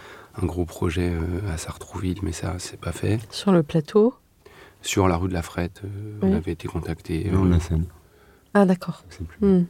un 0.43 0.47
gros 0.47 0.65
projet 0.65 1.13
euh, 1.13 1.53
à 1.53 1.57
Sartrouville, 1.57 2.19
mais 2.23 2.33
ça, 2.33 2.57
c'est 2.59 2.79
pas 2.79 2.93
fait. 2.93 3.21
Sur 3.31 3.53
le 3.53 3.63
plateau 3.63 4.15
Sur 4.83 5.09
la 5.09 5.17
rue 5.17 5.29
de 5.29 5.35
la 5.35 5.43
Frette, 5.43 5.83
euh, 5.85 6.19
on 6.23 6.33
avait 6.35 6.53
été 6.53 6.69
contacté. 6.69 7.25
De 7.25 7.49
la 7.49 7.61
scène. 7.61 7.87
Ah 8.55 8.65
d'accord. 8.65 9.05
Hmm. 9.41 9.63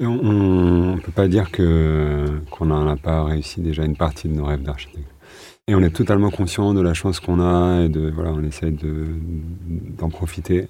On 0.00 0.94
ne 0.94 1.00
peut 1.00 1.12
pas 1.12 1.28
dire 1.28 1.50
que 1.50 2.40
qu'on 2.50 2.66
n'a 2.66 2.96
pas 2.96 3.22
réussi 3.24 3.60
déjà 3.60 3.84
une 3.84 3.96
partie 3.96 4.28
de 4.28 4.34
nos 4.34 4.44
rêves 4.44 4.62
d'architecte. 4.62 5.06
Et 5.66 5.74
on 5.74 5.80
est 5.80 5.94
totalement 5.94 6.30
conscient 6.30 6.74
de 6.74 6.80
la 6.80 6.94
chance 6.94 7.20
qu'on 7.20 7.40
a 7.40 7.82
et 7.82 7.88
de 7.88 8.10
voilà, 8.10 8.30
on 8.32 8.42
essaie 8.42 8.70
de 8.70 9.06
d'en 9.98 10.08
profiter. 10.08 10.68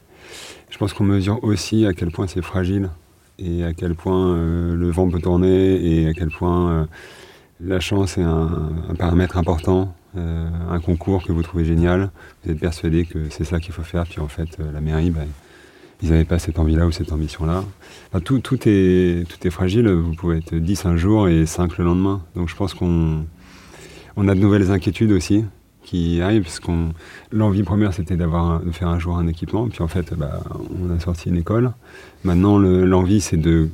Je 0.71 0.79
pense 0.79 0.93
qu'on 0.93 1.05
mesure 1.05 1.43
aussi 1.45 1.87
à 1.87 1.93
quel 1.93 2.11
point 2.11 2.27
c'est 2.27 2.43
fragile 2.43 2.91
et 3.39 3.65
à 3.65 3.73
quel 3.73 3.95
point 3.95 4.35
euh, 4.35 4.75
le 4.75 4.91
vent 4.91 5.09
peut 5.09 5.21
tourner 5.21 5.75
et 5.75 6.09
à 6.09 6.13
quel 6.13 6.29
point 6.29 6.71
euh, 6.71 6.85
la 7.61 7.81
chance 7.81 8.19
est 8.19 8.23
un, 8.23 8.73
paramètre 8.99 9.37
important. 9.37 9.95
Euh, 10.17 10.49
un 10.71 10.79
concours 10.79 11.25
que 11.25 11.33
vous 11.33 11.43
trouvez 11.43 11.65
génial, 11.65 12.11
vous 12.45 12.53
êtes 12.53 12.61
persuadé 12.61 13.05
que 13.05 13.29
c'est 13.31 13.45
ça 13.45 13.59
qu'il 13.59 13.73
faut 13.73 13.83
faire, 13.83 14.05
puis 14.05 14.21
en 14.21 14.29
fait 14.29 14.59
la 14.59 14.81
mairie, 14.81 15.11
bah, 15.11 15.23
ils 16.03 16.11
n'avaient 16.11 16.25
pas 16.25 16.39
cette 16.39 16.59
envie-là 16.59 16.87
ou 16.87 16.93
cette 16.93 17.11
ambition-là. 17.11 17.65
Tout, 18.25 18.69
est, 18.69 19.51
fragile. 19.51 19.89
Vous 19.89 20.15
pouvez 20.15 20.39
être 20.39 20.55
10 20.55 20.87
un 20.87 20.97
jour 20.97 21.29
et 21.29 21.47
5 21.47 21.79
le 21.79 21.85
lendemain. 21.85 22.23
Donc 22.37 22.49
je 22.49 22.55
pense 22.55 22.75
qu'on 22.75 23.25
on 24.17 24.29
a 24.29 24.35
de 24.35 24.41
nouvelles 24.41 24.71
inquiétudes 24.71 25.13
aussi 25.13 25.45
qui 25.85 26.21
arrivent. 26.21 26.43
Parce 26.43 26.59
qu'on 26.61 26.91
l'envie 27.31 27.63
première, 27.63 27.95
c'était 27.95 28.17
d'avoir 28.17 28.61
de 28.61 28.73
faire 28.73 28.89
un 28.89 28.99
jour 28.99 29.17
un 29.17 29.27
équipement. 29.29 29.69
Puis 29.69 29.83
en 29.83 29.89
fait, 29.89 30.13
bah, 30.15 30.41
on 30.83 30.91
a 30.95 30.99
sorti 30.99 31.29
une 31.29 31.37
école. 31.37 31.73
Maintenant, 32.25 32.59
le- 32.59 32.85
l'envie, 32.85 33.21
c'est 33.21 33.37
de 33.37 33.69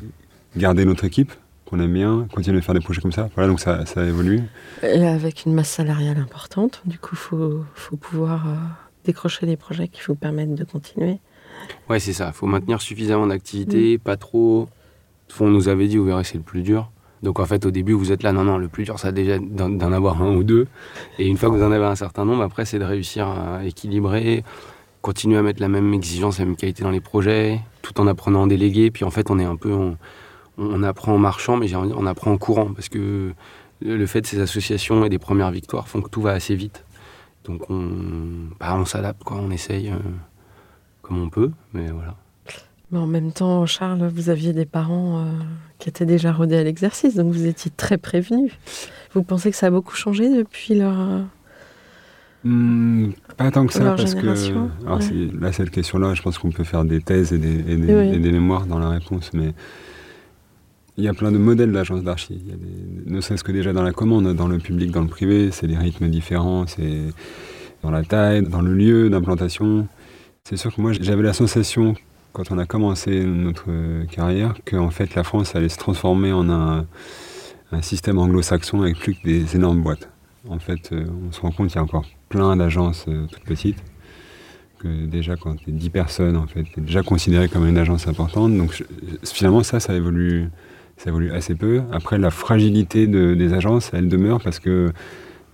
garder 0.57 0.85
notre 0.85 1.05
équipe 1.05 1.33
qu'on 1.67 1.79
aime 1.79 1.93
bien, 1.93 2.27
continuer 2.35 2.59
à 2.59 2.63
faire 2.63 2.75
des 2.75 2.81
projets 2.81 3.01
comme 3.01 3.13
ça. 3.13 3.29
Voilà, 3.37 3.49
donc 3.49 3.61
ça, 3.61 3.87
ça 3.87 4.05
évolue. 4.05 4.43
Et 4.83 5.07
avec 5.07 5.47
une 5.47 5.55
masse 5.55 5.71
salariale 5.71 6.19
importante, 6.19 6.83
du 6.85 6.99
coup, 6.99 7.11
il 7.13 7.19
faut, 7.19 7.65
faut 7.75 7.97
pouvoir 7.97 8.49
euh, 8.49 8.55
décrocher 9.05 9.47
des 9.47 9.57
projets 9.57 9.87
qui 9.87 10.01
vous 10.07 10.17
permettent 10.17 10.57
de 10.57 10.65
continuer. 10.65 11.19
Ouais, 11.89 12.01
c'est 12.01 12.13
ça. 12.13 12.33
Il 12.35 12.37
faut 12.37 12.47
maintenir 12.47 12.81
suffisamment 12.83 13.27
d'activité, 13.29 13.99
pas 13.99 14.17
trop. 14.17 14.69
On 15.39 15.49
nous 15.49 15.69
avait 15.69 15.87
dit, 15.87 15.97
vous 15.97 16.07
verrez, 16.07 16.25
c'est 16.25 16.39
le 16.39 16.43
plus 16.43 16.63
dur. 16.63 16.91
Donc 17.23 17.39
en 17.39 17.45
fait, 17.45 17.67
au 17.67 17.71
début, 17.71 17.93
vous 17.93 18.13
êtes 18.13 18.23
là, 18.23 18.33
non, 18.33 18.45
non, 18.45 18.57
le 18.57 18.69
plus 18.69 18.85
dur, 18.85 18.99
ça 18.99 19.13
déjà 19.13 19.39
d'en 19.39 19.93
avoir 19.93 20.23
un 20.23 20.35
ou 20.35 20.43
deux. 20.43 20.67
Et 21.19 21.27
une 21.27 21.37
fois 21.37 21.51
que 21.51 21.55
vous 21.55 21.63
en 21.63 21.73
avez 21.73 21.85
un 21.85 21.95
certain 21.95 22.25
nombre, 22.25 22.43
après, 22.43 22.65
c'est 22.65 22.79
de 22.79 22.85
réussir 22.85 23.29
à 23.29 23.65
équilibrer, 23.65 24.43
continuer 25.03 25.37
à 25.37 25.43
mettre 25.43 25.61
la 25.61 25.69
même 25.69 25.93
exigence, 25.93 26.39
la 26.39 26.47
même 26.47 26.57
qualité 26.57 26.83
dans 26.83 26.91
les 26.91 27.01
projets, 27.01 27.61
tout 27.83 28.01
en 28.01 28.07
apprenant 28.07 28.45
à 28.45 28.47
déléguer. 28.47 28.91
Puis 28.91 29.05
en 29.05 29.11
fait, 29.11 29.31
on 29.31 29.39
est 29.39 29.45
un 29.45 29.57
peu, 29.57 29.73
on, 30.57 30.83
apprend 30.83 31.15
en 31.15 31.19
marchant, 31.19 31.57
mais 31.57 31.75
on 31.75 32.07
apprend 32.07 32.33
en 32.33 32.39
courant, 32.39 32.73
parce 32.73 32.89
que 32.89 33.33
le, 33.83 34.07
fait 34.07 34.23
de 34.23 34.27
ces 34.27 34.41
associations 34.41 35.05
et 35.05 35.09
des 35.09 35.19
premières 35.19 35.51
victoires 35.51 35.89
font 35.89 36.01
que 36.01 36.09
tout 36.11 36.23
va 36.23 36.33
assez 36.33 36.55
vite. 36.55 36.85
Donc 37.45 37.69
on, 37.71 38.49
bah, 38.59 38.83
s'adapte, 38.87 39.25
quoi, 39.25 39.39
on 39.39 39.51
essaye 39.51 39.91
euh, 39.91 39.97
comme 41.03 41.23
on 41.23 41.29
peut, 41.29 41.51
mais 41.73 41.91
voilà. 41.91 42.17
Mais 42.91 42.99
en 42.99 43.07
même 43.07 43.33
temps, 43.33 43.65
Charles, 43.67 44.07
vous 44.09 44.31
aviez 44.31 44.53
des 44.53 44.67
parents 44.67 45.21
euh, 45.21 45.33
qui 45.81 45.89
étaient 45.89 46.07
déjà 46.07 46.31
rodés 46.33 46.57
à 46.57 46.63
l'exercice, 46.63 47.17
donc 47.17 47.33
vous 47.33 47.47
étiez 47.47 47.71
très 47.77 47.99
prévenus. 47.99 48.53
Vous 49.15 49.23
pensez 49.25 49.51
que 49.51 49.57
ça 49.57 49.67
a 49.67 49.71
beaucoup 49.71 49.97
changé 49.97 50.29
depuis 50.35 50.75
leur... 50.77 50.95
Hmm, 52.45 53.11
pas 53.37 53.51
tant 53.51 53.67
que 53.67 53.73
ça, 53.75 53.95
parce 53.97 54.15
que 54.15 54.21
alors 54.21 54.99
ouais. 54.99 55.29
là, 55.39 55.53
cette 55.53 55.71
question-là, 55.71 56.15
je 56.15 56.23
pense 56.23 56.39
qu'on 56.39 56.51
peut 56.51 56.65
faire 56.65 56.85
des 56.85 57.01
thèses 57.03 57.33
et 57.35 57.39
des, 57.39 57.59
et 57.73 57.77
des- 57.77 57.95
Oui. 57.95 58.15
et 58.15 58.19
des 58.19 58.33
mémoires 58.33 58.65
dans 58.67 58.79
la 58.79 58.89
réponse, 58.89 59.33
mais 59.35 59.53
il 60.97 61.05
y 61.05 61.09
a 61.09 61.13
plein 61.13 61.33
de 61.33 61.37
modèles 61.39 61.73
d'agence 61.73 62.03
d'archi. 62.03 62.43
Ne 63.07 63.21
serait-ce 63.21 63.45
que 63.45 63.53
déjà 63.53 63.73
dans 63.75 63.83
la 63.83 63.93
commande, 63.93 64.33
dans 64.35 64.49
le 64.49 64.59
public, 64.59 64.91
dans 64.91 65.03
le 65.03 65.09
privé, 65.09 65.51
c'est 65.51 65.67
des 65.67 65.77
rythmes 65.77 66.09
différents, 66.09 66.67
c'est 66.67 67.09
dans 67.83 67.91
la 67.91 68.05
taille, 68.05 68.43
dans 68.43 68.63
le 68.63 68.73
lieu 68.75 69.11
d'implantation. 69.11 69.87
C'est 70.45 70.57
sûr 70.57 70.75
que 70.75 70.81
moi, 70.81 70.93
j'avais 70.93 71.23
la 71.23 71.33
sensation 71.35 71.95
quand 72.33 72.51
on 72.51 72.59
a 72.59 72.67
commencé 72.67 73.25
notre 73.25 73.71
carrière, 74.07 74.55
qu'en 74.65 74.91
fait 74.91 75.15
la 75.15 75.25
France 75.25 75.57
allait 75.57 75.69
se 75.69 75.79
transformer 75.79 76.33
en 76.33 76.49
un, 76.51 76.87
système 77.83 78.19
anglo-saxon 78.19 78.83
avec 78.83 78.99
plus 78.99 79.15
que 79.15 79.23
des 79.25 79.55
énormes 79.55 79.81
boîtes. 79.81 80.09
En 80.49 80.59
fait, 80.59 80.91
euh, 80.93 81.05
on 81.29 81.31
se 81.31 81.41
rend 81.41 81.53
compte 81.53 81.69
qu'il 81.69 81.77
y 81.77 81.79
a 81.79 81.83
encore 81.83 82.07
plein 82.29 82.57
d'agences 82.57 83.05
euh, 83.09 83.27
toutes 83.31 83.45
petites. 83.45 83.79
Que 84.81 85.07
déjà, 85.07 85.37
quand 85.37 85.55
tu 85.57 85.71
es 85.71 85.73
10 85.73 85.91
personnes, 85.91 86.37
en 86.37 86.47
fait, 86.49 86.65
tu 86.65 86.81
es 86.81 86.83
déjà 86.83 87.03
considéré 87.03 87.49
comme 87.49 87.69
une 87.69 87.79
agence 87.79 88.09
importante. 88.09 88.57
Donc, 88.57 88.83
finalement, 89.23 89.63
ça, 89.63 89.79
ça 89.79 89.95
évolue, 89.95 90.49
ça 90.97 91.11
évolue 91.11 91.31
assez 91.31 91.55
peu. 91.55 91.83
Après, 91.93 92.19
la 92.19 92.31
fragilité 92.31 93.07
de- 93.07 93.35
des 93.35 93.53
agences, 93.53 93.91
elle 93.93 94.09
demeure 94.09 94.41
parce 94.43 94.59
que 94.59 94.93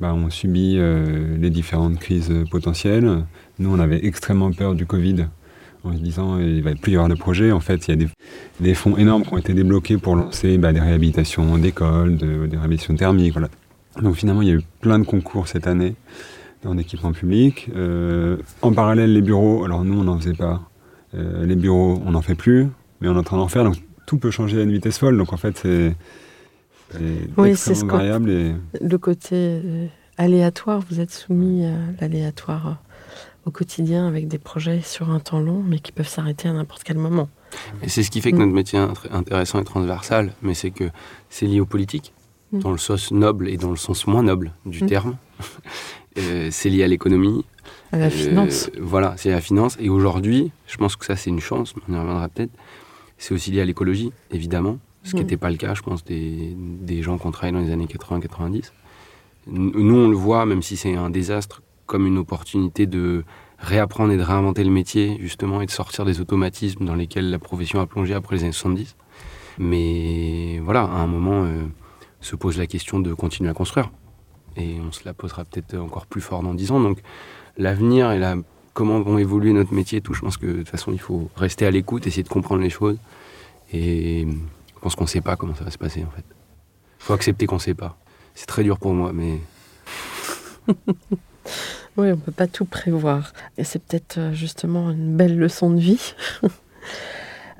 bah, 0.00 0.14
on 0.14 0.30
subit 0.30 0.76
euh, 0.78 1.36
les 1.36 1.50
différentes 1.50 1.98
crises 1.98 2.32
potentielles. 2.50 3.24
Nous, 3.58 3.70
on 3.70 3.78
avait 3.78 4.06
extrêmement 4.06 4.52
peur 4.52 4.74
du 4.74 4.86
Covid 4.86 5.26
en 5.88 5.92
se 5.96 5.98
disant 6.02 6.38
il 6.38 6.62
va 6.62 6.74
plus 6.74 6.92
y 6.92 6.94
avoir 6.96 7.08
de 7.08 7.14
projets. 7.14 7.52
En 7.52 7.60
fait, 7.60 7.86
il 7.88 7.90
y 7.90 7.94
a 7.94 7.96
des, 7.96 8.08
des 8.60 8.74
fonds 8.74 8.96
énormes 8.96 9.22
qui 9.24 9.32
ont 9.34 9.38
été 9.38 9.54
débloqués 9.54 9.96
pour 9.98 10.16
lancer 10.16 10.58
bah, 10.58 10.72
des 10.72 10.80
réhabilitations 10.80 11.58
d'écoles, 11.58 12.16
de- 12.16 12.46
des 12.46 12.56
réhabilitations 12.56 12.94
thermiques. 12.96 13.32
Voilà. 13.32 13.48
Donc 14.02 14.14
finalement, 14.16 14.42
il 14.42 14.48
y 14.48 14.52
a 14.52 14.54
eu 14.54 14.62
plein 14.80 14.98
de 14.98 15.04
concours 15.04 15.48
cette 15.48 15.66
année 15.66 15.94
en 16.64 16.76
équipement 16.78 17.12
public. 17.12 17.68
Euh, 17.76 18.36
en 18.62 18.72
parallèle, 18.72 19.12
les 19.12 19.22
bureaux, 19.22 19.64
alors 19.64 19.84
nous, 19.84 19.98
on 20.00 20.04
n'en 20.04 20.18
faisait 20.18 20.34
pas. 20.34 20.62
Euh, 21.14 21.46
les 21.46 21.56
bureaux, 21.56 22.02
on 22.04 22.10
n'en 22.10 22.22
fait 22.22 22.34
plus, 22.34 22.66
mais 23.00 23.08
on 23.08 23.14
est 23.14 23.18
en 23.18 23.22
train 23.22 23.36
d'en 23.38 23.48
faire. 23.48 23.64
Donc 23.64 23.76
tout 24.06 24.18
peut 24.18 24.30
changer 24.30 24.58
à 24.60 24.62
une 24.64 24.72
vitesse 24.72 24.98
folle. 24.98 25.16
Donc 25.16 25.32
en 25.32 25.36
fait, 25.36 25.56
c'est 25.58 25.94
Oui, 27.36 27.50
extrêmement 27.50 27.96
variable. 27.96 28.30
Et... 28.30 28.52
Le 28.80 28.98
côté 28.98 29.34
euh, 29.34 29.86
aléatoire, 30.18 30.80
vous 30.88 31.00
êtes 31.00 31.10
soumis 31.12 31.64
à 31.64 31.74
l'aléatoire 32.00 32.66
euh, 32.66 32.72
au 33.46 33.50
quotidien 33.50 34.06
avec 34.06 34.28
des 34.28 34.38
projets 34.38 34.80
sur 34.82 35.10
un 35.10 35.20
temps 35.20 35.40
long, 35.40 35.62
mais 35.66 35.78
qui 35.78 35.92
peuvent 35.92 36.08
s'arrêter 36.08 36.48
à 36.48 36.52
n'importe 36.52 36.82
quel 36.82 36.98
moment. 36.98 37.28
Et 37.82 37.88
c'est 37.88 38.02
ce 38.02 38.10
qui 38.10 38.20
fait 38.20 38.32
que 38.32 38.36
Mm. 38.36 38.40
notre 38.40 38.52
métier 38.52 38.78
est 38.78 38.82
int- 38.82 39.12
intéressant 39.12 39.60
et 39.60 39.64
transversal, 39.64 40.34
mais 40.42 40.52
c'est 40.54 40.70
que 40.72 40.90
c'est 41.30 41.46
lié 41.46 41.60
aux 41.60 41.66
politiques, 41.66 42.12
Mm. 42.52 42.58
dans 42.58 42.72
le 42.72 42.78
sens 42.78 43.12
noble 43.12 43.48
et 43.48 43.56
dans 43.56 43.70
le 43.70 43.76
sens 43.76 44.06
moins 44.06 44.22
noble 44.22 44.52
du 44.66 44.84
Mm. 44.84 44.86
terme. 44.88 45.16
Euh, 46.18 46.48
c'est 46.50 46.70
lié 46.70 46.82
à 46.82 46.88
l'économie. 46.88 47.44
À 47.92 47.98
la 47.98 48.06
Euh, 48.06 48.10
finance. 48.10 48.70
Voilà, 48.80 49.14
c'est 49.18 49.28
la 49.30 49.42
finance. 49.42 49.76
Et 49.78 49.90
aujourd'hui, 49.90 50.50
je 50.66 50.78
pense 50.78 50.96
que 50.96 51.04
ça 51.04 51.14
c'est 51.14 51.28
une 51.28 51.40
chance, 51.40 51.74
on 51.86 51.92
y 51.92 51.98
reviendra 51.98 52.26
peut-être. 52.30 52.52
C'est 53.18 53.34
aussi 53.34 53.50
lié 53.50 53.60
à 53.60 53.66
l'écologie, 53.66 54.10
évidemment, 54.30 54.78
ce 55.02 55.10
qui 55.10 55.16
Mm. 55.16 55.20
n'était 55.20 55.36
pas 55.36 55.50
le 55.50 55.58
cas, 55.58 55.74
je 55.74 55.82
pense, 55.82 56.04
des, 56.04 56.56
des 56.56 57.02
gens 57.02 57.18
qu'on 57.18 57.32
travaillait 57.32 57.58
dans 57.58 57.62
les 57.66 57.70
années 57.70 57.86
80-90. 57.86 58.72
N- 59.46 59.72
Nous, 59.74 59.94
on 59.94 60.08
le 60.08 60.16
voit, 60.16 60.46
même 60.46 60.62
si 60.62 60.78
c'est 60.78 60.94
un 60.96 61.10
désastre, 61.10 61.60
comme 61.86 62.06
une 62.06 62.18
opportunité 62.18 62.86
de 62.86 63.24
réapprendre 63.58 64.12
et 64.12 64.16
de 64.16 64.22
réinventer 64.22 64.64
le 64.64 64.70
métier, 64.70 65.16
justement, 65.20 65.60
et 65.60 65.66
de 65.66 65.70
sortir 65.70 66.04
des 66.04 66.20
automatismes 66.20 66.84
dans 66.84 66.94
lesquels 66.94 67.30
la 67.30 67.38
profession 67.38 67.80
a 67.80 67.86
plongé 67.86 68.14
après 68.14 68.36
les 68.36 68.42
années 68.44 68.52
70. 68.52 68.96
Mais 69.58 70.58
voilà, 70.62 70.82
à 70.82 70.98
un 70.98 71.06
moment, 71.06 71.44
euh, 71.44 71.62
se 72.20 72.36
pose 72.36 72.58
la 72.58 72.66
question 72.66 73.00
de 73.00 73.14
continuer 73.14 73.50
à 73.50 73.54
construire. 73.54 73.90
Et 74.56 74.76
on 74.86 74.92
se 74.92 75.04
la 75.04 75.14
posera 75.14 75.44
peut-être 75.44 75.76
encore 75.76 76.06
plus 76.06 76.20
fort 76.20 76.42
dans 76.42 76.54
10 76.54 76.72
ans. 76.72 76.80
Donc, 76.80 76.98
l'avenir 77.56 78.10
et 78.12 78.18
la, 78.18 78.36
comment 78.74 79.00
vont 79.00 79.18
évoluer 79.18 79.52
notre 79.52 79.72
métier, 79.72 80.00
tout, 80.00 80.14
je 80.14 80.20
pense 80.20 80.36
que 80.36 80.46
de 80.46 80.58
toute 80.58 80.68
façon, 80.68 80.92
il 80.92 81.00
faut 81.00 81.30
rester 81.36 81.66
à 81.66 81.70
l'écoute, 81.70 82.06
essayer 82.06 82.22
de 82.22 82.28
comprendre 82.28 82.62
les 82.62 82.70
choses. 82.70 82.98
Et 83.72 84.26
je 84.74 84.80
pense 84.80 84.94
qu'on 84.94 85.04
ne 85.04 85.08
sait 85.08 85.20
pas 85.20 85.36
comment 85.36 85.54
ça 85.54 85.64
va 85.64 85.70
se 85.70 85.78
passer, 85.78 86.04
en 86.04 86.10
fait. 86.10 86.24
Il 87.00 87.04
faut 87.04 87.12
accepter 87.12 87.46
qu'on 87.46 87.56
ne 87.56 87.60
sait 87.60 87.74
pas. 87.74 87.98
C'est 88.34 88.46
très 88.46 88.62
dur 88.62 88.78
pour 88.78 88.92
moi, 88.92 89.12
mais 89.12 89.40
Oui, 91.96 92.08
on 92.08 92.10
ne 92.10 92.14
peut 92.16 92.32
pas 92.32 92.46
tout 92.46 92.64
prévoir. 92.64 93.32
Et 93.58 93.64
c'est 93.64 93.78
peut-être 93.78 94.18
euh, 94.18 94.32
justement 94.32 94.90
une 94.90 95.16
belle 95.16 95.38
leçon 95.38 95.70
de 95.70 95.80
vie. 95.80 96.14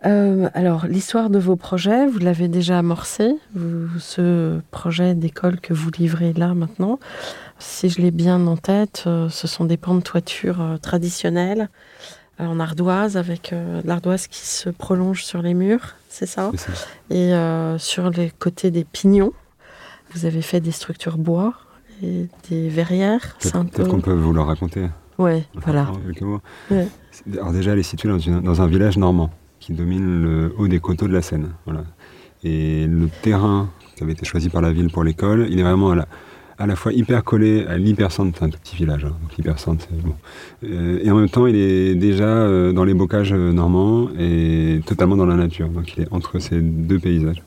Euh, 0.05 0.49
alors, 0.55 0.87
l'histoire 0.87 1.31
de 1.31 1.38
vos 1.38 1.57
projets, 1.57 2.07
vous 2.07 2.18
l'avez 2.20 2.46
déjà 2.46 2.79
amorcé, 2.79 3.35
vous- 3.55 3.99
ce 3.99 4.61
projet 4.70 5.14
d'école 5.14 5.59
que 5.59 5.72
vous 5.75 5.90
livrez 5.99 6.33
là 6.33 6.55
maintenant. 6.55 7.01
Si 7.59 7.88
je 7.88 8.01
l'ai 8.01 8.11
bien 8.12 8.46
en 8.46 8.57
tête, 8.57 9.05
euh, 9.07 9.29
ce 9.31 9.49
sont 9.49 9.64
des 9.64 9.77
pans 9.77 9.94
de 9.96 10.03
toiture 10.03 10.61
euh, 10.61 10.77
traditionnels 10.77 11.70
en 12.38 12.61
ardoise, 12.61 13.16
avec 13.16 13.55
l'ardoise 13.85 14.27
qui 14.27 14.46
se 14.46 14.68
prolonge 14.68 15.25
sur 15.25 15.40
les 15.40 15.55
murs, 15.55 15.94
c'est 16.11 16.27
ça? 16.27 16.51
Et 17.09 17.33
sur 17.79 18.11
les 18.11 18.29
côtés 18.29 18.70
des 18.70 18.85
pignons, 18.85 19.33
vous 20.11 20.27
avez 20.27 20.42
fait 20.42 20.61
des 20.61 20.70
structures 20.70 21.16
bois 21.16 21.55
et 22.02 22.26
des 22.50 22.68
verrières. 22.68 23.37
Peut-être 23.40 23.88
qu'on 23.88 24.00
peut 24.00 24.12
vous 24.12 24.32
le 24.32 24.40
raconter. 24.40 24.87
Ouais, 25.18 25.44
voilà. 25.64 25.90
Ouais. 26.70 26.88
Alors 27.35 27.52
déjà, 27.52 27.72
elle 27.72 27.78
est 27.78 27.82
située 27.82 28.09
dans, 28.09 28.18
une- 28.18 28.40
dans 28.42 28.61
un 28.61 28.66
village 28.66 28.98
normand 28.98 29.30
qui 29.61 29.72
domine 29.72 30.22
le 30.22 30.54
haut 30.59 30.68
des 30.68 30.78
coteaux 30.80 31.09
de 31.09 31.12
la 31.14 31.22
Seine. 31.22 31.50
Voilà. 31.64 31.85
Et 32.44 32.87
le 32.87 33.09
terrain 33.22 33.70
qui 33.96 34.02
avait 34.02 34.12
été 34.12 34.26
choisi 34.26 34.50
par 34.50 34.61
la 34.61 34.72
ville 34.72 34.90
pour 34.90 35.02
l'école, 35.04 35.46
il 35.48 35.59
est 35.59 35.62
vraiment 35.62 35.90
à 35.92 35.94
la, 35.94 36.09
à 36.59 36.66
la 36.66 36.76
fois 36.76 36.92
hyper 36.92 37.24
collé 37.24 37.64
à 37.66 37.78
l'hypercentre, 37.78 38.38
c'est 38.38 38.44
un 38.44 38.50
tout 38.50 38.59
petit 38.59 38.76
village, 38.76 39.04
hein, 39.06 39.14
donc 39.22 39.35
l'hypercentre, 39.38 39.87
c'est 39.88 40.02
bon. 40.02 40.14
Euh, 40.64 41.00
et 41.02 41.11
en 41.11 41.16
même 41.16 41.30
temps, 41.30 41.46
il 41.46 41.56
est 41.56 41.94
déjà 41.94 42.24
euh, 42.28 42.72
dans 42.72 42.85
les 42.85 42.92
bocages 42.94 43.32
euh, 43.32 43.52
normands 43.52 44.09
et 44.18 44.80
totalement 44.87 45.16
dans 45.16 45.26
la 45.26 45.37
nature. 45.37 45.68
Donc 45.70 45.96
il 45.96 46.02
est 46.04 46.12
entre 46.12 46.38
ces 46.38 46.61
deux 46.61 46.98
paysages. 46.98 47.42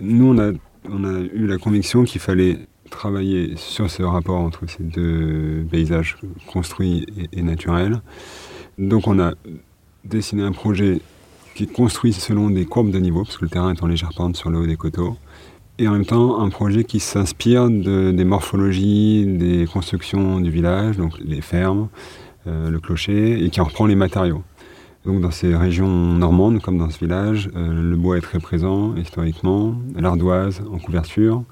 Nous, 0.00 0.26
on 0.26 0.38
a, 0.38 0.50
on 0.90 1.04
a 1.04 1.20
eu 1.32 1.46
la 1.46 1.58
conviction 1.58 2.02
qu'il 2.04 2.20
fallait 2.20 2.58
travailler 2.90 3.54
sur 3.56 3.90
ce 3.90 4.02
rapport 4.02 4.40
entre 4.40 4.68
ces 4.68 4.82
deux 4.82 5.64
paysages 5.70 6.18
construits 6.46 7.06
et, 7.32 7.42
naturels. 7.42 8.00
Donc 8.78 9.06
on 9.06 9.18
a 9.18 9.32
dessiné 10.04 10.42
un 10.42 10.52
projet 10.52 11.00
qui 11.54 11.64
est 11.64 11.72
construit 11.72 12.12
selon 12.12 12.50
des 12.50 12.64
courbes 12.64 12.90
de 12.90 12.98
niveau, 12.98 13.24
parce 13.24 13.36
que 13.36 13.44
le 13.44 13.50
terrain 13.50 13.72
est 13.74 13.82
en 13.82 13.86
légère 13.86 14.10
pente 14.14 14.36
sur 14.36 14.50
le 14.50 14.58
haut 14.58 14.66
des 14.66 14.76
coteaux, 14.76 15.16
et 15.78 15.88
en 15.88 15.92
même 15.92 16.06
temps 16.06 16.40
un 16.40 16.48
projet 16.50 16.84
qui 16.84 17.00
s'inspire 17.00 17.68
de- 17.70 18.10
des 18.12 18.24
morphologies, 18.24 19.26
des 19.26 19.66
constructions 19.66 20.40
du 20.40 20.50
village, 20.50 20.96
donc 20.96 21.18
les 21.20 21.40
fermes, 21.40 21.88
euh, 22.46 22.70
le 22.70 22.80
clocher, 22.80 23.44
et 23.44 23.50
qui 23.50 23.60
en 23.60 23.64
reprend 23.64 23.86
les 23.86 23.96
matériaux. 23.96 24.42
Donc 25.06 25.20
dans 25.22 25.30
ces 25.30 25.54
régions 25.56 25.88
normandes, 25.88 26.60
comme 26.60 26.76
dans 26.76 26.90
ce 26.90 26.98
village, 26.98 27.50
euh, 27.56 27.90
le 27.90 27.96
bois 27.96 28.18
est 28.18 28.22
très 28.22 28.38
présent 28.38 28.94
historiquement, 28.96 29.74
l'ardoise 29.96 30.62
en 30.70 30.78
couverture, 30.78 31.42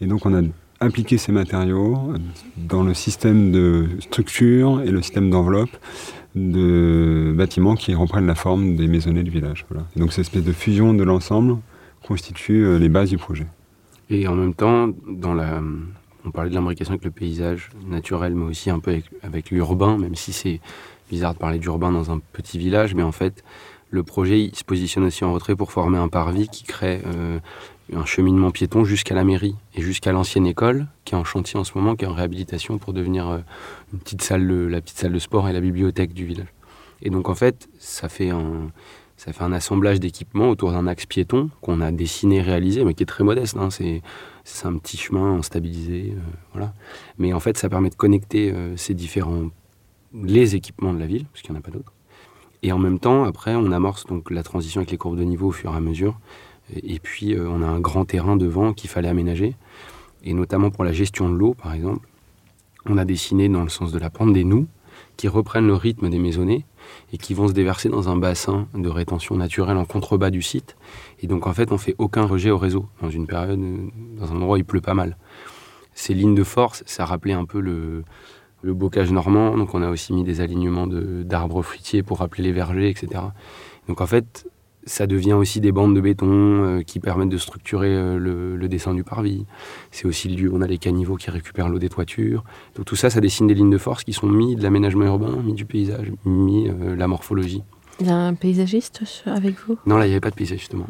et 0.00 0.06
donc 0.06 0.26
on 0.26 0.34
a 0.34 0.42
appliqué 0.84 1.18
ces 1.18 1.32
matériaux 1.32 2.14
dans 2.56 2.82
le 2.82 2.94
système 2.94 3.52
de 3.52 3.88
structure 4.00 4.82
et 4.82 4.90
le 4.90 5.02
système 5.02 5.30
d'enveloppe 5.30 5.76
de 6.34 7.32
bâtiments 7.36 7.76
qui 7.76 7.94
reprennent 7.94 8.26
la 8.26 8.34
forme 8.34 8.76
des 8.76 8.88
maisonnées 8.88 9.22
du 9.22 9.30
village. 9.30 9.66
Et 9.96 10.00
donc 10.00 10.12
cette 10.12 10.26
espèce 10.26 10.44
de 10.44 10.52
fusion 10.52 10.94
de 10.94 11.04
l'ensemble 11.04 11.58
constitue 12.06 12.64
euh, 12.64 12.78
les 12.78 12.88
bases 12.88 13.10
du 13.10 13.18
projet. 13.18 13.46
Et 14.10 14.28
en 14.28 14.34
même 14.34 14.54
temps, 14.54 14.90
on 16.24 16.30
parlait 16.30 16.50
de 16.50 16.54
l'imbrication 16.54 16.92
avec 16.92 17.04
le 17.04 17.10
paysage 17.10 17.70
naturel, 17.86 18.34
mais 18.34 18.44
aussi 18.44 18.70
un 18.70 18.78
peu 18.78 19.00
avec, 19.22 19.50
l'urbain, 19.50 19.96
même 19.96 20.14
si 20.14 20.32
c'est 20.32 20.60
bizarre 21.10 21.34
de 21.34 21.38
parler 21.38 21.58
d'urbain 21.58 21.90
dans 21.90 22.10
un 22.10 22.20
petit 22.32 22.58
village, 22.58 22.94
mais 22.94 23.02
en 23.02 23.12
fait, 23.12 23.42
le 23.90 24.02
projet 24.02 24.50
se 24.52 24.64
positionne 24.64 25.04
aussi 25.04 25.24
en 25.24 25.32
retrait 25.32 25.56
pour 25.56 25.72
former 25.72 25.98
un 25.98 26.08
parvis 26.08 26.48
qui 26.48 26.64
crée 26.64 27.00
euh, 27.06 27.38
un 27.92 28.04
cheminement 28.04 28.50
piéton 28.50 28.84
jusqu'à 28.84 29.14
la 29.14 29.24
mairie 29.24 29.56
et 29.74 29.82
jusqu'à 29.82 30.12
l'ancienne 30.12 30.46
école, 30.46 30.86
qui 31.04 31.14
est 31.14 31.18
en 31.18 31.24
chantier 31.24 31.58
en 31.58 31.64
ce 31.64 31.76
moment, 31.76 31.96
qui 31.96 32.04
est 32.04 32.08
en 32.08 32.14
réhabilitation 32.14 32.78
pour 32.78 32.92
devenir 32.92 33.28
euh, 33.28 33.38
une 33.92 33.98
petite 33.98 34.22
salle, 34.22 34.46
de, 34.48 34.54
la 34.54 34.80
petite 34.80 34.98
salle 34.98 35.12
de 35.12 35.18
sport 35.18 35.48
et 35.48 35.52
la 35.52 35.60
bibliothèque 35.60 36.14
du 36.14 36.24
village. 36.24 36.48
Et 37.02 37.10
donc 37.10 37.28
en 37.28 37.34
fait, 37.34 37.68
ça 37.78 38.08
fait 38.08 38.30
un, 38.30 38.70
ça 39.16 39.32
fait 39.32 39.44
un 39.44 39.52
assemblage 39.52 40.00
d'équipements 40.00 40.48
autour 40.50 40.72
d'un 40.72 40.86
axe 40.86 41.06
piéton 41.06 41.50
qu'on 41.60 41.80
a 41.80 41.92
dessiné, 41.92 42.40
réalisé, 42.40 42.84
mais 42.84 42.94
qui 42.94 43.02
est 43.02 43.06
très 43.06 43.24
modeste. 43.24 43.56
hein. 43.56 43.70
C'est, 43.70 44.02
un 44.64 44.76
petit 44.76 44.96
chemin 44.96 45.40
stabilisé, 45.42 46.14
euh, 46.16 46.20
voilà. 46.52 46.74
Mais 47.18 47.32
en 47.32 47.40
fait, 47.40 47.56
ça 47.56 47.68
permet 47.68 47.90
de 47.90 47.94
connecter 47.94 48.52
euh, 48.52 48.76
ces 48.76 48.92
différents, 48.92 49.48
les 50.12 50.54
équipements 50.54 50.92
de 50.92 50.98
la 50.98 51.06
ville, 51.06 51.24
parce 51.26 51.42
qu'il 51.42 51.52
n'y 51.52 51.56
en 51.56 51.60
a 51.60 51.62
pas 51.62 51.70
d'autres. 51.70 51.92
Et 52.62 52.72
en 52.72 52.78
même 52.78 52.98
temps, 52.98 53.24
après, 53.24 53.54
on 53.54 53.72
amorce 53.72 54.04
donc 54.04 54.30
la 54.30 54.42
transition 54.42 54.80
avec 54.80 54.90
les 54.90 54.98
courbes 54.98 55.18
de 55.18 55.24
niveau 55.24 55.48
au 55.48 55.52
fur 55.52 55.72
et 55.72 55.76
à 55.76 55.80
mesure. 55.80 56.18
Et 56.72 56.98
puis, 56.98 57.34
euh, 57.34 57.48
on 57.48 57.62
a 57.62 57.66
un 57.66 57.80
grand 57.80 58.04
terrain 58.04 58.36
devant 58.36 58.72
qu'il 58.72 58.90
fallait 58.90 59.08
aménager. 59.08 59.54
Et 60.22 60.32
notamment 60.32 60.70
pour 60.70 60.84
la 60.84 60.92
gestion 60.92 61.28
de 61.28 61.34
l'eau, 61.34 61.54
par 61.54 61.74
exemple, 61.74 62.06
on 62.86 62.98
a 62.98 63.04
dessiné 63.04 63.48
dans 63.48 63.62
le 63.62 63.68
sens 63.68 63.92
de 63.92 63.98
la 63.98 64.10
pente 64.10 64.32
des 64.32 64.44
nous 64.44 64.66
qui 65.16 65.28
reprennent 65.28 65.66
le 65.66 65.74
rythme 65.74 66.10
des 66.10 66.18
maisonnées 66.18 66.64
et 67.12 67.18
qui 67.18 67.34
vont 67.34 67.48
se 67.48 67.52
déverser 67.52 67.88
dans 67.88 68.08
un 68.08 68.16
bassin 68.16 68.66
de 68.74 68.88
rétention 68.88 69.36
naturelle 69.36 69.76
en 69.76 69.84
contrebas 69.84 70.30
du 70.30 70.42
site. 70.42 70.76
Et 71.20 71.26
donc, 71.26 71.46
en 71.46 71.52
fait, 71.52 71.72
on 71.72 71.78
fait 71.78 71.94
aucun 71.98 72.24
rejet 72.24 72.50
au 72.50 72.58
réseau 72.58 72.86
dans 73.00 73.10
une 73.10 73.26
période, 73.26 73.60
euh, 73.60 73.88
dans 74.18 74.32
un 74.32 74.36
endroit 74.36 74.54
où 74.54 74.58
il 74.58 74.64
pleut 74.64 74.80
pas 74.80 74.94
mal. 74.94 75.16
Ces 75.94 76.14
lignes 76.14 76.34
de 76.34 76.44
force, 76.44 76.82
ça 76.86 77.04
rappelait 77.04 77.34
un 77.34 77.44
peu 77.44 77.60
le, 77.60 78.04
bocage 78.62 79.12
normand. 79.12 79.56
Donc, 79.56 79.74
on 79.74 79.82
a 79.82 79.90
aussi 79.90 80.12
mis 80.12 80.24
des 80.24 80.40
alignements 80.40 80.86
d'arbres 80.86 81.62
fruitiers 81.62 82.02
pour 82.02 82.18
rappeler 82.18 82.42
les 82.42 82.52
vergers, 82.52 82.88
etc. 82.88 83.22
Donc, 83.88 84.00
en 84.00 84.06
fait, 84.06 84.48
ça 84.86 85.06
devient 85.06 85.32
aussi 85.32 85.60
des 85.60 85.72
bandes 85.72 85.94
de 85.96 86.00
béton 86.00 86.26
euh, 86.30 86.82
qui 86.82 87.00
permettent 87.00 87.30
de 87.30 87.38
structurer 87.38 87.88
euh, 87.94 88.18
le, 88.18 88.56
le 88.56 88.68
dessin 88.68 88.92
du 88.94 89.04
parvis. 89.04 89.46
C'est 89.90 90.06
aussi 90.06 90.28
le 90.28 90.36
lieu 90.42 90.52
où 90.52 90.56
on 90.56 90.60
a 90.62 90.66
les 90.66 90.78
caniveaux 90.78 91.16
qui 91.16 91.30
récupèrent 91.30 91.68
l'eau 91.68 91.78
des 91.78 91.88
toitures. 91.88 92.44
Donc 92.76 92.84
tout 92.84 92.96
ça, 92.96 93.08
ça 93.10 93.20
dessine 93.20 93.46
des 93.46 93.54
lignes 93.54 93.70
de 93.70 93.78
force 93.78 94.04
qui 94.04 94.12
sont 94.12 94.26
mis 94.26 94.56
de 94.56 94.62
l'aménagement 94.62 95.04
urbain, 95.06 95.36
mis 95.42 95.54
du 95.54 95.64
paysage, 95.64 96.12
mis 96.24 96.68
euh, 96.68 96.94
la 96.96 97.06
morphologie. 97.08 97.62
Il 98.00 98.06
y 98.06 98.10
a 98.10 98.16
un 98.16 98.34
paysagiste 98.34 99.02
avec 99.26 99.54
vous? 99.66 99.78
Non, 99.86 99.96
là, 99.96 100.06
il 100.06 100.08
n'y 100.08 100.14
avait 100.14 100.20
pas 100.20 100.30
de 100.30 100.34
paysage, 100.34 100.58
justement. 100.58 100.86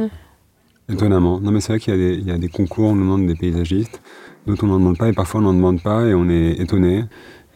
Étonnamment. 0.88 1.40
Non, 1.40 1.51
mais 1.51 1.61
c'est 1.61 1.72
vrai 1.72 1.80
qu'il 1.80 1.95
y, 1.95 1.97
a 1.97 1.99
des- 1.99 2.14
il 2.14 2.26
y 2.26 2.30
a 2.30 2.38
des 2.38 2.49
concours, 2.49 2.90
on 2.90 2.95
nous 2.95 3.03
demande 3.03 3.26
des 3.26 3.34
paysagistes, 3.34 4.03
d'autres 4.47 4.64
on 4.64 4.68
n'en 4.68 4.78
demande 4.78 4.99
pas, 4.99 5.09
et 5.09 5.12
parfois 5.12 5.40
on 5.40 5.45
n'en 5.45 5.55
demande 5.55 5.82
pas, 5.82 6.05
et 6.07 6.14
on 6.14 6.28
est 6.28 6.61
étonné. 6.61 7.05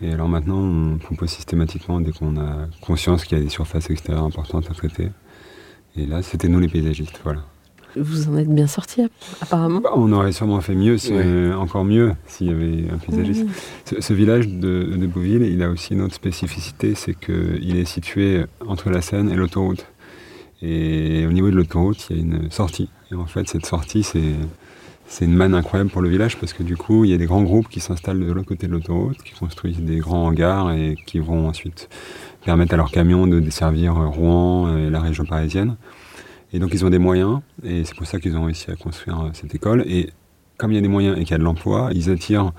Et 0.01 0.12
alors 0.12 0.28
maintenant, 0.28 0.59
on 0.59 0.97
propose 0.99 1.30
systématiquement 1.30 2.01
dès 2.01 2.12
qu'on 2.12 2.36
a 2.39 2.68
conscience 2.80 3.24
qu'il 3.24 3.36
y 3.36 3.41
a 3.41 3.45
des 3.45 3.51
surfaces 3.51 3.91
extérieures 3.91 4.24
importantes 4.24 4.70
à 4.70 4.74
traiter. 4.74 5.09
Et 5.99 6.07
là, 6.07 6.23
c'était 6.23 6.49
nous 6.49 6.61
les 6.61 6.69
paysagistes, 6.69 7.21
voilà. 7.25 7.41
Vous 7.97 8.29
en 8.29 8.37
êtes 8.37 8.49
bien 8.55 8.67
sorti, 8.67 9.03
apparemment. 9.41 9.81
Bah, 9.81 9.91
on 9.97 10.13
aurait 10.13 10.31
sûrement 10.33 10.61
fait 10.61 10.75
mieux, 10.75 10.99
si- 10.99 11.13
Ouais. 11.13 11.23
euh, 11.25 11.55
encore 11.55 11.85
mieux, 11.85 12.13
s'il 12.27 12.47
y 12.49 12.51
avait 12.51 12.85
un 12.93 12.99
paysagiste. 12.99 13.45
Mmh. 13.47 13.51
Ce, 13.87 14.01
ce 14.01 14.13
village 14.13 14.47
de, 14.47 14.95
de 14.97 15.07
Beauville, 15.07 15.43
il 15.43 15.63
a 15.63 15.71
aussi 15.71 15.95
une 15.95 16.03
autre 16.03 16.15
spécificité, 16.15 16.95
c'est 16.95 17.15
qu'il 17.19 17.77
est 17.77 17.87
situé 17.87 18.45
entre 18.67 18.91
la 18.91 19.01
Seine 19.01 19.31
et 19.31 19.35
l'autoroute. 19.35 19.87
Et 20.63 21.25
au 21.27 21.33
niveau 21.33 21.51
de 21.51 21.57
l'autoroute, 21.57 22.07
il 22.11 22.17
y 22.17 22.21
a 22.21 22.23
une 22.23 22.51
sortie. 22.51 22.89
Et 23.11 23.15
en 23.15 23.27
fait, 23.27 23.49
cette 23.49 23.65
sortie, 23.67 24.03
c'est, 24.03 24.35
c'est 25.07 25.25
une 25.25 25.35
manne 25.35 25.55
incroyable 25.55 25.91
pour 25.91 26.03
le 26.03 26.09
village 26.09 26.37
parce 26.37 26.53
que 26.53 26.63
du 26.63 26.77
coup, 26.77 27.05
il 27.05 27.11
y 27.11 27.15
a 27.15 27.17
des 27.19 27.27
grands 27.27 27.43
groupes 27.43 27.69
qui 27.69 27.81
s'installent 27.81 28.21
de 28.21 28.31
l'autre 28.31 28.47
côté 28.49 28.67
de 28.67 28.73
l'autoroute, 28.73 29.17
qui 29.23 29.33
construisent 29.35 29.81
des 29.81 29.97
grands 29.99 30.27
hangars 30.27 30.71
et 30.73 30.97
qui 31.07 31.21
vont 31.21 31.49
ensuite 31.49 31.89
permettre 32.49 32.73
à 32.73 32.79
leurs 32.79 32.91
camions 32.91 33.27
de 33.27 33.41
desservir 33.41 33.99
euh, 33.99 34.07
Rouen 34.07 34.75
et 34.75 34.89
la 34.89 35.01
région 35.01 35.27
parisienne. 35.27 35.77
Et 36.55 36.59
donc, 36.59 36.71
ils 36.73 36.83
ont 36.83 36.89
des 36.89 36.99
moyens 36.99 37.41
et 37.63 37.85
c'est 37.85 37.95
pour 37.95 38.07
ça 38.07 38.19
qu'ils 38.19 38.39
ont 38.39 38.45
réussi 38.47 38.71
à 38.71 38.75
construire 38.75 39.21
euh, 39.21 39.29
cette 39.35 39.55
école. 39.55 39.85
Et 39.87 40.09
comme 40.57 40.73
il 40.73 40.77
y 40.77 40.79
a 40.79 40.81
des 40.81 40.89
moyens 40.89 41.19
et 41.19 41.25
qu'il 41.25 41.33
y 41.33 41.35
a 41.35 41.39
de 41.39 41.43
l'emploi, 41.43 41.91
ils 41.93 42.09
attirent 42.09 42.53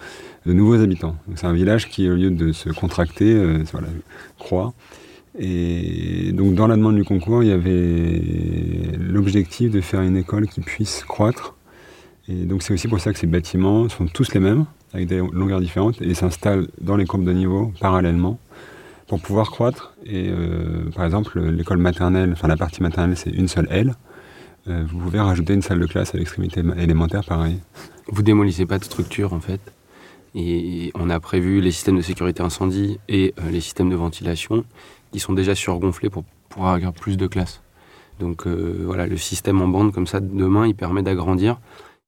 de 0.46 0.54
nouveaux 0.54 0.80
habitants. 0.80 1.16
C'est 1.34 1.48
un 1.48 1.54
village 1.54 1.90
qui, 1.90 2.08
au 2.08 2.14
lieu 2.14 2.30
de 2.30 2.52
se 2.52 2.70
contracter, 2.70 3.34
euh, 3.34 3.64
croît. 4.38 4.74
Et 5.40 6.34
donc, 6.34 6.54
dans 6.54 6.68
la 6.68 6.76
demande 6.76 6.96
du 6.96 7.04
concours, 7.04 7.42
il 7.42 7.50
y 7.50 7.52
avait 7.52 8.22
l'objectif 9.00 9.72
de 9.72 9.82
faire 9.82 10.02
une 10.02 10.18
école 10.18 10.48
qui 10.48 10.62
puisse 10.62 11.04
croître. 11.04 11.56
Et 12.28 12.46
donc, 12.46 12.62
c'est 12.62 12.76
aussi 12.76 12.88
pour 12.88 13.00
ça 13.00 13.12
que 13.12 13.18
ces 13.18 13.26
bâtiments 13.26 13.90
sont 13.90 14.06
tous 14.06 14.36
les 14.36 14.40
mêmes, 14.40 14.66
avec 14.94 15.08
des 15.08 15.18
longueurs 15.18 15.62
différentes, 15.62 16.00
et 16.00 16.14
s'installent 16.14 16.68
dans 16.80 16.96
les 16.96 17.06
courbes 17.06 17.26
de 17.26 17.34
niveau 17.34 17.74
parallèlement 17.80 18.38
pour 19.10 19.20
pouvoir 19.20 19.51
croître. 19.51 19.93
Et 20.05 20.30
euh, 20.30 20.89
par 20.95 21.03
exemple, 21.03 21.41
l'école 21.41 21.80
maternelle, 21.80 22.32
enfin 22.32 22.47
la 22.47 22.55
partie 22.55 22.82
maternelle, 22.82 23.18
c'est 23.18 23.32
une 23.32 23.49
seule 23.49 23.68
aile. 23.72 23.95
Euh, 24.68 24.86
vous 24.88 24.99
pouvez 24.99 25.20
rajouter 25.20 25.53
une 25.53 25.64
salle 25.64 25.80
de 25.80 25.88
classe 25.88 26.14
à 26.14 26.18
l'extrémité 26.18 26.62
élémentaire, 26.78 27.26
pareil. 27.26 27.60
Vous 28.07 28.22
démolissez 28.22 28.66
pas 28.68 28.78
de 28.78 28.84
structure, 28.84 29.34
en 29.34 29.39
fait. 29.39 29.60
Et 30.36 30.91
on 30.93 31.10
a 31.10 31.20
prévu 31.20 31.60
les 31.60 31.72
systèmes 31.72 31.97
de 31.97 32.03
sécurité 32.03 32.43
incendie 32.43 32.99
et 33.10 33.34
euh, 33.39 33.49
les 33.49 33.62
systèmes 33.62 33.89
de 33.89 33.95
ventilation 33.95 34.64
qui 35.12 35.20
sont 35.20 35.34
déjà 35.34 35.55
surgonflés 35.55 36.12
pour 36.12 36.24
pouvoir 36.49 36.76
avoir 36.76 36.93
plus 36.93 37.18
de 37.18 37.26
classes. 37.26 37.62
Donc 38.20 38.45
voilà, 38.47 39.07
le 39.07 39.16
système 39.16 39.62
en 39.62 39.70
bande 39.70 39.93
comme 39.93 40.05
ça, 40.05 40.20
demain, 40.20 40.68
il 40.68 40.76
permet 40.76 41.01
d'agrandir. 41.01 41.57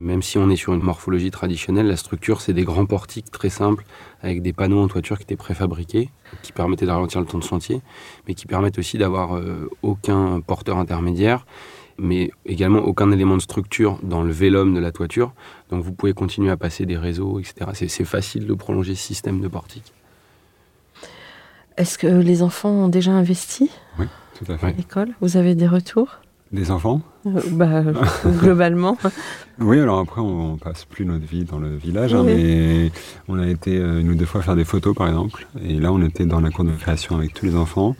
Même 0.02 0.24
si 0.24 0.40
on 0.40 0.50
est 0.50 0.56
sur 0.56 0.74
une 0.74 0.82
morphologie 0.82 1.30
traditionnelle, 1.30 1.86
la 1.86 1.96
structure, 1.96 2.42
c'est 2.42 2.54
des 2.54 2.64
grands 2.64 2.88
portiques 2.88 3.30
très 3.30 3.50
simples 3.50 3.86
avec 4.24 4.42
des 4.42 4.52
panneaux 4.52 4.82
en 4.82 4.88
toiture 4.88 5.18
qui 5.18 5.24
étaient 5.24 5.36
préfabriqués, 5.36 6.10
qui 6.42 6.52
permettaient 6.52 6.88
de 6.88 6.92
ralentir 6.92 7.22
le 7.22 7.28
temps 7.28 7.38
de 7.38 7.44
sentier, 7.44 7.82
mais 8.28 8.34
qui 8.34 8.48
permettent 8.48 8.80
aussi 8.80 8.98
d'avoir 8.98 9.38
euh, 9.38 9.70
aucun 9.84 10.42
porteur 10.42 10.78
intermédiaire, 10.80 11.46
mais 12.00 12.32
également 12.48 12.80
aucun 12.80 13.12
élément 13.12 13.36
de 13.38 13.42
structure 13.44 14.00
dans 14.02 14.24
le 14.24 14.32
vélum 14.32 14.74
de 14.74 14.80
la 14.80 14.92
toiture. 14.92 15.34
Donc 15.70 15.84
vous 15.84 15.92
pouvez 15.94 16.14
continuer 16.14 16.50
à 16.50 16.58
passer 16.58 16.88
des 16.88 16.98
réseaux, 16.98 17.40
etc. 17.40 17.70
C'est- 17.76 17.88
C'est 17.88 18.06
facile 18.06 18.48
de 18.48 18.54
prolonger 18.56 18.96
ce 18.96 19.04
système 19.04 19.40
de 19.40 19.48
portique. 19.48 19.94
Est-ce 21.78 22.00
que 22.00 22.08
les 22.08 22.42
enfants 22.42 22.72
ont 22.72 22.88
déjà 22.90 23.12
investi 23.12 23.70
Tout 23.98 24.52
à 24.52 24.58
fait. 24.58 24.66
Ouais. 24.66 24.74
l'école? 24.78 25.10
Vous 25.22 25.38
avez 25.38 25.54
des 25.54 25.68
retours? 25.68 26.18
Des 26.52 26.70
enfants 26.70 27.02
Euh, 27.26 27.40
bah, 27.52 27.82
Globalement. 28.42 28.98
Oui, 29.60 29.80
alors 29.80 30.00
après, 30.00 30.20
on, 30.20 30.54
on 30.54 30.58
passe 30.58 30.84
plus 30.86 31.06
notre 31.06 31.26
vie 31.26 31.46
dans 31.46 31.60
le 31.60 31.76
village, 31.78 32.14
hein, 32.14 32.24
Oui. 32.26 32.34
mais 32.34 32.92
on 33.30 33.40
a 33.40 33.48
été 33.48 33.78
euh, 33.78 34.02
une 34.02 34.10
ou 34.10 34.16
deux 34.16 34.26
fois 34.26 34.42
faire 34.42 34.56
des 34.58 34.66
photos, 34.66 34.94
par 34.96 35.08
exemple. 35.08 35.48
Et 35.66 35.80
là, 35.80 35.94
on 35.94 36.02
était 36.02 36.26
dans 36.26 36.42
la 36.42 36.50
cour 36.50 36.66
de 36.66 36.72
création 36.72 37.16
avec 37.16 37.34
tous 37.34 37.46
les 37.46 37.56
enfants. 37.56 37.96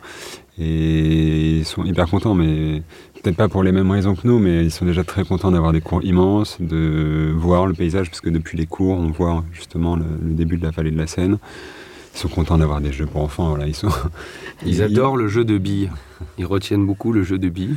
Et 0.60 1.60
ils 1.60 1.66
sont 1.66 1.86
hyper 1.86 2.08
contents, 2.10 2.34
mais 2.36 2.84
peut-être 3.24 3.38
pas 3.38 3.48
pour 3.48 3.64
les 3.64 3.72
mêmes 3.72 3.90
raisons 3.90 4.16
que 4.16 4.28
nous, 4.28 4.38
mais 4.38 4.66
ils 4.66 4.72
sont 4.72 4.86
déjà 4.86 5.04
très 5.06 5.24
contents 5.24 5.52
d'avoir 5.52 5.72
des 5.72 5.82
cours 5.82 6.04
immenses, 6.04 6.58
de 6.60 7.32
voir 7.34 7.68
le 7.68 7.74
paysage, 7.74 8.10
parce 8.10 8.22
que 8.22 8.30
depuis 8.30 8.58
les 8.58 8.66
cours, 8.66 8.98
on 8.98 9.08
voit 9.12 9.46
justement 9.54 9.96
le, 9.96 10.04
le 10.22 10.34
début 10.34 10.58
de 10.58 10.64
la 10.64 10.72
vallée 10.72 10.92
de 10.92 10.98
la 10.98 11.08
Seine. 11.08 11.38
Ils 12.14 12.20
sont 12.20 12.28
contents 12.28 12.58
d'avoir 12.58 12.82
des 12.82 12.92
jeux 12.92 13.06
pour 13.06 13.22
enfants. 13.22 13.48
Voilà, 13.48 13.66
ils 13.66 13.76
sont. 13.76 13.88
Ils 14.66 14.82
adorent 14.84 15.16
le 15.16 15.30
jeu 15.30 15.46
de 15.46 15.58
billes. 15.58 15.90
Ils 16.38 16.46
retiennent 16.46 16.86
beaucoup 16.86 17.12
le 17.12 17.24
jeu 17.24 17.38
de 17.38 17.50
billes. 17.50 17.76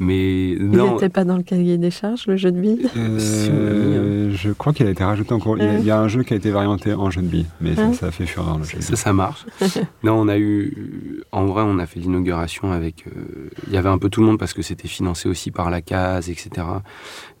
Mais 0.00 0.50
Il 0.50 0.70
non, 0.70 0.92
n'était 0.94 1.08
pas 1.08 1.24
dans 1.24 1.36
le 1.36 1.42
cahier 1.42 1.76
des 1.76 1.90
charges, 1.90 2.26
le 2.28 2.36
jeu 2.36 2.52
de 2.52 2.60
billes 2.60 2.88
Euh, 2.96 4.30
hein. 4.30 4.34
je 4.36 4.50
crois 4.52 4.72
qu'il 4.72 4.86
a 4.86 4.90
été 4.90 5.02
rajouté 5.02 5.32
encore. 5.34 5.58
Il 5.58 5.64
y, 5.64 5.66
a, 5.66 5.70
Ouais. 5.72 5.78
il 5.80 5.86
y 5.86 5.90
a 5.90 5.98
un 6.00 6.06
jeu 6.08 6.22
qui 6.22 6.34
a 6.34 6.36
été 6.36 6.50
varianté 6.50 6.94
en 6.94 7.10
jeu 7.10 7.20
de 7.22 7.26
billes, 7.26 7.46
mais 7.60 7.74
ça, 7.74 7.88
Ouais. 7.88 7.94
ça 7.94 8.06
a 8.06 8.10
fait 8.12 8.26
fureur 8.26 8.58
le 8.58 8.64
jeu 8.64 8.76
de 8.78 8.82
ça, 8.82 8.88
billes. 8.90 8.96
ça 8.96 9.12
marche. 9.12 9.44
non, 10.04 10.14
on 10.14 10.28
a 10.28 10.38
eu. 10.38 11.22
En 11.32 11.46
vrai, 11.46 11.62
on 11.66 11.78
a 11.80 11.86
fait 11.86 11.98
l'inauguration 12.00 12.70
avec. 12.70 13.06
euh, 13.08 13.50
Il 13.66 13.72
y 13.72 13.76
avait 13.76 13.88
un 13.88 13.98
peu 13.98 14.08
tout 14.08 14.20
le 14.20 14.26
monde 14.26 14.38
parce 14.38 14.52
que 14.52 14.62
c'était 14.62 14.88
financé 14.88 15.28
aussi 15.28 15.50
par 15.50 15.68
la 15.70 15.80
case, 15.82 16.30
etc. 16.30 16.66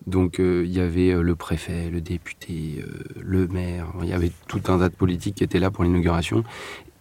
Donc 0.06 0.40
euh, 0.40 0.62
il 0.64 0.72
y 0.72 0.80
avait 0.80 1.12
le 1.20 1.34
préfet, 1.36 1.90
le 1.92 2.00
député, 2.00 2.82
euh, 2.82 3.04
le 3.20 3.46
maire. 3.46 3.86
Il 4.02 4.08
y 4.08 4.12
avait 4.12 4.32
tout 4.48 4.60
un 4.68 4.78
tas 4.78 4.88
de 4.88 4.94
politiques 4.94 5.36
qui 5.36 5.44
étaient 5.44 5.60
là 5.60 5.70
pour 5.70 5.84
l'inauguration. 5.84 6.42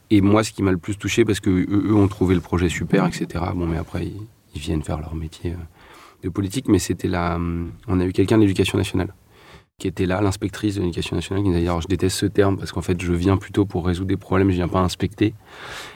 Et 0.09 0.21
moi, 0.21 0.43
ce 0.43 0.51
qui 0.51 0.63
m'a 0.63 0.71
le 0.71 0.77
plus 0.77 0.97
touché, 0.97 1.25
parce 1.25 1.39
que 1.39 1.49
eux, 1.49 1.93
ont 1.95 2.07
trouvé 2.07 2.33
le 2.35 2.41
projet 2.41 2.69
super, 2.69 3.05
etc. 3.05 3.43
Bon, 3.55 3.65
mais 3.67 3.77
après, 3.77 4.05
ils, 4.05 4.59
viennent 4.59 4.81
faire 4.83 4.99
leur 4.99 5.13
métier 5.13 5.51
euh, 5.51 5.55
de 6.23 6.29
politique. 6.29 6.67
Mais 6.67 6.79
c'était 6.79 7.07
là. 7.07 7.35
hum, 7.35 7.71
On 7.87 7.99
a 7.99 8.05
eu 8.05 8.11
quelqu'un 8.13 8.37
de 8.37 8.41
l'éducation 8.43 8.77
nationale 8.77 9.13
qui 9.79 9.87
était 9.87 10.07
là, 10.07 10.21
l'inspectrice 10.21 10.73
de 10.73 10.81
l'éducation 10.81 11.15
nationale, 11.15 11.43
qui 11.43 11.49
nous 11.51 11.55
a 11.55 11.59
dit 11.59 11.67
alors 11.67 11.81
je 11.81 11.87
déteste 11.87 12.17
ce 12.17 12.25
terme 12.25 12.57
parce 12.57 12.71
qu'en 12.71 12.81
fait 12.81 12.99
je 12.99 13.13
viens 13.13 13.37
plutôt 13.37 13.63
pour 13.65 13.85
résoudre 13.85 14.07
des 14.07 14.17
problèmes, 14.17 14.49
je 14.49 14.55
viens 14.55 14.67
pas 14.67 14.79
inspecter, 14.79 15.35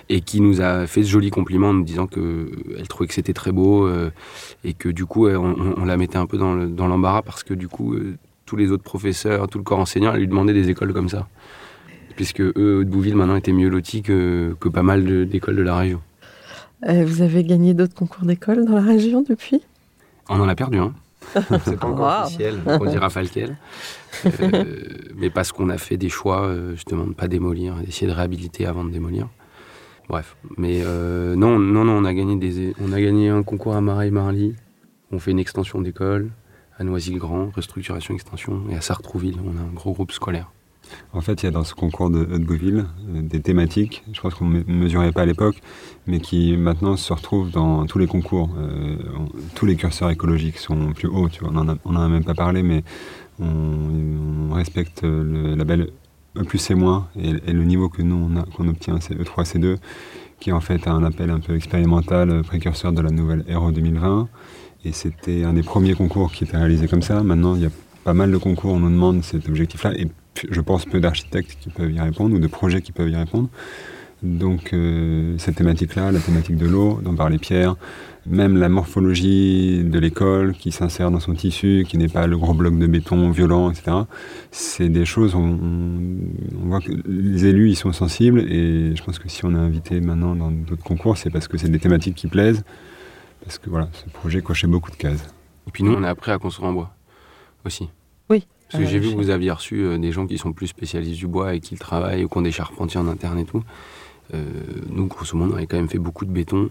et 0.08 0.22
qui 0.22 0.40
nous 0.40 0.62
a 0.62 0.86
fait 0.86 1.02
ce 1.02 1.10
joli 1.10 1.32
compliment 1.32 1.70
en 1.70 1.74
nous 1.74 1.84
disant 1.84 2.06
que 2.06 2.52
elle 2.78 2.88
trouvait 2.88 3.08
que 3.08 3.16
c'était 3.16 3.34
très 3.34 3.52
beau 3.52 3.88
euh, 3.88 4.12
et 4.64 4.76
que 4.76 4.88
du 4.88 5.08
coup 5.08 5.26
euh, 5.26 5.36
on, 5.36 5.84
la 5.84 5.98
mettait 5.98 6.18
un 6.18 6.28
peu 6.28 6.38
dans 6.38 6.54
le- 6.54 6.68
dans 6.68 6.88
l'embarras 6.88 7.24
parce 7.24 7.44
que 7.44 7.56
du 7.56 7.68
coup 7.68 7.96
euh, 7.96 8.18
tous 8.46 8.56
les 8.56 8.70
autres 8.70 8.84
professeurs, 8.84 9.48
tout 9.48 9.58
le 9.58 9.64
corps 9.64 9.80
enseignant, 9.80 10.14
elle 10.14 10.20
lui 10.20 10.28
demandait 10.28 10.54
des 10.54 10.70
écoles 10.70 10.94
comme 10.94 11.10
ça, 11.10 11.28
puisque 12.16 12.42
eux 12.42 12.84
Bouville 12.86 13.16
maintenant 13.16 13.36
étaient 13.36 13.52
mieux 13.54 13.70
lotis 13.70 14.02
que, 14.02 14.56
que 14.60 14.70
pas 14.70 14.84
mal 14.84 15.28
d'écoles 15.28 15.56
de 15.56 15.62
la 15.64 15.76
région. 15.78 16.02
Euh, 16.88 17.06
Vous 17.06 17.22
avez 17.22 17.44
gagné 17.44 17.74
d'autres 17.74 17.94
concours 17.96 18.26
d'école 18.26 18.66
dans 18.66 18.76
la 18.76 18.82
région 18.82 19.24
depuis? 19.28 19.62
On 20.30 20.40
en 20.40 20.48
a 20.48 20.56
perdu 20.56 20.78
un. 20.80 20.94
C'est 21.66 21.80
pas 21.80 21.88
encore 21.88 22.00
Wow. 22.22 22.24
officiel, 22.26 22.60
on 22.66 22.86
dira 22.86 23.10
pas 23.10 23.22
lequel. 23.22 23.56
Euh, 24.26 24.64
mais 25.16 25.30
parce 25.30 25.52
qu'on 25.52 25.70
a 25.70 25.78
fait 25.78 25.98
des 25.98 26.10
choix, 26.10 26.44
euh, 26.48 26.72
justement, 26.72 27.04
de 27.04 27.10
ne 27.10 27.14
pas 27.14 27.28
démolir, 27.28 27.76
d'essayer 27.76 28.08
de 28.08 28.12
réhabiliter 28.12 28.66
avant 28.66 28.84
de 28.84 28.90
démolir. 28.90 29.28
Bref. 30.10 30.36
Mais 30.58 30.82
euh, 30.84 31.36
non, 31.36 31.60
non, 31.60 31.86
non, 31.86 31.94
on 31.94 32.06
a 32.06 32.14
gagné 32.14 32.36
des, 32.38 32.74
on 32.82 32.92
a 32.92 33.00
gagné 33.00 33.30
un 33.30 33.44
concours 33.44 33.76
à 33.76 33.82
Marais-Marly. 33.82 34.56
On 35.12 35.20
fait 35.20 35.32
une 35.32 35.40
extension 35.40 35.80
d'école 35.82 36.30
à 36.80 36.84
Noisy-le-Grand, 36.84 37.52
restructuration 37.56 38.16
extension, 38.16 38.64
et 38.72 38.76
à 38.76 38.82
Sartrouville, 38.82 39.38
on 39.46 39.56
a 39.58 39.62
un 39.62 39.74
gros 39.74 39.94
groupe 39.94 40.12
scolaire. 40.12 40.52
En 41.14 41.22
fait, 41.22 41.44
il 41.44 41.46
y 41.46 41.50
a 41.50 41.52
dans 41.52 41.64
ce 41.64 41.74
concours 41.74 42.10
de 42.10 42.20
Haute-Beauville 42.20 42.86
euh, 43.10 43.22
des 43.22 43.42
thématiques, 43.42 44.04
je 44.14 44.22
pense 44.22 44.34
qu'on 44.36 44.46
ne 44.46 44.64
mesurait 44.68 45.12
pas 45.12 45.22
à 45.22 45.26
l'époque, 45.26 45.62
mais 46.08 46.20
qui 46.20 46.56
maintenant 46.58 46.96
se 46.96 47.12
retrouvent 47.14 47.52
dans 47.52 47.86
tous 47.86 48.00
les 48.00 48.08
concours. 48.08 48.50
Euh, 48.58 48.96
tous 49.56 49.66
les 49.66 49.76
curseurs 49.76 50.10
écologiques 50.10 50.58
sont 50.58 50.94
plus 50.94 51.08
hauts, 51.08 51.30
tu 51.30 51.42
vois. 51.44 51.52
on 51.52 51.92
n'en 51.92 52.02
a, 52.02 52.08
même 52.10 52.24
pas 52.24 52.34
parlé, 52.34 52.64
mais 52.64 52.84
on, 53.40 54.54
respecte 54.54 55.04
le 55.04 55.56
label 55.56 55.90
E 56.38 56.44
plus 56.44 56.70
et, 56.72 57.30
et 57.48 57.52
le 57.52 57.64
niveau 57.64 57.90
que 57.90 58.02
nous 58.02 58.16
on 58.16 58.38
a- 58.38 58.46
qu'on 58.56 58.68
obtient, 58.70 59.00
c'est 59.02 59.16
E 59.16 59.24
E3, 59.24 59.44
C2, 59.44 59.78
qui 60.40 60.52
en 60.54 60.62
fait 60.62 60.88
un 60.88 61.04
appel 61.04 61.30
un 61.30 61.40
peu 61.40 61.56
expérimental, 61.56 62.30
euh, 62.30 62.42
précurseur 62.42 62.94
de 62.94 63.02
la 63.02 63.12
nouvelle 63.12 63.44
RE 63.54 63.72
2020. 63.72 64.30
Et 64.86 64.94
c'était 64.94 65.44
un 65.44 65.54
des 65.54 65.62
premiers 65.62 65.94
concours 65.94 66.32
qui 66.32 66.46
était 66.46 66.58
réalisé 66.58 66.88
comme 66.88 67.02
ça. 67.02 67.22
Maintenant, 67.22 67.56
il 67.56 67.62
y 67.62 67.66
a 67.66 67.72
pas 68.04 68.14
mal 68.14 68.32
de 68.32 68.38
concours, 68.38 68.72
on 68.72 68.80
nous 68.80 68.90
demande 68.90 69.24
cet 69.24 69.48
objectif-là, 69.48 69.94
je 70.50 70.62
pense 70.62 70.86
peu 70.86 71.00
d'architectes 71.00 71.58
qui 71.60 71.70
peuvent 71.70 71.92
y 71.92 72.00
répondre, 72.00 72.36
ou 72.36 72.40
de 72.40 72.48
projets 72.48 72.82
qui 72.82 72.92
peuvent 72.92 73.10
y 73.10 73.16
répondre. 73.16 73.50
Donc 74.24 74.74
euh, 74.74 75.36
cette 75.40 75.56
thématique-là, 75.56 76.12
la 76.12 76.20
thématique 76.20 76.56
de 76.56 76.68
l'eau, 76.68 77.00
dont 77.04 77.16
parlait 77.16 77.40
Pierre, 77.40 77.76
même 78.28 78.58
la 78.58 78.70
morphologie 78.70 79.84
de 79.84 79.98
l'école 79.98 80.54
qui 80.54 80.72
s'insère 80.72 81.10
dans 81.10 81.20
son 81.20 81.34
tissu, 81.34 81.86
qui 81.88 81.98
n'est 81.98 82.08
pas 82.08 82.28
le 82.28 82.38
gros 82.38 82.54
bloc 82.54 82.78
de 82.78 82.86
béton 82.86 83.32
violent, 83.32 83.72
etc. 83.72 83.98
C'est 84.52 84.90
des 84.90 85.06
choses, 85.06 85.34
on, 85.34 85.58
on 86.64 86.68
voit 86.68 86.82
que 86.82 86.92
les 87.08 87.46
élus 87.48 87.72
y 87.72 87.76
sont 87.76 87.94
sensibles, 87.94 88.42
et 88.42 88.96
je 88.96 89.04
pense 89.04 89.18
que 89.18 89.28
si 89.28 89.44
on 89.44 89.56
a 89.56 89.60
invité 89.60 90.00
maintenant 90.02 90.36
dans 90.36 90.52
d'autres 90.52 90.84
concours, 90.84 91.18
c'est 91.18 91.32
parce 91.32 91.48
que 91.48 91.58
c'est 91.58 91.70
des 91.70 91.80
thématiques 91.80 92.16
qui 92.16 92.28
plaisent, 92.28 92.64
parce 93.44 93.58
que 93.58 93.72
voilà, 93.72 93.90
ce 93.94 94.08
projet 94.12 94.42
cochait 94.42 94.68
beaucoup 94.68 94.92
de 94.92 94.98
cases. 94.98 95.34
Et 95.68 95.72
puis 95.72 95.84
nous, 95.84 95.94
on 95.94 96.04
a 96.04 96.10
appris 96.10 96.32
à 96.32 96.38
construire 96.38 96.70
en 96.70 96.74
bois 96.74 96.94
aussi. 97.66 97.90
Oui. 98.30 98.46
Parce 98.72 98.84
que 98.84 98.88
Euh, 98.88 98.92
j'ai 98.92 99.00
vu 99.00 99.12
que 99.12 99.16
vous 99.16 99.30
aviez 99.30 99.52
reçu 99.52 99.84
euh, 99.84 99.98
des 99.98 100.12
gens 100.12 100.26
qui 100.28 100.38
sont 100.38 100.54
plus 100.54 100.68
spécialistes 100.68 101.18
du 101.18 101.28
bois 101.28 101.56
et 101.56 101.60
qui 101.60 101.74
le 101.76 101.80
travaillent 101.80 102.24
ou 102.24 102.30
qui 102.30 102.38
ont 102.38 102.42
des 102.42 102.52
charpentiers 102.52 103.00
en 103.00 103.08
interne 103.08 103.38
et 103.40 103.46
tout. 103.46 103.64
Euh, 104.34 104.44
nous, 104.90 105.08
grosso 105.08 105.36
modo, 105.38 105.54
on 105.54 105.56
avait 105.58 105.68
quand 105.68 105.78
même 105.78 105.90
fait 105.90 105.98
beaucoup 106.00 106.26
de 106.26 106.32
béton. 106.32 106.70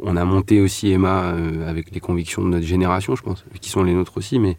On 0.00 0.16
a 0.16 0.24
monté 0.24 0.60
aussi 0.60 0.90
Emma 0.90 1.24
euh, 1.32 1.68
avec 1.68 1.90
les 1.90 2.00
convictions 2.00 2.42
de 2.42 2.48
notre 2.48 2.66
génération, 2.66 3.16
je 3.16 3.22
pense, 3.22 3.44
qui 3.60 3.68
sont 3.70 3.82
les 3.82 3.92
nôtres 3.94 4.16
aussi, 4.16 4.38
mais 4.38 4.56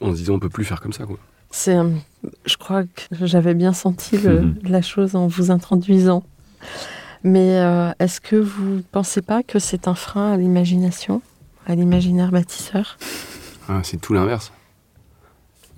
en 0.00 0.12
se 0.12 0.16
disant 0.16 0.34
on 0.34 0.38
peut 0.38 0.48
plus 0.48 0.64
faire 0.64 0.80
comme 0.80 0.92
ça. 0.92 1.04
Quoi. 1.04 1.18
C'est, 1.50 1.76
je 2.44 2.56
crois 2.56 2.84
que 2.84 3.26
j'avais 3.26 3.54
bien 3.54 3.72
senti 3.72 4.16
le- 4.18 4.40
Mhm. 4.42 4.54
la 4.64 4.82
chose 4.82 5.16
en 5.16 5.26
vous 5.26 5.50
introduisant. 5.50 6.24
Mais 7.24 7.58
euh, 7.58 7.90
est-ce 7.98 8.20
que 8.20 8.36
vous 8.36 8.76
ne 8.76 8.80
pensez 8.82 9.22
pas 9.22 9.42
que 9.42 9.58
c'est 9.58 9.88
un 9.88 9.94
frein 9.94 10.32
à 10.32 10.36
l'imagination, 10.36 11.20
à 11.66 11.74
l'imaginaire 11.74 12.30
bâtisseur? 12.30 12.96
Ah, 13.68 13.80
c'est 13.82 14.00
tout 14.00 14.12
l'inverse. 14.14 14.52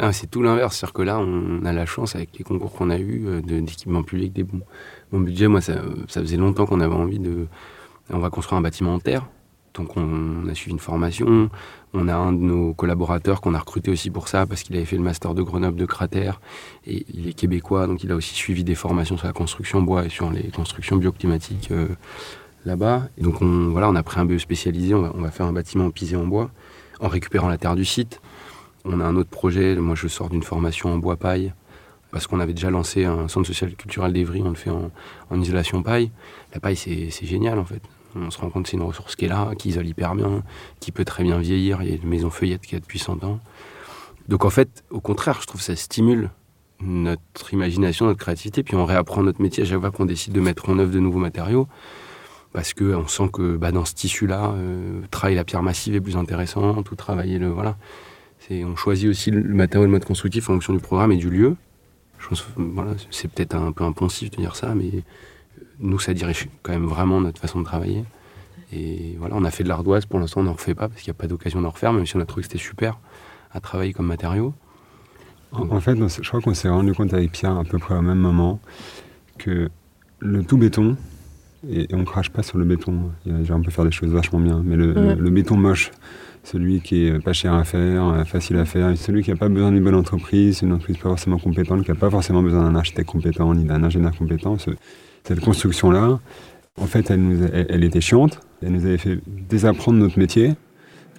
Ah, 0.03 0.14
c'est 0.14 0.28
tout 0.28 0.42
l'inverse. 0.42 0.78
C'est-à-dire 0.78 0.94
que 0.94 1.03
là, 1.03 1.18
on 1.18 1.62
a 1.66 1.72
la 1.74 1.84
chance, 1.84 2.16
avec 2.16 2.30
les 2.38 2.42
concours 2.42 2.72
qu'on 2.72 2.88
a 2.88 2.96
eus, 2.96 3.24
euh, 3.26 3.42
d'équipements 3.42 4.03
publics, 4.03 4.32
des 4.32 4.44
bons, 4.44 4.62
bons 5.12 5.20
budgets. 5.20 5.46
Moi, 5.46 5.61
ça, 5.61 5.74
faisait 6.09 6.38
longtemps 6.38 6.64
qu'on 6.64 6.80
avait 6.80 6.94
envie 6.94 7.18
de. 7.18 7.46
On 8.09 8.18
va 8.18 8.30
construire 8.30 8.59
un 8.59 8.62
bâtiment 8.62 8.94
en 8.94 8.98
terre. 8.98 9.26
Donc, 9.74 9.98
on, 9.98 10.48
a 10.48 10.55
suivi 10.55 10.72
une 10.72 10.78
formation. 10.78 11.51
On 11.92 12.09
a 12.09 12.16
un 12.16 12.32
de 12.32 12.38
nos 12.38 12.72
collaborateurs 12.72 13.42
qu'on 13.42 13.53
a 13.53 13.59
recruté 13.59 13.90
aussi 13.90 14.09
pour 14.09 14.28
ça, 14.28 14.46
parce 14.46 14.62
qu'il 14.62 14.74
avait 14.74 14.86
fait 14.86 14.96
le 14.96 15.03
master 15.03 15.34
de 15.34 15.42
Grenoble 15.42 15.76
de 15.76 15.84
cratère. 15.84 16.40
Et 16.86 17.05
il 17.12 17.28
est 17.28 17.34
québécois, 17.34 17.86
donc 17.86 18.03
il 18.03 18.11
a 18.11 18.16
aussi 18.16 18.34
suivi 18.34 18.64
des 18.64 18.74
formations 18.74 19.18
sur 19.18 19.26
la 19.26 19.34
construction 19.34 19.82
bois 19.82 20.07
et 20.07 20.09
sur 20.09 20.30
les 20.30 20.44
constructions 20.44 20.96
bioclimatiques 20.96 21.70
euh, 21.72 21.88
là-bas. 22.64 23.03
Donc, 23.18 23.42
on, 23.42 23.68
voilà, 23.68 23.90
on 23.90 23.94
a 23.96 24.03
pris 24.03 24.18
un 24.18 24.24
BE 24.24 24.38
spécialisé. 24.38 24.94
On 24.94 25.03
va, 25.03 25.12
on 25.14 25.20
va 25.20 25.30
faire 25.30 25.44
un 25.44 25.53
bâtiment 25.53 25.90
pisé 25.90 26.16
en 26.16 26.26
bois, 26.26 26.51
en 27.01 27.09
récupérant 27.09 27.51
la 27.51 27.59
terre 27.59 27.76
du 27.76 27.84
site. 27.84 28.22
On 28.85 29.01
a 29.01 29.05
un 29.05 29.16
autre 29.16 29.31
projet, 29.31 29.76
moi 29.76 29.95
je 29.95 30.09
sors 30.09 30.31
d'une 30.31 30.43
formation 30.43 30.93
en 30.93 30.99
bois 30.99 31.16
paille, 31.16 31.53
parce 32.11 32.26
qu'on 32.26 32.41
avait 32.41 32.55
déjà 32.55 32.70
lancé 32.70 33.05
un 33.05 33.28
centre 33.28 33.47
social 33.47 33.70
et 33.70 33.74
culturel 33.74 34.12
d'Evry, 34.12 34.43
on 34.43 34.49
le 34.49 34.55
fait 34.55 34.70
en, 34.70 35.41
isolation 35.41 35.83
paille. 35.83 36.11
La 36.55 36.61
paille 36.61 36.76
c'est 36.76 37.11
c'est 37.11 37.26
génial 37.26 37.59
en 37.59 37.64
fait. 37.64 37.83
On 38.16 38.31
se 38.31 38.39
rend 38.39 38.51
compte 38.51 38.64
que 38.64 38.70
c'est 38.70 38.76
une 38.76 38.83
ressource 38.83 39.14
qui 39.14 39.26
est 39.26 39.28
là, 39.28 39.53
qui 39.57 39.68
isole 39.68 39.87
hyper 39.87 40.16
bien, 40.16 40.43
qui 40.81 40.91
peut 40.91 41.05
très 41.05 41.22
bien 41.22 41.39
vieillir. 41.39 41.83
Il 41.83 41.91
y 41.91 41.93
a 41.93 41.97
une 41.97 42.09
maison 42.09 42.31
feuillette 42.31 42.62
qui 42.62 42.74
a 42.74 42.81
depuis 42.81 42.99
100 42.99 43.22
ans. 43.22 43.39
Donc 44.28 44.45
en 44.45 44.51
fait, 44.51 44.85
au 44.91 45.01
contraire, 45.01 45.39
je 45.41 45.47
trouve 45.47 45.61
que 45.61 45.64
ça 45.64 45.76
stimule 45.76 46.31
notre 46.81 47.53
imagination, 47.53 48.07
notre 48.07 48.18
créativité, 48.18 48.62
puis 48.62 48.74
on 48.74 48.85
réapprend 48.85 49.22
notre 49.22 49.43
métier 49.43 49.62
à 49.62 49.66
chaque 49.66 49.81
fois 49.81 49.91
qu'on 49.91 50.07
décide 50.07 50.33
de 50.33 50.41
mettre 50.41 50.68
en 50.68 50.78
œuvre 50.78 50.93
de 50.93 50.99
nouveaux 50.99 51.18
matériaux. 51.18 51.68
Parce 52.53 52.74
qu'on 52.74 53.07
sent 53.07 53.28
que 53.33 53.57
bah, 53.57 53.70
dans 53.70 53.85
ce 53.85 53.95
tissu-là, 53.95 54.55
euh, 54.57 55.03
travailler 55.11 55.37
la 55.37 55.45
pierre 55.45 55.62
massive 55.62 55.95
est 55.95 56.01
plus 56.01 56.16
intéressant, 56.16 56.83
tout 56.83 56.97
travailler 56.97 57.39
le. 57.39 57.49
Voilà. 57.49 57.76
C'est- 58.41 58.64
on 58.64 58.74
choisit 58.76 59.09
aussi 59.09 59.30
le 59.30 59.43
matériau 59.43 59.84
et 59.84 59.86
le 59.86 59.93
mode 59.93 60.05
constructif 60.05 60.49
en 60.51 60.55
fonction 60.55 60.72
du 60.72 60.80
programme 60.80 61.12
et 61.12 61.16
du 61.16 61.30
lieu. 61.30 61.57
Je 62.18 62.28
pense, 62.28 62.45
voilà, 62.57 62.93
c'est 63.11 63.30
peut-être 63.30 63.55
un 63.55 63.72
peu 63.72 63.84
impensif 63.84 64.30
de 64.30 64.36
dire 64.36 64.57
ça, 64.57 64.74
mais 64.74 64.91
nous, 65.78 65.99
ça 65.99 66.12
dirige 66.14 66.49
quand 66.62 66.72
même 66.72 66.84
vraiment 66.86 67.20
notre 67.20 67.41
façon 67.41 67.61
de 67.61 67.64
travailler. 67.64 68.05
Et 68.72 69.16
voilà, 69.18 69.34
on 69.36 69.45
a 69.45 69.51
fait 69.51 69.64
de 69.64 69.68
l'ardoise, 69.68 70.07
pour 70.07 70.20
l'instant, 70.20 70.41
on 70.41 70.45
n'en 70.45 70.53
refait 70.53 70.74
pas 70.74 70.88
parce 70.88 71.01
qu'il 71.01 71.11
n'y 71.11 71.16
a 71.16 71.20
pas 71.20 71.26
d'occasion 71.26 71.61
d'en 71.61 71.70
refaire, 71.70 71.93
même 71.93 72.07
si 72.07 72.16
on 72.16 72.20
a 72.20 72.26
trouvé 72.26 72.43
que 72.43 72.49
c'était 72.53 72.62
super 72.62 72.99
à 73.53 73.61
travailler 73.61 73.93
comme 73.93 74.07
matériau. 74.07 74.55
En, 75.53 75.68
en 75.70 75.80
fait, 75.80 75.97
je 75.97 76.28
crois 76.28 76.41
qu'on 76.41 76.55
s'est 76.55 76.68
rendu 76.68 76.93
compte 76.95 77.12
avec 77.12 77.32
Pierre 77.32 77.57
à 77.57 77.64
peu 77.64 77.78
près 77.78 77.97
au 77.97 78.03
même 78.03 78.18
moment 78.18 78.61
que 79.38 79.68
le 80.20 80.45
tout 80.45 80.57
béton, 80.59 80.97
et, 81.68 81.91
et 81.91 81.95
on 81.95 82.05
crache 82.05 82.30
pas 82.30 82.43
sur 82.45 82.59
le 82.59 82.64
béton, 82.64 83.11
il 83.26 83.32
y 83.32 83.34
a- 83.34 83.43
genre, 83.45 83.59
on 83.59 83.62
peut 83.62 83.70
faire 83.72 83.84
des 83.84 83.91
choses 83.91 84.11
vachement 84.11 84.38
bien, 84.38 84.62
mais 84.64 84.76
le, 84.76 84.93
Ouais. 84.93 85.14
le- 85.16 85.22
le 85.22 85.30
béton 85.30 85.57
moche, 85.57 85.91
celui 86.43 86.80
qui 86.80 87.07
est 87.07 87.18
pas 87.22 87.32
cher 87.32 87.55
à 87.55 87.64
faire, 87.64 88.05
euh, 88.09 88.24
facile 88.24 88.57
à 88.57 88.64
faire, 88.64 88.97
celui 88.97 89.22
qui 89.22 89.30
n'a 89.30 89.36
pas 89.36 89.49
besoin 89.49 89.70
d'une 89.72 89.84
bonne 89.84 89.95
entreprise, 89.95 90.62
une 90.62 90.72
entreprise 90.72 90.97
pas 90.97 91.11
forcément 91.11 91.38
compétente, 91.38 91.84
qui 91.84 91.91
n'a 91.91 91.97
pas 91.97 92.11
forcément 92.11 92.43
besoin 92.43 92.62
d'un 92.62 92.74
architecte 92.76 93.09
compétent 93.09 93.55
ni 93.55 93.64
d'un 93.64 93.82
ingénieur 93.84 94.16
compétent, 94.16 94.57
ce- 94.59 94.70
cette 95.24 95.41
construction-là, 95.41 96.18
en 96.80 96.86
fait, 96.86 97.11
elle, 97.11 97.84
était 97.84 98.01
chiante, 98.01 98.41
elle 98.62 98.72
nous 98.72 98.86
avait 98.86 98.97
fait 98.99 99.18
désapprendre 99.26 99.99
notre 99.99 100.18
métier, 100.18 100.55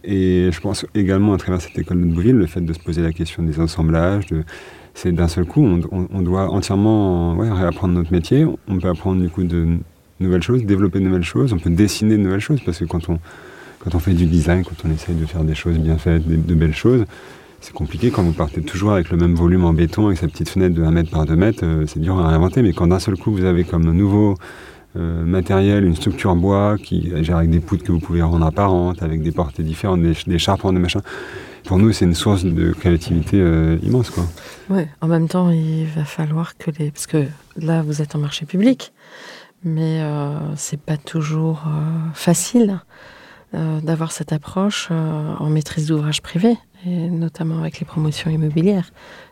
et 0.03 0.49
je 0.51 0.59
pense 0.59 0.86
également 0.95 1.34
à 1.34 1.38
travers 1.38 1.61
cette 1.61 1.78
école 1.78 2.01
de 2.01 2.11
Brille, 2.13 2.32
le 2.32 2.47
fait 2.47 2.61
de 2.61 2.74
se 2.74 2.80
poser 2.80 3.03
la 3.03 3.11
question 3.13 3.43
des 3.43 3.59
assemblages, 3.59 4.26
c'est 4.95 5.11
d'un 5.11 5.28
seul 5.28 5.45
coup, 5.45 5.61
on 5.61 6.22
doit 6.22 6.49
entièrement 6.49 7.36
ouais, 7.36 7.49
réapprendre 7.51 7.93
notre 7.93 8.11
métier. 8.11 8.45
On 8.67 8.78
peut 8.78 8.89
apprendre 8.89 9.22
du 9.22 9.30
coup 9.30 9.43
de 9.43 9.78
nouvelles 10.19 10.41
choses, 10.41 10.65
développer 10.65 10.99
de 10.99 11.05
nouvelles 11.05 11.24
choses, 11.24 11.53
on 11.53 11.59
peut 11.59 11.69
dessiner 11.69 12.17
de 12.17 12.24
nouvelles 12.24 12.39
choses, 12.41 12.61
parce 12.65 12.80
que 12.80 12.86
quand 12.86 13.07
on, 13.09 13.19
quand 13.84 13.95
on 13.95 13.99
fait 13.99 14.13
du 14.13 14.25
design, 14.25 14.63
quand 14.63 14.88
on 14.88 14.91
essaye 14.91 15.15
de 15.15 15.25
faire 15.25 15.43
des 15.43 15.55
choses 15.55 15.77
bien 15.77 15.97
faites, 15.97 16.27
de, 16.27 16.55
belles 16.55 16.75
choses, 16.75 17.05
c'est 17.59 17.73
compliqué 17.73 18.11
quand 18.11 18.23
vous 18.23 18.34
partez 18.34 18.61
toujours 18.61 18.91
avec 18.93 19.09
le 19.09 19.17
même 19.17 19.36
volume 19.36 19.65
en 19.65 19.73
béton, 19.73 20.07
avec 20.07 20.19
sa 20.19 20.27
petite 20.27 20.49
fenêtre 20.49 20.75
de 20.75 20.84
1 20.84 20.91
mètre 20.91 21.09
par 21.09 21.25
2 21.25 21.36
mètres, 21.36 21.63
euh, 21.63 21.86
c'est 21.88 21.99
dur 21.99 22.19
à 22.19 22.27
réinventer, 22.29 22.61
mais 22.61 22.73
quand 22.73 22.88
d'un 22.88 22.99
seul 22.99 23.17
coup 23.17 23.32
vous 23.32 23.45
avez 23.45 23.63
comme 23.63 23.91
nouveau 23.91 24.36
euh, 24.97 25.23
matériel, 25.23 25.86
une 25.86 25.95
structure 25.95 26.32
en 26.32 26.36
bois 26.36 26.77
qui 26.77 27.11
gère 27.23 27.38
avec 27.38 27.49
des 27.49 27.59
poutres 27.59 27.84
que 27.84 27.91
vous 27.91 27.99
pouvez 27.99 28.21
rendre 28.21 28.45
apparentes, 28.45 29.01
avec 29.01 29.21
des 29.23 29.32
portées 29.32 29.63
différentes, 29.63 30.01
des, 30.01 30.13
des 30.27 30.39
charpentes, 30.39 30.73
des 30.73 30.82
machins. 30.82 31.01
Pour 31.65 31.77
nous, 31.77 31.91
c'est 31.91 32.05
une 32.05 32.15
source 32.15 32.43
de 32.43 32.71
créativité 32.71 33.39
euh, 33.39 33.77
immense, 33.84 34.09
quoi. 34.09 34.25
En 35.01 35.07
même 35.07 35.27
temps, 35.27 35.49
il 35.51 35.86
va 35.86 36.05
falloir 36.05 36.57
que 36.57 36.71
les. 36.71 36.91
Parce 36.91 37.05
que 37.05 37.25
là, 37.55 37.84
vous 37.84 38.01
êtes 38.01 38.15
en 38.15 38.19
marché 38.19 38.45
public, 38.45 38.93
mais 39.63 40.01
c'est 40.55 40.79
pas 40.79 40.97
toujours 40.97 41.65
facile 42.13 42.79
d'avoir 43.53 44.11
cette 44.11 44.31
approche 44.33 44.87
euh, 44.91 45.33
en 45.39 45.49
maîtrise 45.49 45.87
d'ouvrage 45.87 46.21
privé, 46.21 46.55
et 46.85 47.09
notamment 47.09 47.59
avec 47.59 47.79
les 47.79 47.85
promotions 47.85 48.31
immobilières. 48.31 48.91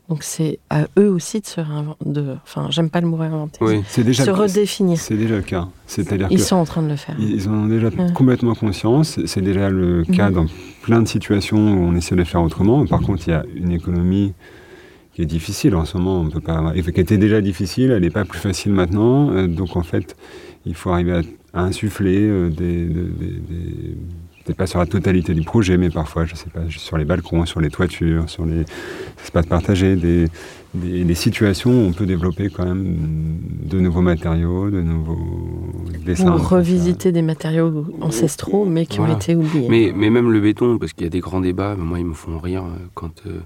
Donc 0.10 0.24
c'est 0.24 0.60
à 0.70 0.88
eux 0.98 1.08
aussi 1.10 1.40
de 1.40 1.46
se 1.46 1.62
réinventer. 1.62 2.00
Enfin, 2.44 2.68
j'aime 2.72 2.90
pas 2.90 3.00
le 3.00 3.08
mot 3.08 3.16
réinventer. 3.18 3.60
Oui, 3.64 3.82
C'est 3.88 4.04
déjà, 4.04 4.26
Se 4.26 4.32
redéfinir. 4.32 4.98
c'est 4.98 5.16
déjà 5.16 5.36
le 5.36 5.42
cas. 5.44 5.68
C'est-à-dire 5.86 6.28
que 6.30 6.34
Ils 6.34 6.40
sont 6.42 6.56
en 6.56 6.66
train 6.66 6.82
de 6.82 6.90
le 6.90 6.96
faire. 6.96 7.16
Ils 7.20 7.48
en 7.48 7.54
ont 7.54 7.68
déjà 7.68 7.88
Ouais. 7.90 8.12
complètement 8.14 8.56
conscience. 8.56 9.20
C'est 9.26 9.42
déjà 9.42 9.70
le 9.70 10.04
cas 10.04 10.30
Mhm. 10.30 10.36
dans 10.36 10.46
plein 10.82 11.02
de 11.02 11.08
situations 11.08 11.58
où 11.58 11.78
on 11.86 11.96
essaie 11.96 12.16
de 12.16 12.24
faire 12.24 12.42
autrement. 12.42 12.86
Par 12.88 13.02
contre, 13.02 13.28
il 13.28 13.32
y 13.32 13.34
a 13.34 13.44
une 13.56 13.72
économie 13.72 14.34
qui 15.14 15.22
est 15.22 15.26
difficile 15.28 15.76
en 15.76 15.86
ce 15.86 15.98
moment. 15.98 16.22
On 16.22 16.30
peut 16.30 16.40
pas, 16.42 16.72
et 16.76 16.82
qui 16.82 17.00
était 17.00 17.18
déjà 17.18 17.40
difficile, 17.42 17.92
elle 17.92 18.02
n'est 18.02 18.10
pas 18.10 18.26
plus 18.26 18.40
facile 18.40 18.72
maintenant. 18.72 19.30
Euh, 19.32 19.48
donc 19.48 19.76
en 19.76 19.84
fait, 19.84 20.16
il 20.66 20.76
faut 20.76 20.90
arriver 20.92 21.14
à, 21.14 21.22
à 21.54 21.62
insuffler 21.64 22.18
euh, 22.28 22.50
des, 22.50 22.86
des- 22.86 22.94
des- 23.04 23.26
des- 23.40 23.96
peut-être 24.44 24.58
pas 24.58 24.68
sur 24.68 24.80
la 24.80 24.86
totalité 24.86 25.34
du 25.34 25.42
projet, 25.44 25.78
mais 25.78 25.90
parfois, 25.90 26.26
je 26.26 26.36
sais 26.36 26.50
pas, 26.50 26.62
sur 26.70 26.98
les 26.98 27.06
balcons, 27.06 27.46
sur 27.46 27.62
les 27.62 27.70
toitures, 27.70 28.30
sur 28.30 28.46
les 28.46 28.64
espaces 29.24 29.46
partagés, 29.46 29.96
des, 29.96 30.26
des, 30.74 31.04
des 31.04 31.14
situations 31.16 31.72
où 31.72 31.88
on 31.88 31.92
peut 31.94 32.06
développer 32.06 32.50
quand 32.50 32.66
même 32.66 32.96
de 33.64 33.80
nouveaux 33.80 34.02
matériaux, 34.02 34.70
de 34.72 34.82
nouveaux 34.82 35.18
dessins. 36.06 36.34
Ou 36.34 36.38
ça. 36.40 36.56
revisiter 36.56 37.12
des 37.12 37.22
matériaux 37.22 37.86
ancestraux, 38.02 38.66
mais 38.66 38.86
qui 38.86 38.98
Voilà. 38.98 39.14
ont 39.14 39.18
été 39.18 39.36
oubliés. 39.36 39.68
Mais, 39.70 39.94
mais 39.96 40.10
même 40.10 40.32
le 40.32 40.40
béton, 40.42 40.78
parce 40.80 40.94
qu'il 40.94 41.04
y 41.04 41.08
a 41.08 41.12
des 41.12 41.20
grands 41.20 41.42
débats, 41.42 41.76
moi 41.76 42.00
ils 42.00 42.06
me 42.06 42.14
font 42.14 42.40
rire 42.40 42.64
euh, 42.64 42.86
quand, 42.96 43.22
euh, 43.28 43.40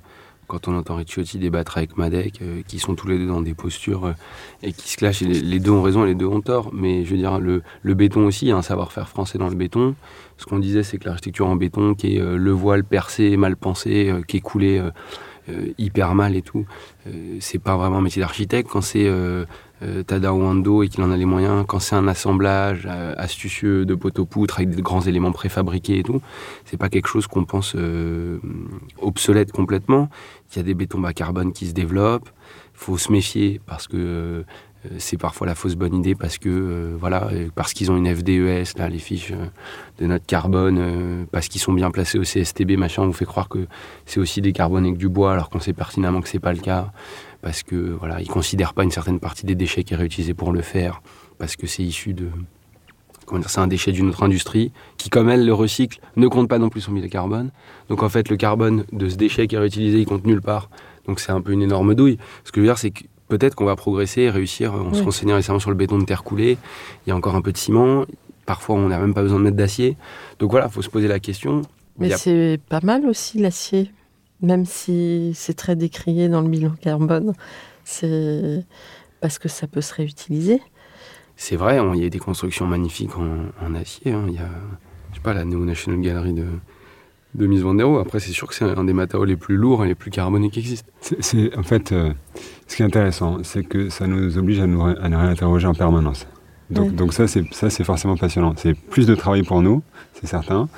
quand 0.54 0.68
on 0.68 0.78
entend 0.78 0.98
Ricciotti 0.98 1.40
débattre 1.40 1.78
avec 1.78 1.98
Madec, 1.98 2.40
euh, 2.44 2.62
qui 2.68 2.78
sont 2.78 2.94
tous 2.94 3.08
les 3.08 3.18
deux 3.18 3.26
dans 3.26 3.42
des 3.42 3.56
postures 3.56 4.06
euh, 4.06 4.14
et 4.62 4.72
qui 4.72 4.88
se 4.88 4.98
clashent. 4.98 5.22
Les, 5.22 5.60
deux 5.60 5.72
ont 5.72 5.82
raison 5.82 6.04
et 6.04 6.10
les 6.10 6.16
deux 6.16 6.28
ont 6.28 6.42
tort. 6.42 6.70
Mais 6.72 7.04
je 7.06 7.12
veux 7.12 7.18
dire, 7.18 7.40
le, 7.40 7.64
béton 7.96 8.28
aussi, 8.28 8.52
un 8.52 8.62
savoir-faire 8.62 9.10
français 9.10 9.40
dans 9.40 9.50
le 9.50 9.56
béton. 9.56 9.96
Ce 10.38 10.46
qu'on 10.46 10.60
disait, 10.60 10.84
c'est 10.84 11.00
que 11.00 11.06
l'architecture 11.06 11.48
en 11.48 11.56
béton, 11.56 11.96
qui 11.96 12.18
est 12.18 12.22
euh, 12.22 12.38
le 12.38 12.52
voile 12.52 12.84
percé, 12.84 13.36
mal 13.36 13.56
pensé, 13.56 14.14
qui 14.28 14.38
est 14.38 14.42
coulé 14.42 14.80
hyper 15.78 16.16
mal 16.16 16.36
et 16.36 16.42
tout, 16.42 16.66
euh, 17.08 17.38
c'est 17.40 17.60
pas 17.60 17.76
vraiment 17.76 17.98
un 17.98 18.02
métier 18.02 18.22
d'architecte. 18.22 18.70
Quand 18.70 18.82
c'est 18.82 19.06
euh, 19.08 19.46
euh, 19.84 20.04
Tadao 20.04 20.42
Ando 20.42 20.84
et 20.84 20.88
qu'il 20.88 21.04
en 21.04 21.12
a 21.12 21.18
les 21.18 21.26
moyens, 21.26 21.66
quand 21.68 21.80
c'est 21.80 21.96
un 21.96 22.08
assemblage 22.08 22.88
euh, 22.90 23.14
astucieux 23.18 23.86
de 23.86 23.96
poteaux 23.96 24.26
poutres 24.26 24.58
avec 24.60 24.70
des 24.70 24.82
grands 24.82 25.02
éléments 25.02 25.32
préfabriqués 25.32 26.00
et 26.00 26.04
tout, 26.04 26.22
c'est 26.66 26.78
pas 26.78 26.90
quelque 26.90 27.08
chose 27.08 27.28
qu'on 27.28 27.46
pense 27.46 27.76
euh, 27.76 28.40
obsolète 29.02 29.52
complètement. 29.52 30.10
Il 30.54 30.58
y 30.58 30.60
a 30.60 30.64
des 30.64 30.74
bétons 30.74 31.00
bas 31.00 31.14
carbone 31.14 31.52
qui 31.52 31.68
se 31.68 31.74
développent. 31.74 32.30
Il 32.76 32.80
faut 32.80 32.98
se 32.98 33.12
méfier 33.12 33.60
parce 33.66 33.88
que 33.88 33.98
euh, 33.98 34.44
c'est 34.98 35.18
parfois 35.18 35.48
la 35.48 35.56
fausse 35.56 35.76
bonne 35.76 35.96
idée 35.96 36.16
parce 36.16 36.38
que 36.38 36.50
euh, 36.50 36.96
voilà 37.00 37.30
euh, 37.32 37.50
parce 37.56 37.74
qu'ils 37.74 37.92
ont 37.92 37.98
une 37.98 38.14
FDES 38.14 38.78
là 38.78 38.90
les 38.90 39.00
fiches 39.00 39.32
euh, 39.32 39.46
de 40.00 40.08
notre 40.08 40.26
carbone 40.26 40.78
euh, 40.80 41.26
parce 41.32 41.48
qu'ils 41.48 41.62
sont 41.62 41.74
bien 41.74 41.92
placés 41.92 42.18
au 42.18 42.24
CSTB 42.24 42.72
machin 42.78 43.06
vous 43.06 43.14
fait 43.14 43.26
croire 43.26 43.50
que 43.50 43.68
c'est 44.06 44.20
aussi 44.20 44.42
des 44.42 44.52
carbones 44.52 44.86
avec 44.86 44.98
du 44.98 45.10
bois 45.10 45.34
alors 45.34 45.50
qu'on 45.50 45.60
sait 45.60 45.74
pertinemment 45.74 46.22
que 46.22 46.30
c'est 46.30 46.40
pas 46.40 46.54
le 46.54 46.60
cas 46.60 46.92
parce 47.42 47.64
que 47.64 47.76
voilà 47.76 48.22
ils 48.22 48.28
considèrent 48.28 48.74
pas 48.74 48.84
une 48.84 48.92
certaine 48.92 49.20
partie 49.20 49.46
des 49.46 49.56
déchets 49.56 49.84
qui 49.84 49.94
est 49.94 49.98
réutilisée 49.98 50.34
pour 50.34 50.52
le 50.52 50.62
faire 50.62 51.02
parce 51.38 51.56
que 51.56 51.68
c'est 51.68 51.84
issu 51.84 52.14
de 52.14 52.28
comment 53.26 53.42
c'est 53.48 53.60
un 53.60 53.68
déchet 53.68 53.92
d'une 53.92 54.10
autre 54.10 54.24
industrie 54.24 54.72
qui, 54.98 55.10
comme 55.10 55.30
elle 55.30 55.46
le 55.46 55.54
recycle, 55.54 56.00
ne 56.16 56.28
compte 56.28 56.50
pas 56.50 56.60
non 56.60 56.70
plus 56.70 56.82
son 56.82 56.92
bilan 56.92 57.08
carbone. 57.08 57.52
Donc 57.90 58.04
en 58.04 58.10
fait, 58.10 58.30
le 58.30 58.38
carbone 58.38 58.86
de 58.92 59.10
ce 59.10 59.16
déchet 59.16 59.48
qui 59.48 59.56
est 59.56 59.60
réutilisé, 59.60 60.00
il 60.00 60.06
compte 60.06 60.26
nulle 60.26 60.42
part. 60.42 60.70
Donc 61.08 61.20
c'est 61.20 61.32
un 61.32 61.42
peu 61.42 61.52
une 61.52 61.62
énorme 61.62 61.96
douille. 61.96 62.18
Ce 62.44 62.52
que 62.52 62.60
je 62.60 62.62
veux 62.62 62.68
dire, 62.68 62.78
c'est 62.78 62.92
que 62.92 63.04
peut-être 63.38 63.56
qu'on 63.56 63.66
va 63.66 63.76
progresser 63.76 64.22
et 64.22 64.30
réussir. 64.30 64.74
On 64.74 64.94
se 64.94 65.02
renseignait 65.02 65.34
récemment 65.34 65.60
sur 65.60 65.72
le 65.72 65.76
béton 65.76 65.98
de 65.98 66.06
terre 66.06 66.24
coulée. 66.24 66.58
Il 67.06 67.10
y 67.10 67.12
a 67.12 67.16
encore 67.16 67.36
un 67.36 67.42
peu 67.42 67.52
de 67.52 67.58
ciment. 67.58 68.06
Parfois, 68.46 68.76
on 68.76 68.90
n'a 68.90 69.00
même 69.00 69.14
pas 69.14 69.24
besoin 69.24 69.40
de 69.40 69.44
mettre 69.46 69.58
d'acier. 69.58 69.98
Donc 70.40 70.52
voilà, 70.52 70.68
il 70.68 70.72
faut 70.72 70.82
se 70.82 70.90
poser 70.90 71.08
la 71.08 71.20
question. 71.20 71.64
Mais 71.98 72.14
a- 72.14 72.18
c'est 72.18 72.60
pas 72.70 72.82
mal 72.84 73.06
aussi 73.08 73.40
l'acier, 73.40 73.92
même 74.42 74.66
si 74.66 75.32
c'est 75.34 75.56
très 75.56 75.76
décrié 75.76 76.30
dans 76.30 76.42
le 76.42 76.50
bilan 76.50 76.74
carbone. 76.80 77.34
C'est 77.86 78.64
parce 79.20 79.40
que 79.40 79.50
ça 79.50 79.68
peut 79.68 79.82
se 79.82 79.94
réutiliser. 79.94 80.62
c'est 81.36 81.56
vrai, 81.56 81.80
il 81.96 82.04
y 82.04 82.06
a 82.06 82.10
des 82.10 82.20
constructions 82.20 82.68
magnifiques 82.68 83.18
en, 83.18 83.74
acier. 83.76 84.12
Hein. 84.12 84.26
Il 84.28 84.36
y 84.36 84.38
a, 84.38 84.50
je 85.12 85.16
sais 85.16 85.22
pas, 85.24 85.34
la 85.34 85.46
Neo 85.46 85.66
National 85.66 86.02
Gallery 86.02 86.34
de, 86.34 86.46
de 87.36 87.48
der 87.48 87.86
Rohe. 87.86 88.00
Après, 88.00 88.20
c'est 88.20 88.32
sûr 88.32 88.48
que 88.48 88.56
c'est 88.56 88.66
un 88.66 88.84
des 88.84 88.94
matériaux 88.94 89.26
les 89.26 89.36
plus 89.36 89.56
lourds 89.56 89.84
et 89.84 89.88
les 89.88 89.96
plus 89.96 90.12
carbonés 90.12 90.50
qui 90.50 90.60
existent. 90.60 90.90
C'est, 91.02 91.56
en 91.58 91.64
fait, 91.64 91.92
euh, 91.92 92.12
ce 92.68 92.76
qui 92.76 92.82
est 92.82 92.86
intéressant, 92.86 93.40
c'est 93.44 93.64
que 93.64 93.90
ça 93.90 94.08
nous 94.08 94.38
oblige 94.38 94.60
à 94.60 94.68
nous, 94.68 94.84
à 94.84 95.10
nous 95.10 95.18
réinterroger 95.18 95.68
en 95.68 95.74
permanence. 95.74 96.28
Donc, 96.70 96.96
donc 96.96 97.14
ça, 97.14 97.28
c'est, 97.28 97.44
ça, 97.54 97.70
c'est 97.70 97.84
forcément 97.84 98.18
passionnant. 98.18 98.54
C'est 98.56 98.74
plus 98.74 99.06
de 99.06 99.16
travail 99.16 99.44
pour 99.44 99.62
nous, 99.62 99.84
c'est 100.14 100.28
certain. 100.28 100.70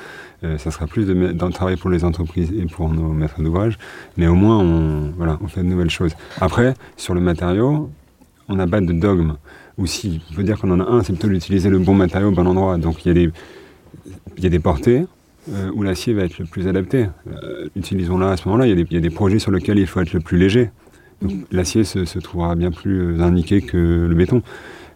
Euh, 0.43 0.57
ça 0.57 0.69
sera 0.71 0.87
plus 0.87 1.05
de, 1.05 1.13
de, 1.13 1.51
travail 1.51 1.77
pour 1.77 1.89
les 1.89 2.03
entreprises 2.03 2.51
et 2.51 2.65
pour 2.65 2.89
nos 2.89 3.13
maîtres 3.13 3.41
d'ouvrage. 3.41 3.77
Mais 4.17 4.27
au 4.27 4.35
moins, 4.35 4.59
on, 4.59 5.11
voilà, 5.15 5.37
on 5.41 5.47
fait 5.47 5.61
de 5.61 5.67
nouvelles 5.67 5.89
choses. 5.89 6.13
Après, 6.41 6.73
sur 6.97 7.13
le 7.13 7.21
matériau, 7.21 7.89
on 8.49 8.55
n'a 8.55 8.67
pas 8.67 8.81
de 8.81 8.91
dogme. 8.91 9.35
Ou 9.77 9.85
si, 9.87 10.21
on 10.31 10.35
peut 10.35 10.43
dire 10.43 10.59
qu'on 10.59 10.71
en 10.71 10.79
a 10.79 10.83
un, 10.83 11.03
c'est 11.03 11.13
plutôt 11.13 11.27
d'utiliser 11.27 11.69
le 11.69 11.79
bon 11.79 11.93
matériau 11.93 12.29
au 12.29 12.31
bon 12.31 12.45
endroit. 12.45 12.77
Donc 12.77 13.05
il 13.05 13.07
y 13.09 13.11
a 13.11 13.13
des, 13.13 13.31
il 14.37 14.43
y 14.43 14.47
a 14.47 14.49
des 14.49 14.59
portées, 14.59 15.05
euh, 15.53 15.71
où 15.73 15.83
l'acier 15.83 16.13
va 16.13 16.23
être 16.23 16.39
le 16.39 16.45
plus 16.45 16.67
adapté. 16.67 17.07
Euh, 17.27 17.67
utilisons-la 17.75 18.31
à 18.31 18.37
ce 18.37 18.47
moment-là. 18.47 18.67
Il, 18.67 18.91
y, 18.91 18.97
a 18.97 18.99
des 18.99 19.09
projets 19.09 19.39
sur 19.39 19.51
lesquels 19.51 19.77
il 19.77 19.87
faut 19.87 20.01
être 20.01 20.13
le 20.13 20.19
plus 20.19 20.37
léger. 20.37 20.71
L'acier 21.51 21.83
se, 21.83 22.19
trouvera 22.19 22.55
bien 22.55 22.71
plus 22.71 23.19
euh, 23.19 23.21
indiqué 23.21 23.61
que 23.61 24.07
le 24.07 24.15
béton. 24.15 24.41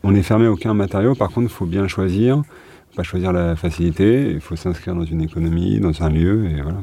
On 0.04 0.12
n'est 0.12 0.24
fermé 0.24 0.48
à 0.48 0.52
aucun 0.52 0.74
matériau. 0.74 1.14
Par 1.14 1.30
contre, 1.30 1.52
il 1.52 1.54
faut 1.54 1.66
bien 1.66 1.88
choisir. 1.88 2.42
Pas 2.96 3.04
choisir 3.04 3.32
la 3.32 3.56
facilité. 3.56 4.32
Il 4.32 4.42
faut 4.42 4.56
s'inscrire 4.56 4.96
dans 4.96 5.06
une 5.06 5.22
économie, 5.22 5.80
dans 5.80 6.02
un 6.02 6.10
lieu, 6.10 6.46
et 6.46 6.62
voilà. 6.62 6.80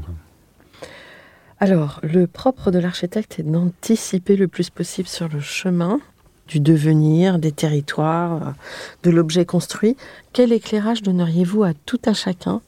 Alors, 1.59 2.01
le 2.03 2.27
propre 2.27 2.71
de 2.71 2.79
l'architecte 2.79 3.41
est 3.41 3.43
d'anticiper 3.43 4.37
le 4.37 4.47
plus 4.47 4.71
possible 4.71 5.09
sur 5.09 5.29
le 5.29 5.41
chemin 5.41 6.01
du 6.49 6.61
devenir, 6.61 7.39
des 7.39 7.53
territoires, 7.53 8.55
de 9.03 9.11
l'objet 9.11 9.45
construit. 9.45 9.97
Quel 10.33 10.53
éclairage 10.53 11.03
donneriez-vous 11.03 11.65
à 11.65 11.73
tout 11.75 11.99
à 12.05 12.13
chacun 12.13 12.61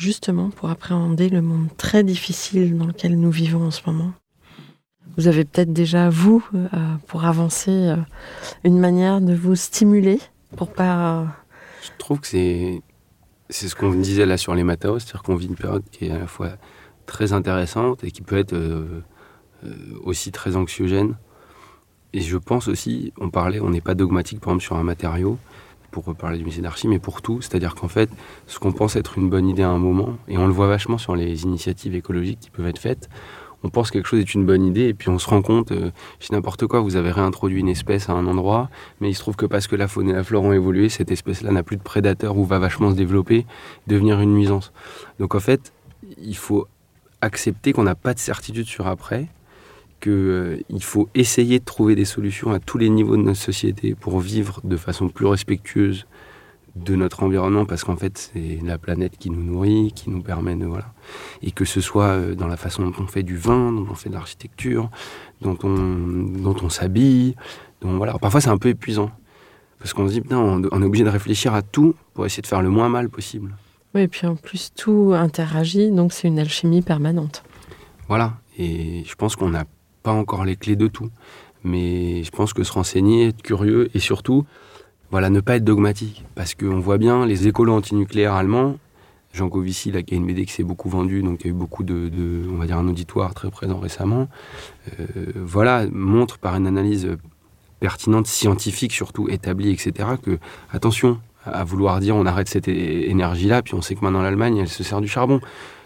justement 0.00 0.48
pour 0.48 0.70
appréhender 0.70 1.28
le 1.28 1.42
monde 1.42 1.68
très 1.76 2.02
difficile 2.02 2.76
dans 2.76 2.86
lequel 2.86 3.20
nous 3.20 3.30
vivons 3.30 3.66
en 3.66 3.70
ce 3.70 3.82
moment 3.86 4.12
Vous 5.18 5.28
avez 5.28 5.44
peut-être 5.44 5.74
déjà, 5.74 6.08
vous, 6.08 6.42
euh, 6.54 6.66
pour 7.06 7.26
avancer, 7.26 7.70
euh, 7.70 7.96
une 8.64 8.78
manière 8.78 9.20
de 9.20 9.34
vous 9.34 9.54
stimuler 9.54 10.18
pour 10.56 10.72
pas... 10.72 11.26
Je 11.82 11.90
trouve 11.98 12.20
que 12.20 12.26
c'est, 12.26 12.80
c'est 13.50 13.68
ce 13.68 13.76
qu'on 13.76 13.92
disait 13.92 14.24
là 14.24 14.38
sur 14.38 14.54
les 14.54 14.64
matériaux, 14.64 14.98
c'est-à-dire 14.98 15.22
qu'on 15.22 15.36
vit 15.36 15.48
une 15.48 15.54
période 15.54 15.84
qui 15.92 16.06
est 16.06 16.10
à 16.10 16.18
la 16.18 16.26
fois 16.26 16.52
très 17.04 17.34
intéressante 17.34 18.02
et 18.02 18.10
qui 18.10 18.22
peut 18.22 18.38
être 18.38 18.54
euh, 18.54 19.02
aussi 20.02 20.32
très 20.32 20.56
anxiogène. 20.56 21.16
Et 22.14 22.22
je 22.22 22.38
pense 22.38 22.68
aussi, 22.68 23.12
on 23.18 23.28
parlait, 23.28 23.60
on 23.60 23.68
n'est 23.68 23.82
pas 23.82 23.94
dogmatique 23.94 24.40
par 24.40 24.54
exemple 24.54 24.64
sur 24.64 24.76
un 24.76 24.82
matériau, 24.82 25.38
pour 25.90 26.04
reparler 26.04 26.38
du 26.38 26.44
musée 26.44 26.62
mais 26.84 26.98
pour 26.98 27.22
tout. 27.22 27.40
C'est-à-dire 27.40 27.74
qu'en 27.74 27.88
fait, 27.88 28.10
ce 28.46 28.58
qu'on 28.58 28.72
pense 28.72 28.96
être 28.96 29.18
une 29.18 29.28
bonne 29.28 29.48
idée 29.48 29.62
à 29.62 29.70
un 29.70 29.78
moment, 29.78 30.16
et 30.28 30.38
on 30.38 30.46
le 30.46 30.52
voit 30.52 30.66
vachement 30.66 30.98
sur 30.98 31.16
les 31.16 31.44
initiatives 31.44 31.94
écologiques 31.94 32.40
qui 32.40 32.50
peuvent 32.50 32.66
être 32.66 32.78
faites, 32.78 33.08
on 33.62 33.68
pense 33.68 33.90
que 33.90 33.94
quelque 33.94 34.06
chose 34.06 34.20
est 34.20 34.34
une 34.34 34.46
bonne 34.46 34.64
idée, 34.64 34.88
et 34.88 34.94
puis 34.94 35.08
on 35.10 35.18
se 35.18 35.28
rend 35.28 35.42
compte, 35.42 35.72
euh, 35.72 35.90
c'est 36.18 36.32
n'importe 36.32 36.66
quoi, 36.66 36.80
vous 36.80 36.96
avez 36.96 37.10
réintroduit 37.10 37.60
une 37.60 37.68
espèce 37.68 38.08
à 38.08 38.12
un 38.12 38.26
endroit, 38.26 38.70
mais 39.00 39.10
il 39.10 39.14
se 39.14 39.20
trouve 39.20 39.36
que 39.36 39.46
parce 39.46 39.66
que 39.66 39.76
la 39.76 39.86
faune 39.86 40.08
et 40.08 40.12
la 40.12 40.24
flore 40.24 40.44
ont 40.44 40.52
évolué, 40.52 40.88
cette 40.88 41.10
espèce-là 41.10 41.50
n'a 41.50 41.62
plus 41.62 41.76
de 41.76 41.82
prédateurs 41.82 42.36
ou 42.38 42.44
va 42.44 42.58
vachement 42.58 42.90
se 42.90 42.96
développer, 42.96 43.46
devenir 43.86 44.20
une 44.20 44.34
nuisance. 44.34 44.72
Donc 45.18 45.34
en 45.34 45.40
fait, 45.40 45.72
il 46.18 46.36
faut 46.36 46.66
accepter 47.20 47.72
qu'on 47.72 47.82
n'a 47.82 47.94
pas 47.94 48.14
de 48.14 48.18
certitude 48.18 48.66
sur 48.66 48.86
après, 48.86 49.28
qu'il 50.00 50.12
euh, 50.12 50.58
faut 50.80 51.08
essayer 51.14 51.58
de 51.58 51.64
trouver 51.64 51.94
des 51.94 52.04
solutions 52.04 52.50
à 52.50 52.58
tous 52.58 52.78
les 52.78 52.88
niveaux 52.88 53.16
de 53.16 53.22
notre 53.22 53.40
société 53.40 53.94
pour 53.94 54.20
vivre 54.20 54.60
de 54.64 54.76
façon 54.76 55.08
plus 55.08 55.26
respectueuse 55.26 56.06
de 56.76 56.94
notre 56.94 57.22
environnement 57.22 57.64
parce 57.64 57.84
qu'en 57.84 57.96
fait 57.96 58.30
c'est 58.32 58.58
la 58.64 58.78
planète 58.78 59.16
qui 59.18 59.30
nous 59.30 59.42
nourrit, 59.42 59.92
qui 59.94 60.10
nous 60.10 60.22
permet 60.22 60.54
de 60.54 60.66
voilà 60.66 60.92
et 61.42 61.50
que 61.50 61.64
ce 61.64 61.80
soit 61.80 62.10
euh, 62.10 62.34
dans 62.34 62.46
la 62.46 62.56
façon 62.56 62.84
dont 62.84 62.94
on 62.98 63.06
fait 63.06 63.22
du 63.22 63.36
vin, 63.36 63.72
dont 63.72 63.86
on 63.90 63.94
fait 63.94 64.08
de 64.08 64.14
l'architecture, 64.14 64.90
dont 65.40 65.58
on 65.62 65.74
dont 65.74 66.56
on 66.62 66.68
s'habille, 66.68 67.34
donc 67.80 67.96
voilà. 67.96 68.14
Parfois 68.18 68.40
c'est 68.40 68.50
un 68.50 68.58
peu 68.58 68.68
épuisant 68.68 69.10
parce 69.78 69.92
qu'on 69.92 70.06
se 70.06 70.12
dit 70.12 70.20
putain 70.20 70.38
on, 70.38 70.62
on 70.70 70.82
est 70.82 70.84
obligé 70.84 71.04
de 71.04 71.10
réfléchir 71.10 71.54
à 71.54 71.62
tout 71.62 71.94
pour 72.14 72.24
essayer 72.26 72.42
de 72.42 72.46
faire 72.46 72.62
le 72.62 72.70
moins 72.70 72.88
mal 72.88 73.08
possible. 73.08 73.56
Oui 73.94 74.02
et 74.02 74.08
puis 74.08 74.26
en 74.26 74.36
plus 74.36 74.72
tout 74.74 75.12
interagit 75.14 75.90
donc 75.90 76.12
c'est 76.12 76.28
une 76.28 76.38
alchimie 76.38 76.82
permanente. 76.82 77.42
Voilà 78.08 78.34
et 78.58 79.04
je 79.04 79.14
pense 79.16 79.34
qu'on 79.36 79.54
a 79.54 79.64
pas 80.02 80.12
encore 80.12 80.44
les 80.44 80.56
clés 80.56 80.76
de 80.76 80.86
tout. 80.86 81.10
Mais 81.64 82.22
je 82.24 82.30
pense 82.30 82.52
que 82.52 82.64
se 82.64 82.72
renseigner, 82.72 83.28
être 83.28 83.42
curieux 83.42 83.90
et 83.94 83.98
surtout, 83.98 84.46
voilà, 85.10 85.30
ne 85.30 85.40
pas 85.40 85.56
être 85.56 85.64
dogmatique. 85.64 86.24
Parce 86.34 86.54
qu'on 86.54 86.80
voit 86.80 86.98
bien 86.98 87.26
les 87.26 87.48
écolos 87.48 87.74
antinucléaires 87.74 88.34
allemands, 88.34 88.78
Jean 89.32 89.48
Covici, 89.48 89.92
là, 89.92 90.02
qui 90.02 90.14
a 90.14 90.16
une 90.16 90.26
BD 90.26 90.44
qui 90.44 90.52
s'est 90.52 90.64
beaucoup 90.64 90.88
vendue, 90.88 91.22
donc 91.22 91.40
il 91.40 91.46
y 91.46 91.50
a 91.50 91.50
eu 91.50 91.56
beaucoup 91.56 91.84
de, 91.84 92.10
auditoire 92.88 93.34
très 93.34 93.50
présent 93.50 93.78
récemment, 93.78 94.28
euh, 94.98 95.06
voilà, 95.36 95.86
montre 95.92 96.38
par 96.38 96.56
une 96.56 96.66
analyse 96.66 97.16
pertinente, 97.78 98.26
scientifique 98.26 98.92
surtout, 98.92 99.28
établie, 99.28 99.70
etc., 99.70 100.10
que, 100.22 100.38
attention, 100.72 101.20
à 101.44 101.64
vouloir 101.64 102.00
dire 102.00 102.16
on 102.16 102.26
arrête 102.26 102.48
cette 102.48 102.68
énergie-là, 102.68 103.62
puis 103.62 103.74
on 103.74 103.82
sait 103.82 103.94
que 103.94 104.00
maintenant 104.00 104.22
l'Allemagne, 104.22 104.58
elle 104.58 104.68
se 104.68 104.82
sert 104.82 105.00
du 105.00 105.08
charbon. 105.08 105.40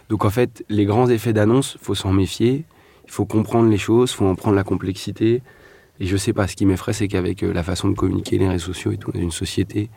Donc 0.09 0.25
en 0.25 0.31
fait, 0.31 0.65
les 0.69 0.85
grands 0.85 1.09
effets 1.09 1.33
d'annonce, 1.33 1.79
faut 1.81 1.95
s'en 1.95 2.13
méfier, 2.13 2.65
il 3.05 3.11
faut 3.11 3.27
comprendre 3.27 3.69
les 3.69 3.79
choses, 3.79 4.13
il 4.13 4.17
faut 4.17 4.27
en 4.27 4.35
prendre 4.35 4.57
la 4.57 4.65
complexité. 4.65 5.43
Et 6.01 6.07
je 6.07 6.17
sais 6.17 6.33
pas, 6.33 6.49
ce 6.49 6.57
qui 6.57 6.67
m'effraie, 6.67 6.93
c'est 6.93 7.09
qu'avec 7.09 7.43
euh, 7.43 7.53
la 7.53 7.63
façon 7.63 7.89
de 7.89 7.95
communiquer 7.95 8.39
les 8.39 8.49
réseaux 8.49 8.73
sociaux 8.73 8.93
et 8.93 8.97
tout, 8.97 9.11
on 9.15 9.19
a 9.19 9.23
une 9.23 9.31
société 9.31 9.91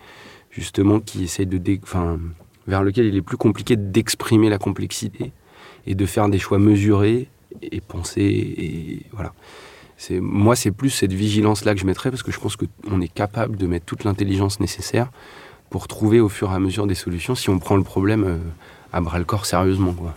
justement 0.51 0.99
qui 0.99 1.23
essaie 1.23 1.45
de, 1.45 1.59
enfin, 1.83 2.19
vers 2.67 2.83
lequel 2.83 3.05
il 3.05 3.15
est 3.15 3.21
plus 3.21 3.37
compliqué 3.37 3.75
d'exprimer 3.75 4.49
la 4.49 4.57
complexité 4.57 5.31
et 5.85 5.95
de 5.95 6.05
faire 6.05 6.29
des 6.29 6.39
choix 6.39 6.59
mesurés 6.59 7.29
et 7.61 7.81
penser 7.81 8.21
et 8.21 9.05
voilà. 9.11 9.33
C'est 9.99 10.19
moi, 10.19 10.55
c'est 10.55 10.71
plus 10.71 10.91
cette 10.91 11.13
vigilance 11.13 11.65
là 11.65 11.73
que 11.73 11.79
je 11.79 11.85
mettrais 11.85 12.11
parce 12.11 12.21
que 12.21 12.31
je 12.31 12.39
pense 12.39 12.55
qu'on 12.55 13.01
est 13.01 13.11
capable 13.11 13.57
de 13.57 13.65
mettre 13.65 13.85
toute 13.85 14.03
l'intelligence 14.03 14.59
nécessaire 14.59 15.09
pour 15.71 15.87
trouver 15.87 16.19
au 16.19 16.29
fur 16.29 16.51
et 16.51 16.53
à 16.53 16.59
mesure 16.59 16.85
des 16.85 16.95
solutions 16.95 17.33
si 17.33 17.49
on 17.49 17.57
prend 17.57 17.75
le 17.75 17.83
problème 17.83 18.23
euh, 18.23 18.37
à 18.93 19.01
bras 19.01 19.17
le 19.17 19.25
corps 19.25 19.45
sérieusement, 19.45 19.93
quoi. 19.93 20.13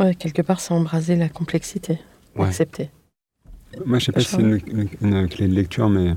Ouais, 0.00 0.14
quelque 0.14 0.42
part, 0.42 0.60
c'est 0.60 0.72
embraser 0.72 1.16
la 1.16 1.28
complexité, 1.28 1.98
accepter. 2.38 2.90
Moi, 3.84 3.98
je 3.98 4.06
sais 4.06 4.12
pas 4.12 4.20
si 4.20 4.28
c'est 4.28 4.40
une, 4.40 5.28
clé 5.28 5.48
de 5.48 5.54
lecture, 5.54 5.88
mais 5.88 6.14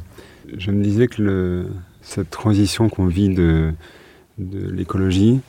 je 0.57 0.71
me 0.71 0.83
disais 0.83 1.07
que 1.07 1.21
le, 1.21 1.67
cette 2.01 2.29
transition 2.29 2.89
qu'on 2.89 3.07
vit 3.07 3.29
de, 3.29 3.73
de 4.37 4.69
l'écologie, 4.69 5.39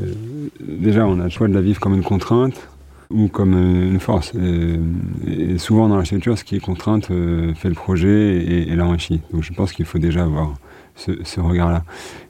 euh, 0.00 0.12
déjà, 0.60 1.06
on 1.06 1.20
a 1.20 1.24
le 1.24 1.30
choix 1.30 1.48
de 1.48 1.54
la 1.54 1.60
vivre 1.60 1.80
comme 1.80 1.94
une 1.94 2.02
contrainte 2.02 2.68
ou 3.10 3.28
comme 3.28 3.54
une 3.54 4.00
force. 4.00 4.32
Et, 4.34 5.58
souvent, 5.58 5.88
dans 5.88 5.96
l'architecture, 5.96 6.36
ce 6.36 6.44
qui 6.44 6.56
est 6.56 6.60
contrainte 6.60 7.10
euh, 7.10 7.54
fait 7.54 7.68
le 7.68 7.74
projet 7.74 8.36
et, 8.36 8.72
et 8.72 8.74
l'enrichit. 8.74 9.20
Donc, 9.32 9.42
je 9.42 9.52
pense 9.52 9.72
qu'il 9.72 9.84
faut 9.84 9.98
déjà 9.98 10.24
avoir 10.24 10.54
ce, 10.96 11.40
regard-là. 11.40 11.84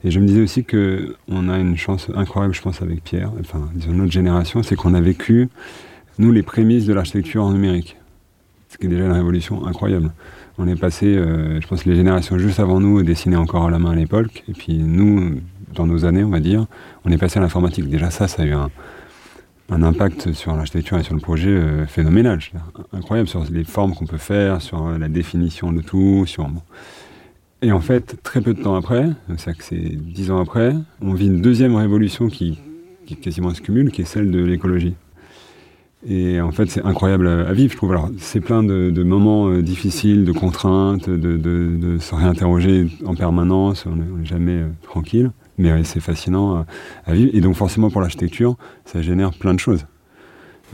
Et 0.04 0.10
je 0.10 0.20
me 0.20 0.26
disais 0.26 0.40
aussi 0.40 0.64
qu'on 0.64 1.48
a 1.48 1.58
une 1.58 1.76
chance 1.76 2.08
incroyable, 2.14 2.54
je 2.54 2.62
pense, 2.62 2.82
avec 2.82 3.02
Pierre, 3.02 3.30
enfin, 3.40 3.68
disons 3.74 3.92
notre 3.92 4.12
génération, 4.12 4.62
c'est 4.62 4.76
qu'on 4.76 4.94
a 4.94 5.00
vécu, 5.00 5.48
nous, 6.18 6.32
les 6.32 6.42
prémices 6.42 6.86
de 6.86 6.94
l'architecture 6.94 7.44
en 7.44 7.52
numérique. 7.52 7.96
Ce 8.68 8.78
qui 8.78 8.86
est 8.86 8.88
déjà 8.88 9.04
une 9.04 9.12
révolution 9.12 9.66
incroyable. 9.66 10.12
On 10.58 10.66
est 10.68 10.76
passé, 10.76 11.06
euh, 11.06 11.60
je 11.60 11.66
pense, 11.66 11.84
les 11.84 11.96
générations 11.96 12.38
juste 12.38 12.60
avant 12.60 12.80
nous 12.80 13.02
dessinaient 13.02 13.36
encore 13.36 13.66
à 13.66 13.70
la 13.70 13.78
main 13.78 13.92
à 13.92 13.94
l'époque, 13.94 14.44
et 14.48 14.52
puis 14.52 14.78
nous, 14.78 15.40
dans 15.74 15.86
nos 15.86 16.04
années, 16.04 16.24
on 16.24 16.30
va 16.30 16.40
dire, 16.40 16.66
on 17.04 17.10
est 17.10 17.18
passé 17.18 17.38
à 17.38 17.42
l'informatique. 17.42 17.88
Déjà, 17.88 18.10
ça, 18.10 18.28
ça 18.28 18.42
a 18.42 18.46
eu 18.46 18.52
un, 18.52 18.70
impact 19.70 20.32
sur 20.32 20.54
l'architecture 20.54 20.98
et 20.98 21.02
sur 21.02 21.14
le 21.14 21.20
projet 21.20 21.50
euh, 21.50 21.86
phénoménal, 21.86 22.38
incroyable 22.92 23.28
sur 23.28 23.44
les 23.50 23.64
formes 23.64 23.94
qu'on 23.94 24.06
peut 24.06 24.18
faire, 24.18 24.62
sur 24.62 24.90
la 24.90 25.08
définition 25.08 25.72
de 25.72 25.80
tout, 25.80 26.24
sur 26.26 26.48
et 27.64 27.72
en 27.72 27.80
fait, 27.80 28.22
très 28.22 28.42
peu 28.42 28.52
de 28.52 28.62
temps 28.62 28.74
après, 28.74 29.08
c'est 29.38 29.56
que 29.56 29.64
c'est 29.64 29.96
dix 29.96 30.30
ans 30.30 30.38
après, 30.38 30.74
on 31.00 31.14
vit 31.14 31.28
une 31.28 31.40
deuxième 31.40 31.74
révolution 31.74 32.28
qui, 32.28 32.58
qui 33.06 33.16
quasiment 33.16 33.54
se 33.54 33.62
cumule, 33.62 33.90
qui 33.90 34.02
est 34.02 34.04
celle 34.04 34.30
de 34.30 34.44
l'écologie. 34.44 34.94
Et 36.06 36.42
en 36.42 36.52
fait, 36.52 36.66
c'est 36.66 36.84
incroyable 36.84 37.26
à 37.26 37.50
vivre, 37.54 37.72
je 37.72 37.78
trouve. 37.78 37.92
Alors, 37.92 38.10
c'est 38.18 38.40
plein 38.40 38.62
de, 38.62 39.02
moments 39.02 39.48
euh, 39.48 39.62
difficiles, 39.62 40.26
de 40.26 40.32
contraintes, 40.32 41.08
de, 41.08 41.96
se 41.98 42.14
réinterroger 42.14 42.88
en 43.06 43.14
permanence. 43.14 43.86
On 43.86 43.96
n'est 43.96 44.26
jamais 44.26 44.60
euh, 44.60 44.68
tranquille, 44.82 45.30
mais 45.56 45.84
c'est 45.84 46.00
fascinant 46.00 46.66
à, 47.06 47.14
vivre. 47.14 47.30
Et 47.32 47.40
donc, 47.40 47.54
forcément, 47.54 47.90
pour 47.90 48.02
l'architecture, 48.02 48.56
ça 48.84 49.00
génère 49.00 49.32
plein 49.32 49.54
de 49.54 49.60
choses. 49.60 49.86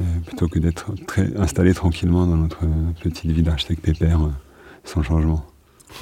Euh, 0.00 0.04
plutôt 0.26 0.48
que 0.48 0.58
d'être 0.58 0.92
installé 1.36 1.72
tranquillement 1.72 2.26
dans 2.26 2.36
notre 2.36 2.62
petite 3.00 3.30
vie 3.30 3.42
d'architecte 3.42 3.84
pépère, 3.84 4.18
sans 4.82 5.04
changement. 5.04 5.49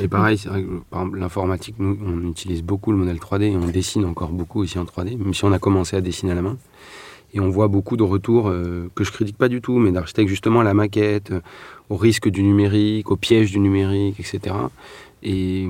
Et 0.00 0.08
pareil, 0.08 0.38
c'est 0.38 0.48
vrai 0.48 0.62
que 0.62 0.68
par 0.90 1.00
exemple, 1.02 1.18
l'informatique, 1.18 1.76
nous, 1.78 1.98
on 2.04 2.28
utilise 2.28 2.62
beaucoup 2.62 2.92
le 2.92 2.98
modèle 2.98 3.16
3D 3.16 3.52
et 3.52 3.56
on 3.56 3.66
dessine 3.66 4.04
encore 4.04 4.30
beaucoup 4.30 4.64
ici 4.64 4.78
en 4.78 4.84
3D, 4.84 5.16
même 5.16 5.34
si 5.34 5.44
on 5.44 5.52
a 5.52 5.58
commencé 5.58 5.96
à 5.96 6.00
dessiner 6.00 6.32
à 6.32 6.34
la 6.34 6.42
main. 6.42 6.56
Et 7.34 7.40
on 7.40 7.50
voit 7.50 7.68
beaucoup 7.68 7.96
de 7.96 8.02
retours 8.02 8.48
euh, 8.48 8.90
que 8.94 9.04
je 9.04 9.12
critique 9.12 9.36
pas 9.36 9.48
du 9.48 9.60
tout, 9.60 9.78
mais 9.78 9.92
d'architectes 9.92 10.30
justement 10.30 10.60
à 10.60 10.64
la 10.64 10.74
maquette, 10.74 11.30
euh, 11.30 11.40
au 11.90 11.96
risque 11.96 12.28
du 12.28 12.42
numérique, 12.42 13.10
au 13.10 13.16
piège 13.16 13.50
du 13.50 13.60
numérique, 13.60 14.18
etc. 14.20 14.54
Et, 15.22 15.68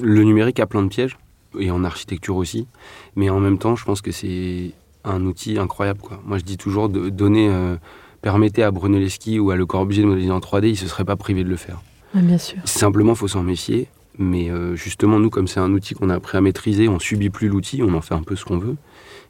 le 0.00 0.22
numérique 0.22 0.58
a 0.58 0.66
plein 0.66 0.82
de 0.82 0.88
pièges, 0.88 1.18
et 1.58 1.70
en 1.70 1.84
architecture 1.84 2.36
aussi, 2.36 2.66
mais 3.14 3.28
en 3.28 3.40
même 3.40 3.58
temps, 3.58 3.76
je 3.76 3.84
pense 3.84 4.00
que 4.00 4.10
c'est 4.10 4.70
un 5.04 5.24
outil 5.26 5.58
incroyable. 5.58 6.00
Moi, 6.24 6.38
je 6.38 6.44
dis 6.44 6.56
toujours, 6.56 6.88
de 6.88 7.10
donner, 7.10 7.48
euh, 7.50 7.76
permettez 8.22 8.62
à 8.62 8.70
Brunelleschi 8.70 9.38
ou 9.38 9.50
à 9.50 9.56
Le 9.56 9.66
Corbusier 9.66 10.02
de 10.02 10.08
modéliser 10.08 10.32
en 10.32 10.40
3D, 10.40 10.68
ils 10.68 10.70
ne 10.70 10.76
se 10.76 10.86
seraient 10.86 11.04
pas 11.04 11.16
privés 11.16 11.44
de 11.44 11.48
le 11.48 11.56
faire. 11.56 11.82
Bien 12.14 12.38
sûr. 12.38 12.58
Simplement, 12.64 13.12
il 13.12 13.18
faut 13.18 13.28
s'en 13.28 13.42
méfier. 13.42 13.88
Mais 14.18 14.50
euh, 14.50 14.76
justement, 14.76 15.18
nous, 15.18 15.30
comme 15.30 15.48
c'est 15.48 15.60
un 15.60 15.72
outil 15.72 15.94
qu'on 15.94 16.10
a 16.10 16.14
appris 16.14 16.36
à 16.36 16.40
maîtriser, 16.40 16.88
on 16.88 16.98
subit 16.98 17.30
plus 17.30 17.48
l'outil, 17.48 17.82
on 17.82 17.94
en 17.94 18.00
fait 18.00 18.14
un 18.14 18.22
peu 18.22 18.36
ce 18.36 18.44
qu'on 18.44 18.58
veut. 18.58 18.76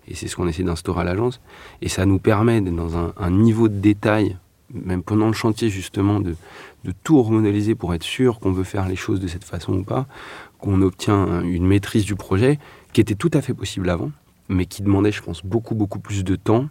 Et 0.08 0.14
c'est 0.14 0.26
ce 0.26 0.34
qu'on 0.34 0.48
essaie 0.48 0.64
d'instaurer 0.64 1.02
à 1.02 1.04
l'agence. 1.04 1.40
Et 1.80 1.88
ça 1.88 2.04
nous 2.06 2.18
permet 2.18 2.60
dans 2.60 2.96
un, 2.96 3.30
niveau 3.30 3.68
de 3.68 3.76
détail, 3.78 4.36
même 4.72 5.02
pendant 5.02 5.28
le 5.28 5.32
chantier, 5.32 5.68
justement, 5.68 6.18
de, 6.18 6.34
tout 7.04 7.22
remodéliser 7.22 7.76
pour 7.76 7.94
être 7.94 8.02
sûr 8.02 8.40
qu'on 8.40 8.50
veut 8.50 8.64
faire 8.64 8.88
les 8.88 8.96
choses 8.96 9.20
de 9.20 9.28
cette 9.28 9.44
façon 9.44 9.74
ou 9.74 9.84
pas, 9.84 10.06
qu'on 10.58 10.82
obtient 10.82 11.42
une 11.42 11.64
maîtrise 11.64 12.04
du 12.04 12.16
projet 12.16 12.58
qui 12.92 13.00
était 13.00 13.14
tout 13.14 13.30
à 13.34 13.40
fait 13.40 13.54
possible 13.54 13.88
avant, 13.88 14.10
mais 14.48 14.66
qui 14.66 14.82
demandait, 14.82 15.12
je 15.12 15.22
pense, 15.22 15.44
beaucoup, 15.44 15.76
beaucoup 15.76 16.00
plus 16.00 16.24
de 16.24 16.34
temps, 16.34 16.68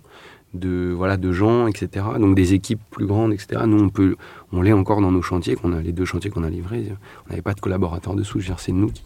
de, 0.54 0.94
voilà, 0.96 1.18
de 1.18 1.32
gens, 1.32 1.68
etc. 1.68 2.06
Donc 2.20 2.36
des 2.36 2.54
équipes 2.54 2.82
plus 2.90 3.06
grandes, 3.06 3.34
etc. 3.34 3.64
Nous, 3.66 3.82
on, 3.82 3.90
peut, 3.90 4.16
on 4.52 4.62
l'est 4.62 4.74
encore 4.74 5.02
dans 5.02 5.12
nos 5.12 5.22
chantiers, 5.22 5.56
qu'on 5.56 5.74
a, 5.74 5.82
les 5.82 5.94
deux 5.94 6.06
chantiers 6.06 6.30
qu'on 6.30 6.44
a 6.44 6.50
livrés. 6.50 6.92
On 7.26 7.30
n'avait 7.30 7.42
pas 7.42 7.54
de 7.54 7.62
collaborateurs 7.62 8.16
dessous, 8.16 8.42
c'est 8.58 8.72
nous 8.72 8.92
qui, 8.92 9.04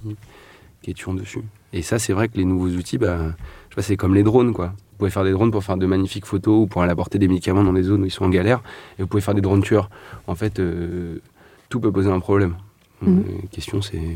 qui 0.81 0.91
étions 0.91 1.13
dessus. 1.13 1.41
Et 1.73 1.81
ça, 1.81 1.99
c'est 1.99 2.13
vrai 2.13 2.29
que 2.29 2.37
les 2.37 2.45
nouveaux 2.45 2.69
outils, 2.69 2.97
bah, 2.97 3.35
je 3.69 3.75
sais 3.75 3.81
c'est 3.81 3.97
comme 3.97 4.15
les 4.15 4.23
drones, 4.23 4.53
quoi. 4.53 4.67
Vous 4.67 4.99
pouvez 4.99 5.11
faire 5.11 5.25
des 5.25 5.33
drones 5.33 5.51
pour 5.51 5.63
faire 5.63 5.75
de 5.75 5.85
magnifiques 5.85 6.25
photos 6.25 6.63
ou 6.63 6.67
pour 6.67 6.81
aller 6.81 6.91
apporter 6.91 7.19
des 7.19 7.27
médicaments 7.27 7.63
dans 7.63 7.73
des 7.73 7.83
zones 7.83 8.03
où 8.03 8.05
ils 8.05 8.11
sont 8.11 8.23
en 8.23 8.29
galère. 8.29 8.61
Et 8.97 9.01
vous 9.01 9.07
pouvez 9.07 9.21
faire 9.21 9.33
des 9.33 9.41
drones 9.41 9.61
tueurs. 9.61 9.89
En 10.25 10.35
fait, 10.35 10.59
euh, 10.59 11.19
tout 11.67 11.81
peut 11.81 11.91
poser 11.91 12.09
un 12.09 12.21
problème. 12.21 12.55
Mmh. 13.01 13.19
La 13.41 13.47
question, 13.49 13.81
c'est 13.81 14.15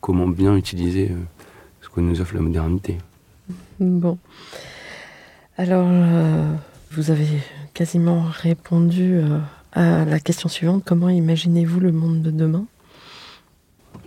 comment 0.00 0.28
bien 0.28 0.56
utiliser 0.56 1.10
euh, 1.10 1.16
ce 1.80 1.88
que 1.88 2.00
nous 2.00 2.20
offre 2.20 2.34
la 2.36 2.42
modernité. 2.42 2.98
Bon. 3.80 4.18
Alors, 5.56 5.86
euh, 5.88 6.52
vous 6.92 7.10
avez 7.10 7.26
quasiment 7.74 8.22
répondu 8.22 9.14
euh, 9.14 9.38
à 9.72 10.04
la 10.04 10.18
question 10.18 10.48
suivante. 10.48 10.82
Comment 10.84 11.08
imaginez-vous 11.08 11.80
le 11.80 11.92
monde 11.92 12.22
de 12.22 12.30
demain? 12.30 12.66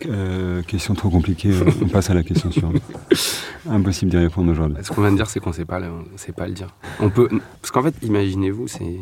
Euh, 0.05 0.61
Question 0.63 0.93
trop 0.93 1.09
compliquée. 1.09 1.51
on 1.81 1.87
passe 1.87 2.09
à 2.09 2.13
la 2.13 2.23
question 2.23 2.51
suivante. 2.51 2.75
Impossible 3.69 4.11
d'y 4.11 4.17
répondre 4.17 4.51
aujourd'hui. 4.51 4.77
Ce 4.83 4.91
qu'on 4.91 5.01
vient 5.01 5.11
de 5.11 5.15
dire, 5.17 5.29
c'est 5.29 5.39
qu'on 5.39 5.49
ne 5.49 5.55
sait 5.55 5.65
pas, 5.65 5.81
sait 6.17 6.33
pas 6.33 6.47
le 6.47 6.53
dire. 6.53 6.75
On 6.99 7.09
peut, 7.09 7.29
parce 7.61 7.71
qu'en 7.71 7.81
fait, 7.83 7.95
imaginez-vous, 8.03 8.67
c'est 8.67 8.99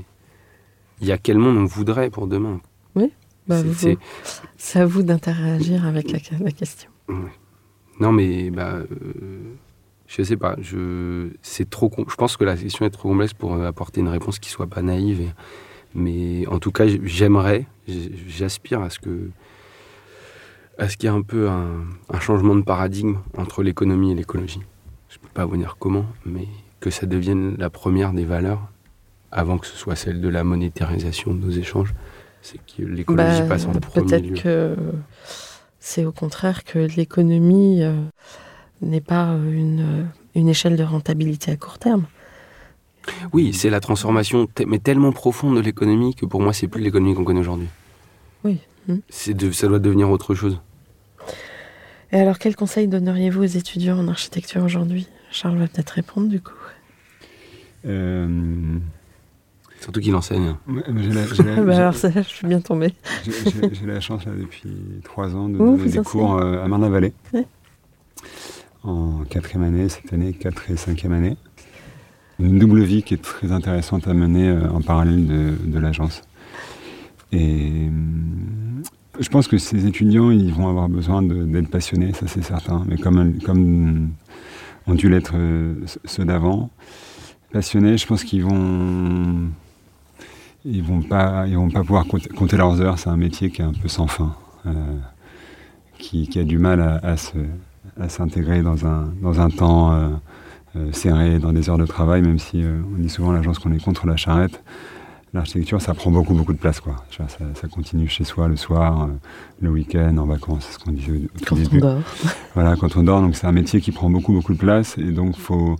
il 1.01 1.07
y 1.07 1.11
a 1.11 1.17
quel 1.17 1.37
monde 1.37 1.57
on 1.57 1.65
voudrait 1.65 2.09
pour 2.09 2.27
demain? 2.27 2.61
Oui. 2.95 3.11
Bah, 3.47 3.57
c'est 4.57 4.79
à 4.79 4.85
vous 4.85 5.03
d'interagir 5.03 5.85
avec 5.85 6.11
la, 6.11 6.19
la 6.39 6.51
question. 6.51 6.89
Non, 7.99 8.11
mais 8.11 8.49
bah, 8.49 8.75
euh, 8.75 8.85
je 10.17 10.23
sais 10.23 10.37
pas. 10.37 10.55
Je, 10.61 11.29
c'est 11.41 11.69
trop. 11.69 11.91
Je 12.07 12.15
pense 12.15 12.37
que 12.37 12.43
la 12.43 12.55
question 12.55 12.85
est 12.85 12.89
trop 12.89 13.09
complexe 13.09 13.33
pour 13.33 13.53
euh, 13.55 13.67
apporter 13.67 14.01
une 14.01 14.07
réponse 14.07 14.39
qui 14.39 14.49
soit 14.49 14.67
pas 14.67 14.81
naïve. 14.81 15.33
mais 15.93 16.45
en 16.47 16.59
tout 16.59 16.71
cas, 16.71 16.85
j'aimerais, 17.03 17.65
j'aspire 18.27 18.81
à 18.81 18.89
ce 18.89 18.99
que, 18.99 19.29
à 20.77 20.89
ce 20.89 20.97
qu'il 20.97 21.09
y 21.09 21.13
ait 21.13 21.15
un 21.15 21.21
peu 21.21 21.49
un, 21.49 21.85
un 22.09 22.19
changement 22.19 22.55
de 22.55 22.61
paradigme 22.61 23.17
entre 23.37 23.63
l'économie 23.63 24.11
et 24.11 24.15
l'écologie. 24.15 24.61
Je 25.09 25.19
peux 25.19 25.29
pas 25.33 25.45
vous 25.45 25.57
dire 25.57 25.77
comment, 25.79 26.05
mais 26.25 26.47
que 26.79 26.89
ça 26.89 27.05
devienne 27.05 27.55
la 27.57 27.69
première 27.69 28.13
des 28.13 28.25
valeurs 28.25 28.61
avant 29.31 29.57
que 29.57 29.67
ce 29.67 29.75
soit 29.75 29.95
celle 29.95 30.21
de 30.21 30.29
la 30.29 30.43
monétarisation 30.43 31.33
de 31.33 31.45
nos 31.45 31.51
échanges. 31.51 31.93
C'est 32.41 32.59
que 32.59 32.83
l'écologie 32.83 33.41
bah, 33.41 33.47
passe 33.47 33.65
en 33.65 33.71
premier 33.71 34.07
Peut-être 34.07 34.27
lieu. 34.27 34.35
que 34.35 34.75
c'est 35.79 36.05
au 36.05 36.11
contraire 36.11 36.63
que 36.63 36.79
l'économie 36.95 37.83
euh, 37.83 37.95
n'est 38.81 39.01
pas 39.01 39.35
une, 39.35 40.07
une 40.35 40.49
échelle 40.49 40.75
de 40.75 40.83
rentabilité 40.83 41.51
à 41.51 41.57
court 41.57 41.79
terme. 41.79 42.05
Oui, 43.33 43.53
c'est 43.53 43.69
la 43.69 43.79
transformation, 43.79 44.47
mais 44.65 44.79
tellement 44.79 45.11
profonde 45.11 45.55
de 45.55 45.61
l'économie 45.61 46.15
que 46.15 46.25
pour 46.25 46.41
moi, 46.41 46.53
c'est 46.53 46.67
plus 46.67 46.81
l'économie 46.81 47.13
qu'on 47.13 47.23
connaît 47.23 47.39
aujourd'hui. 47.39 47.67
Oui. 48.43 48.59
Hmm. 48.87 48.97
De, 49.33 49.51
ça 49.51 49.67
doit 49.67 49.79
devenir 49.79 50.09
autre 50.09 50.35
chose. 50.35 50.59
Et 52.11 52.19
alors, 52.19 52.37
quel 52.37 52.55
conseil 52.55 52.87
donneriez-vous 52.87 53.41
aux 53.41 53.57
étudiants 53.57 53.99
en 53.99 54.07
architecture 54.07 54.63
aujourd'hui? 54.63 55.07
Charles 55.31 55.57
va 55.57 55.67
peut-être 55.67 55.89
répondre 55.89 56.27
du 56.27 56.39
coup. 56.39 56.53
Euh... 57.85 58.79
Surtout 59.81 59.99
qu'il 59.99 60.15
enseigne. 60.15 60.55
Ouais, 60.67 60.83
la, 60.87 61.25
la, 61.55 61.61
bah 61.63 61.77
alors 61.77 61.93
ça, 61.93 62.09
je 62.09 62.21
suis 62.21 62.47
bien 62.47 62.61
tombé. 62.61 62.93
J'ai 63.25 63.85
la 63.85 63.99
chance 63.99 64.25
là, 64.25 64.31
depuis 64.31 64.69
trois 65.03 65.35
ans 65.35 65.49
de 65.49 65.57
oh, 65.59 65.77
donner 65.77 65.91
des 65.91 65.99
cours 65.99 66.37
euh, 66.37 66.63
à 66.63 66.67
Marne-la-Vallée. 66.67 67.13
Ouais. 67.33 67.45
En 68.85 69.23
quatrième 69.27 69.63
année, 69.63 69.89
cette 69.89 70.13
année, 70.13 70.33
quatre 70.33 70.69
et 70.69 70.77
cinquième 70.77 71.13
année. 71.13 71.37
Une 72.39 72.59
double 72.59 72.83
vie 72.83 73.01
qui 73.01 73.15
est 73.15 73.21
très 73.21 73.51
intéressante 73.51 74.07
à 74.07 74.13
mener 74.13 74.47
euh, 74.47 74.69
en 74.69 74.81
parallèle 74.81 75.25
de, 75.25 75.79
l'agence. 75.79 76.21
Et 77.31 77.87
euh, 77.87 78.83
je 79.19 79.29
pense 79.29 79.47
que 79.47 79.57
ces 79.57 79.87
étudiants, 79.87 80.29
ils 80.29 80.53
vont 80.53 80.67
avoir 80.67 80.87
besoin 80.87 81.23
d'être 81.23 81.69
passionnés, 81.69 82.13
ça 82.13 82.27
c'est 82.27 82.43
certain. 82.43 82.85
Mais 82.87 82.97
comme, 82.97 83.39
comme 83.39 84.11
ont 84.85 84.93
dû 84.93 85.09
l'être 85.09 85.33
euh, 85.35 85.73
ceux 86.03 86.25
d'avant, 86.25 86.69
passionnés, 87.51 87.97
je 87.97 88.05
pense 88.05 88.23
qu'ils 88.23 88.43
vont 88.43 89.49
ils 90.63 90.83
vont 90.83 91.01
pas 91.01 91.45
ils 91.47 91.55
vont 91.55 91.69
pas 91.69 91.81
pouvoir 91.81 92.05
compter, 92.07 92.57
leurs 92.57 92.81
heures 92.81 92.99
c'est 92.99 93.09
un 93.09 93.17
métier 93.17 93.51
qui 93.51 93.61
est 93.61 93.65
un 93.65 93.73
peu 93.73 93.87
sans 93.87 94.07
fin 94.07 94.35
euh, 94.65 94.71
qui, 95.97 96.27
qui, 96.27 96.39
a 96.39 96.43
du 96.43 96.57
mal 96.57 96.81
à, 96.81 96.97
à, 96.97 97.17
se, 97.17 97.37
à 97.99 98.09
s'intégrer 98.09 98.61
dans 98.61 98.85
un, 98.85 99.11
dans 99.21 99.39
un 99.39 99.49
temps 99.49 99.93
euh, 99.93 100.09
euh, 100.75 100.91
serré 100.91 101.39
dans 101.39 101.53
des 101.53 101.69
heures 101.69 101.77
de 101.77 101.85
travail 101.85 102.21
même 102.21 102.39
si 102.39 102.63
euh, 102.63 102.81
on 102.93 103.01
dit 103.01 103.09
souvent 103.09 103.31
à 103.31 103.35
l'agence 103.35 103.59
qu'on 103.59 103.71
est 103.71 103.83
contre 103.83 104.07
la 104.07 104.15
charrette 104.15 104.63
l'architecture 105.33 105.81
ça 105.81 105.93
prend 105.93 106.11
beaucoup 106.11 106.33
beaucoup 106.33 106.53
de 106.53 106.57
place 106.57 106.79
quoi. 106.79 106.97
Ça, 107.09 107.25
ça 107.55 107.67
continue 107.67 108.07
chez 108.07 108.23
soi 108.23 108.47
le 108.47 108.55
soir 108.55 109.09
le 109.61 109.69
week-end 109.69 110.17
en 110.17 110.25
vacances 110.25 110.65
c'est 110.69 110.73
ce 110.73 110.79
qu'on 110.79 110.91
disait 110.91 111.11
au, 111.11 111.15
au 111.15 111.45
quand 111.45 111.55
début. 111.55 111.77
on 111.77 111.81
dort. 111.81 112.01
Voilà 112.53 112.75
quand 112.75 112.95
on 112.97 113.03
dort 113.03 113.21
donc 113.21 113.35
c'est 113.35 113.47
un 113.47 113.51
métier 113.51 113.81
qui 113.81 113.91
prend 113.91 114.09
beaucoup 114.09 114.33
beaucoup 114.33 114.53
de 114.53 114.59
place 114.59 114.97
et 114.97 115.11
donc 115.11 115.37
faut 115.37 115.75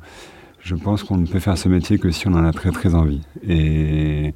je 0.66 0.74
pense 0.74 1.04
qu'on 1.04 1.18
ne 1.18 1.28
peut 1.28 1.40
faire 1.40 1.60
ce 1.60 1.70
métier 1.70 2.00
que 2.00 2.10
si 2.10 2.28
on 2.28 2.34
en 2.34 2.44
a 2.44 2.52
très 2.52 2.72
très 2.72 2.96
envie. 2.96 3.22
Et, 3.48 4.34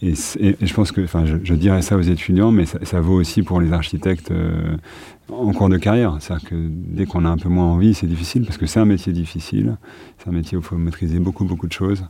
et, 0.00 0.14
et 0.40 0.56
je 0.66 0.74
pense 0.74 0.90
que, 0.90 1.02
enfin, 1.02 1.26
je, 1.26 1.36
je, 1.44 1.54
dirais 1.54 1.82
ça 1.82 1.98
aux 1.98 2.00
étudiants, 2.02 2.50
mais 2.50 2.64
ça, 2.64 2.78
ça 2.82 3.02
vaut 3.02 3.12
aussi 3.12 3.42
pour 3.42 3.60
les 3.60 3.74
architectes 3.74 4.30
euh, 4.30 4.78
en 5.30 5.52
cours 5.52 5.68
de 5.68 5.76
carrière. 5.76 6.16
C'est-à-dire 6.20 6.48
que 6.48 6.68
dès 6.70 7.06
qu'on 7.06 7.24
a 7.24 7.28
un 7.28 7.36
peu 7.36 7.48
moins 7.48 7.66
envie, 7.66 7.94
c'est 7.94 8.06
difficile 8.06 8.44
parce 8.44 8.58
que 8.58 8.66
c'est 8.66 8.80
un 8.80 8.84
métier 8.84 9.12
difficile. 9.12 9.76
C'est 10.18 10.28
un 10.28 10.32
métier 10.32 10.56
où 10.56 10.60
il 10.60 10.64
faut 10.64 10.76
maîtriser 10.76 11.18
beaucoup 11.18 11.44
beaucoup 11.44 11.66
de 11.66 11.72
choses. 11.72 12.04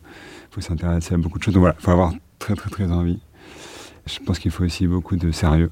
Il 0.51 0.55
faut 0.55 0.61
s'intéresser 0.61 1.15
à 1.15 1.19
beaucoup 1.19 1.39
de 1.39 1.43
choses. 1.43 1.55
Donc 1.55 1.63
voilà, 1.63 1.77
il 1.79 1.83
faut 1.83 1.91
avoir 1.91 2.13
très 2.39 2.55
très 2.55 2.71
très 2.71 2.91
envie. 2.91 3.21
Je 4.07 4.19
pense 4.21 4.39
qu'il 4.39 4.51
faut 4.51 4.65
aussi 4.65 4.87
beaucoup 4.87 5.17
de 5.17 5.31
sérieux. 5.31 5.71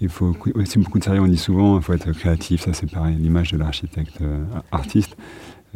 Il 0.00 0.08
faut 0.08 0.36
aussi 0.54 0.78
beaucoup 0.78 0.98
de 0.98 1.04
sérieux. 1.04 1.20
On 1.20 1.26
dit 1.26 1.36
souvent, 1.38 1.78
il 1.78 1.82
faut 1.82 1.92
être 1.92 2.12
créatif. 2.12 2.62
Ça, 2.62 2.72
c'est 2.72 2.90
pareil. 2.90 3.16
L'image 3.16 3.52
de 3.52 3.58
l'architecte 3.58 4.20
euh, 4.20 4.44
artiste. 4.70 5.16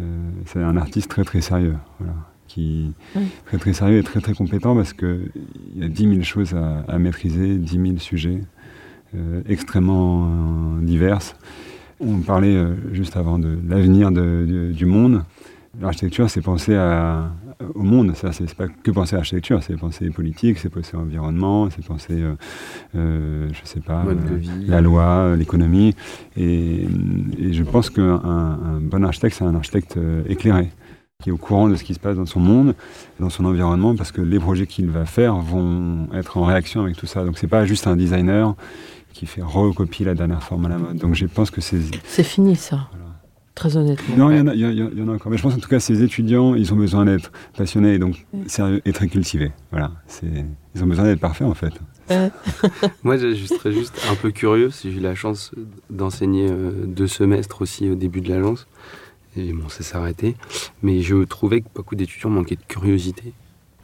Euh, 0.00 0.30
c'est 0.46 0.62
un 0.62 0.76
artiste 0.76 1.10
très 1.10 1.22
très 1.22 1.40
sérieux, 1.42 1.76
voilà, 1.98 2.14
qui 2.48 2.92
oui. 3.14 3.22
très 3.44 3.58
très 3.58 3.72
sérieux 3.74 3.98
et 3.98 4.02
très 4.02 4.20
très 4.20 4.32
compétent 4.32 4.74
parce 4.74 4.94
que 4.94 5.30
il 5.74 5.82
y 5.82 5.84
a 5.84 5.88
10 5.88 6.08
000 6.08 6.22
choses 6.22 6.54
à, 6.54 6.80
à 6.88 6.98
maîtriser, 6.98 7.56
10 7.56 7.72
000 7.72 7.98
sujets 7.98 8.40
extrêmement 9.48 10.24
euh, 10.24 10.84
divers. 10.84 11.20
On 12.00 12.18
parlait 12.18 12.56
euh, 12.56 12.74
juste 12.92 13.16
avant 13.16 13.38
de 13.38 13.58
l'avenir 13.68 14.10
du 14.10 14.86
monde. 14.86 15.22
L'architecture, 15.80 16.28
c'est 16.28 16.42
penser 16.42 16.74
à, 16.74 17.30
au 17.74 17.82
monde. 17.82 18.14
Ça, 18.14 18.32
c'est 18.32 18.52
pas 18.54 18.68
que 18.68 18.90
penser 18.90 19.14
à 19.14 19.18
l'architecture, 19.18 19.62
c'est 19.62 19.76
penser 19.76 20.10
politique, 20.10 20.58
c'est 20.58 20.68
penser 20.68 20.96
environnement, 20.96 21.70
c'est 21.70 21.84
penser, 21.84 22.20
euh, 22.20 22.34
euh, 22.94 23.48
je 23.52 23.60
sais 23.64 23.80
pas, 23.80 24.04
euh, 24.06 24.40
la 24.66 24.80
loi, 24.80 25.34
l'économie. 25.36 25.94
Et, 26.36 26.86
et, 27.38 27.52
je 27.52 27.64
pense 27.64 27.88
qu'un 27.88 28.20
un 28.22 28.80
bon 28.80 29.04
architecte, 29.04 29.36
c'est 29.38 29.44
un 29.44 29.54
architecte 29.54 29.96
euh, 29.96 30.22
éclairé 30.28 30.70
qui 31.22 31.30
est 31.30 31.32
au 31.32 31.38
courant 31.38 31.68
de 31.68 31.76
ce 31.76 31.84
qui 31.84 31.94
se 31.94 32.00
passe 32.00 32.16
dans 32.16 32.26
son 32.26 32.40
monde, 32.40 32.74
dans 33.20 33.30
son 33.30 33.44
environnement, 33.44 33.94
parce 33.94 34.10
que 34.10 34.20
les 34.20 34.40
projets 34.40 34.66
qu'il 34.66 34.88
va 34.88 35.06
faire 35.06 35.36
vont 35.36 36.08
être 36.12 36.36
en 36.36 36.44
réaction 36.44 36.82
avec 36.82 36.96
tout 36.96 37.06
ça. 37.06 37.24
Donc 37.24 37.38
c'est 37.38 37.46
pas 37.46 37.64
juste 37.64 37.86
un 37.86 37.96
designer 37.96 38.56
qui 39.12 39.26
fait 39.26 39.42
recopier 39.42 40.04
la 40.04 40.14
dernière 40.14 40.42
forme 40.42 40.66
à 40.66 40.68
la 40.68 40.78
mode. 40.78 40.96
Donc 40.96 41.14
je 41.14 41.26
pense 41.26 41.50
que 41.50 41.60
c'est... 41.60 41.80
C'est 42.04 42.22
fini 42.22 42.56
ça. 42.56 42.88
Voilà. 42.90 43.06
Très 43.54 43.76
honnêtement. 43.76 44.16
Non, 44.16 44.30
il 44.30 44.56
y, 44.56 44.60
y, 44.60 44.64
y, 44.64 44.98
y, 44.98 45.02
en 45.02 45.08
a 45.08 45.12
encore. 45.12 45.30
Mais 45.30 45.36
je 45.36 45.42
pense 45.42 45.54
en 45.54 45.58
tout 45.58 45.68
cas, 45.68 45.78
ces 45.78 46.02
étudiants, 46.02 46.54
ils 46.54 46.72
ont 46.72 46.76
besoin 46.76 47.04
d'être 47.04 47.32
passionnés 47.56 47.94
et 47.94 47.98
donc 47.98 48.26
sérieux 48.46 48.80
et 48.86 48.92
très 48.92 49.08
cultivés. 49.08 49.52
Voilà. 49.70 49.92
Ils 50.74 50.82
ont 50.82 50.86
besoin 50.86 51.04
d'être 51.04 51.20
parfaits 51.20 51.46
en 51.46 51.54
fait. 51.54 51.74
Euh. 52.10 52.30
Moi, 53.02 53.18
je 53.18 53.34
serais 53.34 53.72
juste 53.72 54.00
un 54.10 54.14
peu 54.14 54.30
curieux 54.30 54.70
si 54.70 54.90
j'ai 54.90 54.98
eu 54.98 55.02
la 55.02 55.14
chance 55.14 55.52
d'enseigner 55.90 56.48
euh, 56.50 56.86
deux 56.86 57.06
semestres 57.06 57.60
aussi 57.60 57.90
au 57.90 57.94
début 57.94 58.22
de 58.22 58.30
l'agence. 58.30 58.66
Et 59.36 59.52
bon, 59.52 59.68
ça 59.68 59.82
s'est 59.82 59.96
arrêté. 59.96 60.36
Mais 60.82 61.00
je 61.00 61.24
trouvais 61.24 61.60
que 61.60 61.68
beaucoup 61.74 61.94
d'étudiants 61.94 62.30
manquaient 62.30 62.56
de 62.56 62.64
curiosité. 62.66 63.32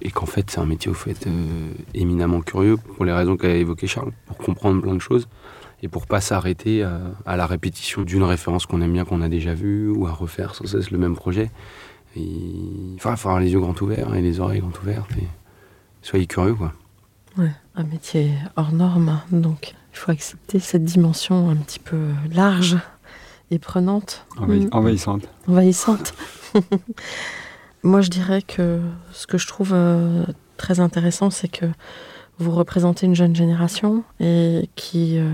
Et 0.02 0.10
qu'en 0.10 0.26
fait, 0.26 0.48
c'est 0.50 0.60
un 0.60 0.66
métier 0.66 0.90
au 0.90 0.94
fait 0.94 1.26
euh, 1.26 1.70
éminemment 1.94 2.40
curieux 2.40 2.76
pour 2.76 3.04
les 3.04 3.12
raisons 3.12 3.36
qu'a 3.36 3.48
évoqué 3.56 3.86
Charles, 3.86 4.12
pour 4.26 4.36
comprendre 4.38 4.80
plein 4.80 4.94
de 4.94 5.00
choses. 5.00 5.28
et 5.82 5.88
pour 5.88 6.06
pas 6.06 6.20
s'arrêter 6.20 6.82
à, 6.82 7.00
à 7.26 7.36
la 7.36 7.46
répétition 7.46 8.02
d'une 8.02 8.22
référence 8.24 8.66
qu'on 8.66 8.80
aime 8.80 8.92
bien, 8.92 9.04
qu'on 9.04 9.22
a 9.22 9.28
déjà 9.28 9.54
vue, 9.54 9.88
ou 9.90 10.06
à 10.06 10.12
refaire 10.12 10.54
sans 10.54 10.66
cesse 10.66 10.90
le 10.90 10.98
même 10.98 11.14
projet. 11.16 11.50
Il 12.16 12.96
faut 12.98 13.08
avoir 13.10 13.38
les 13.38 13.50
yeux 13.52 13.60
grands 13.60 13.74
ouverts 13.80 14.14
et 14.16 14.20
les 14.22 14.40
oreilles 14.40 14.60
grands 14.60 14.72
ouvertes. 14.82 15.10
Et 15.18 15.26
soyez 16.02 16.26
curieux, 16.26 16.54
quoi. 16.54 16.72
Ouais, 17.36 17.52
un 17.76 17.84
métier 17.84 18.32
hors 18.56 18.72
norme, 18.72 19.20
donc 19.30 19.74
il 19.92 19.98
faut 19.98 20.10
accepter 20.10 20.58
cette 20.58 20.84
dimension 20.84 21.50
un 21.50 21.56
petit 21.56 21.78
peu 21.78 21.98
large 22.32 22.76
et 23.52 23.58
prenante. 23.60 24.26
Envahi- 24.36 24.66
Mm. 24.66 24.68
Envahissante. 24.72 25.28
envahissante. 25.46 26.14
Moi, 27.82 28.00
je 28.00 28.10
dirais 28.10 28.42
que 28.42 28.80
ce 29.12 29.26
que 29.26 29.38
je 29.38 29.46
trouve 29.46 29.72
euh, 29.72 30.24
très 30.56 30.80
intéressant, 30.80 31.30
c'est 31.30 31.48
que 31.48 31.66
vous 32.38 32.50
représentez 32.52 33.06
une 33.06 33.14
jeune 33.14 33.34
génération 33.34 34.04
et 34.20 34.68
qui 34.76 35.18
euh, 35.18 35.30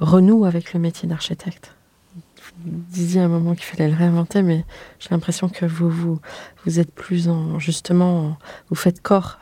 renoue 0.00 0.44
avec 0.44 0.72
le 0.72 0.80
métier 0.80 1.08
d'architecte. 1.08 1.74
Vous 2.64 2.70
disiez 2.90 3.20
à 3.20 3.24
un 3.24 3.28
moment 3.28 3.54
qu'il 3.54 3.64
fallait 3.64 3.88
le 3.88 3.96
réinventer, 3.96 4.42
mais 4.42 4.64
j'ai 5.00 5.08
l'impression 5.10 5.48
que 5.48 5.66
vous, 5.66 5.90
vous, 5.90 6.20
vous 6.64 6.80
êtes 6.80 6.92
plus 6.92 7.28
en, 7.28 7.58
justement, 7.58 8.36
vous 8.68 8.76
faites 8.76 9.02
corps 9.02 9.38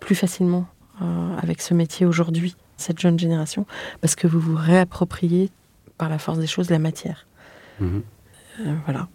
plus 0.00 0.14
facilement 0.14 0.66
euh, 1.02 1.36
avec 1.38 1.60
ce 1.60 1.74
métier 1.74 2.06
aujourd'hui, 2.06 2.56
cette 2.76 3.00
jeune 3.00 3.18
génération, 3.18 3.66
parce 4.00 4.14
que 4.14 4.26
vous 4.26 4.40
vous 4.40 4.56
réappropriez 4.56 5.50
par 5.98 6.08
la 6.08 6.18
force 6.18 6.38
des 6.38 6.46
choses 6.46 6.70
la 6.70 6.78
matière. 6.78 7.26
Mhm. 7.80 8.02
Voilà. 8.84 9.08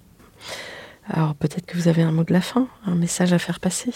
Alors 1.12 1.34
peut-être 1.36 1.66
que 1.66 1.76
vous 1.78 1.88
avez 1.88 2.04
un 2.04 2.12
mot 2.12 2.24
de 2.24 2.32
la 2.34 2.42
fin, 2.42 2.68
un 2.86 2.96
message 2.96 3.34
à 3.34 3.40
faire 3.40 3.60
passer. 3.60 3.92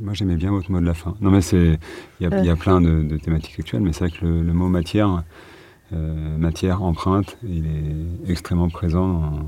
Moi, 0.00 0.12
j'aimais 0.12 0.34
bien 0.34 0.50
votre 0.50 0.72
mot 0.72 0.80
de 0.80 0.86
la 0.86 0.94
fin. 0.94 1.14
Non, 1.20 1.30
mais 1.30 1.40
c'est. 1.40 1.78
Il 2.20 2.28
y, 2.28 2.32
a- 2.34 2.42
y 2.44 2.50
a 2.50 2.56
plein 2.56 2.80
de, 2.80 3.02
de 3.04 3.16
thématiques 3.16 3.60
actuelles, 3.60 3.80
mais 3.82 3.92
c'est 3.92 4.08
vrai 4.08 4.10
que 4.10 4.24
le, 4.24 4.42
le 4.42 4.52
mot 4.52 4.68
matière, 4.68 5.22
euh, 5.92 6.36
matière, 6.36 6.82
empreinte, 6.82 7.38
il 7.44 7.64
est 7.66 8.30
extrêmement 8.30 8.68
présent 8.68 9.46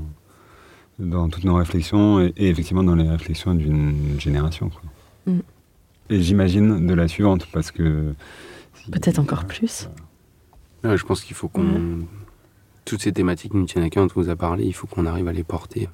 dans, 0.99 1.05
dans 1.05 1.27
toutes 1.29 1.43
nos 1.43 1.55
réflexions 1.55 2.21
et, 2.21 2.33
et 2.37 2.47
effectivement 2.47 2.83
dans 2.83 2.95
les 2.95 3.09
réflexions 3.09 3.53
d'une 3.55 4.17
génération. 4.19 4.69
quoi. 4.69 4.81
Mm. 5.33 5.39
Et 6.11 6.21
j'imagine 6.21 6.87
de 6.87 6.93
la 6.93 7.09
suivante, 7.09 7.45
parce 7.51 7.71
que. 7.71 8.13
Peut-être 8.91 9.19
encore 9.19 9.43
plus. 9.45 9.89
Je 10.85 11.03
pense 11.03 11.21
qu'il 11.25 11.35
faut 11.35 11.49
qu'on. 11.49 12.05
Toutes 12.89 13.03
ces 13.03 13.11
thématiques 13.11 13.53
nous 13.53 13.65
tiennent 13.65 13.83
à 13.83 13.89
cœur, 13.91 14.07
dont 14.07 14.13
on 14.15 14.21
vous 14.21 14.29
a 14.29 14.35
parlé, 14.35 14.65
il 14.65 14.73
faut 14.73 14.87
qu'on 14.87 15.05
arrive 15.05 15.27
à 15.27 15.31
les 15.31 15.43
porter. 15.43 15.87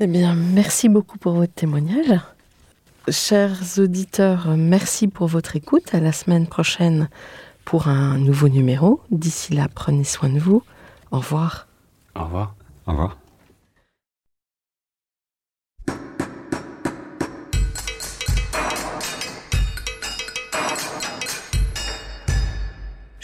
Eh 0.00 0.06
bien, 0.06 0.34
merci 0.34 0.88
beaucoup 0.88 1.18
pour 1.18 1.34
votre 1.34 1.52
témoignage. 1.52 2.18
Chers 3.10 3.78
auditeurs, 3.78 4.56
merci 4.56 5.08
pour 5.08 5.26
votre 5.26 5.54
écoute. 5.54 5.94
À 5.94 6.00
la 6.00 6.12
semaine 6.12 6.46
prochaine 6.46 7.10
pour 7.66 7.88
un 7.88 8.16
nouveau 8.16 8.48
numéro. 8.48 9.02
D'ici 9.10 9.52
là, 9.52 9.68
prenez 9.68 10.04
soin 10.04 10.30
de 10.30 10.38
vous. 10.38 10.62
Au 11.10 11.18
revoir. 11.18 11.66
Au 12.14 12.24
revoir. 12.24 12.54
Au 12.86 12.92
revoir. 12.92 13.18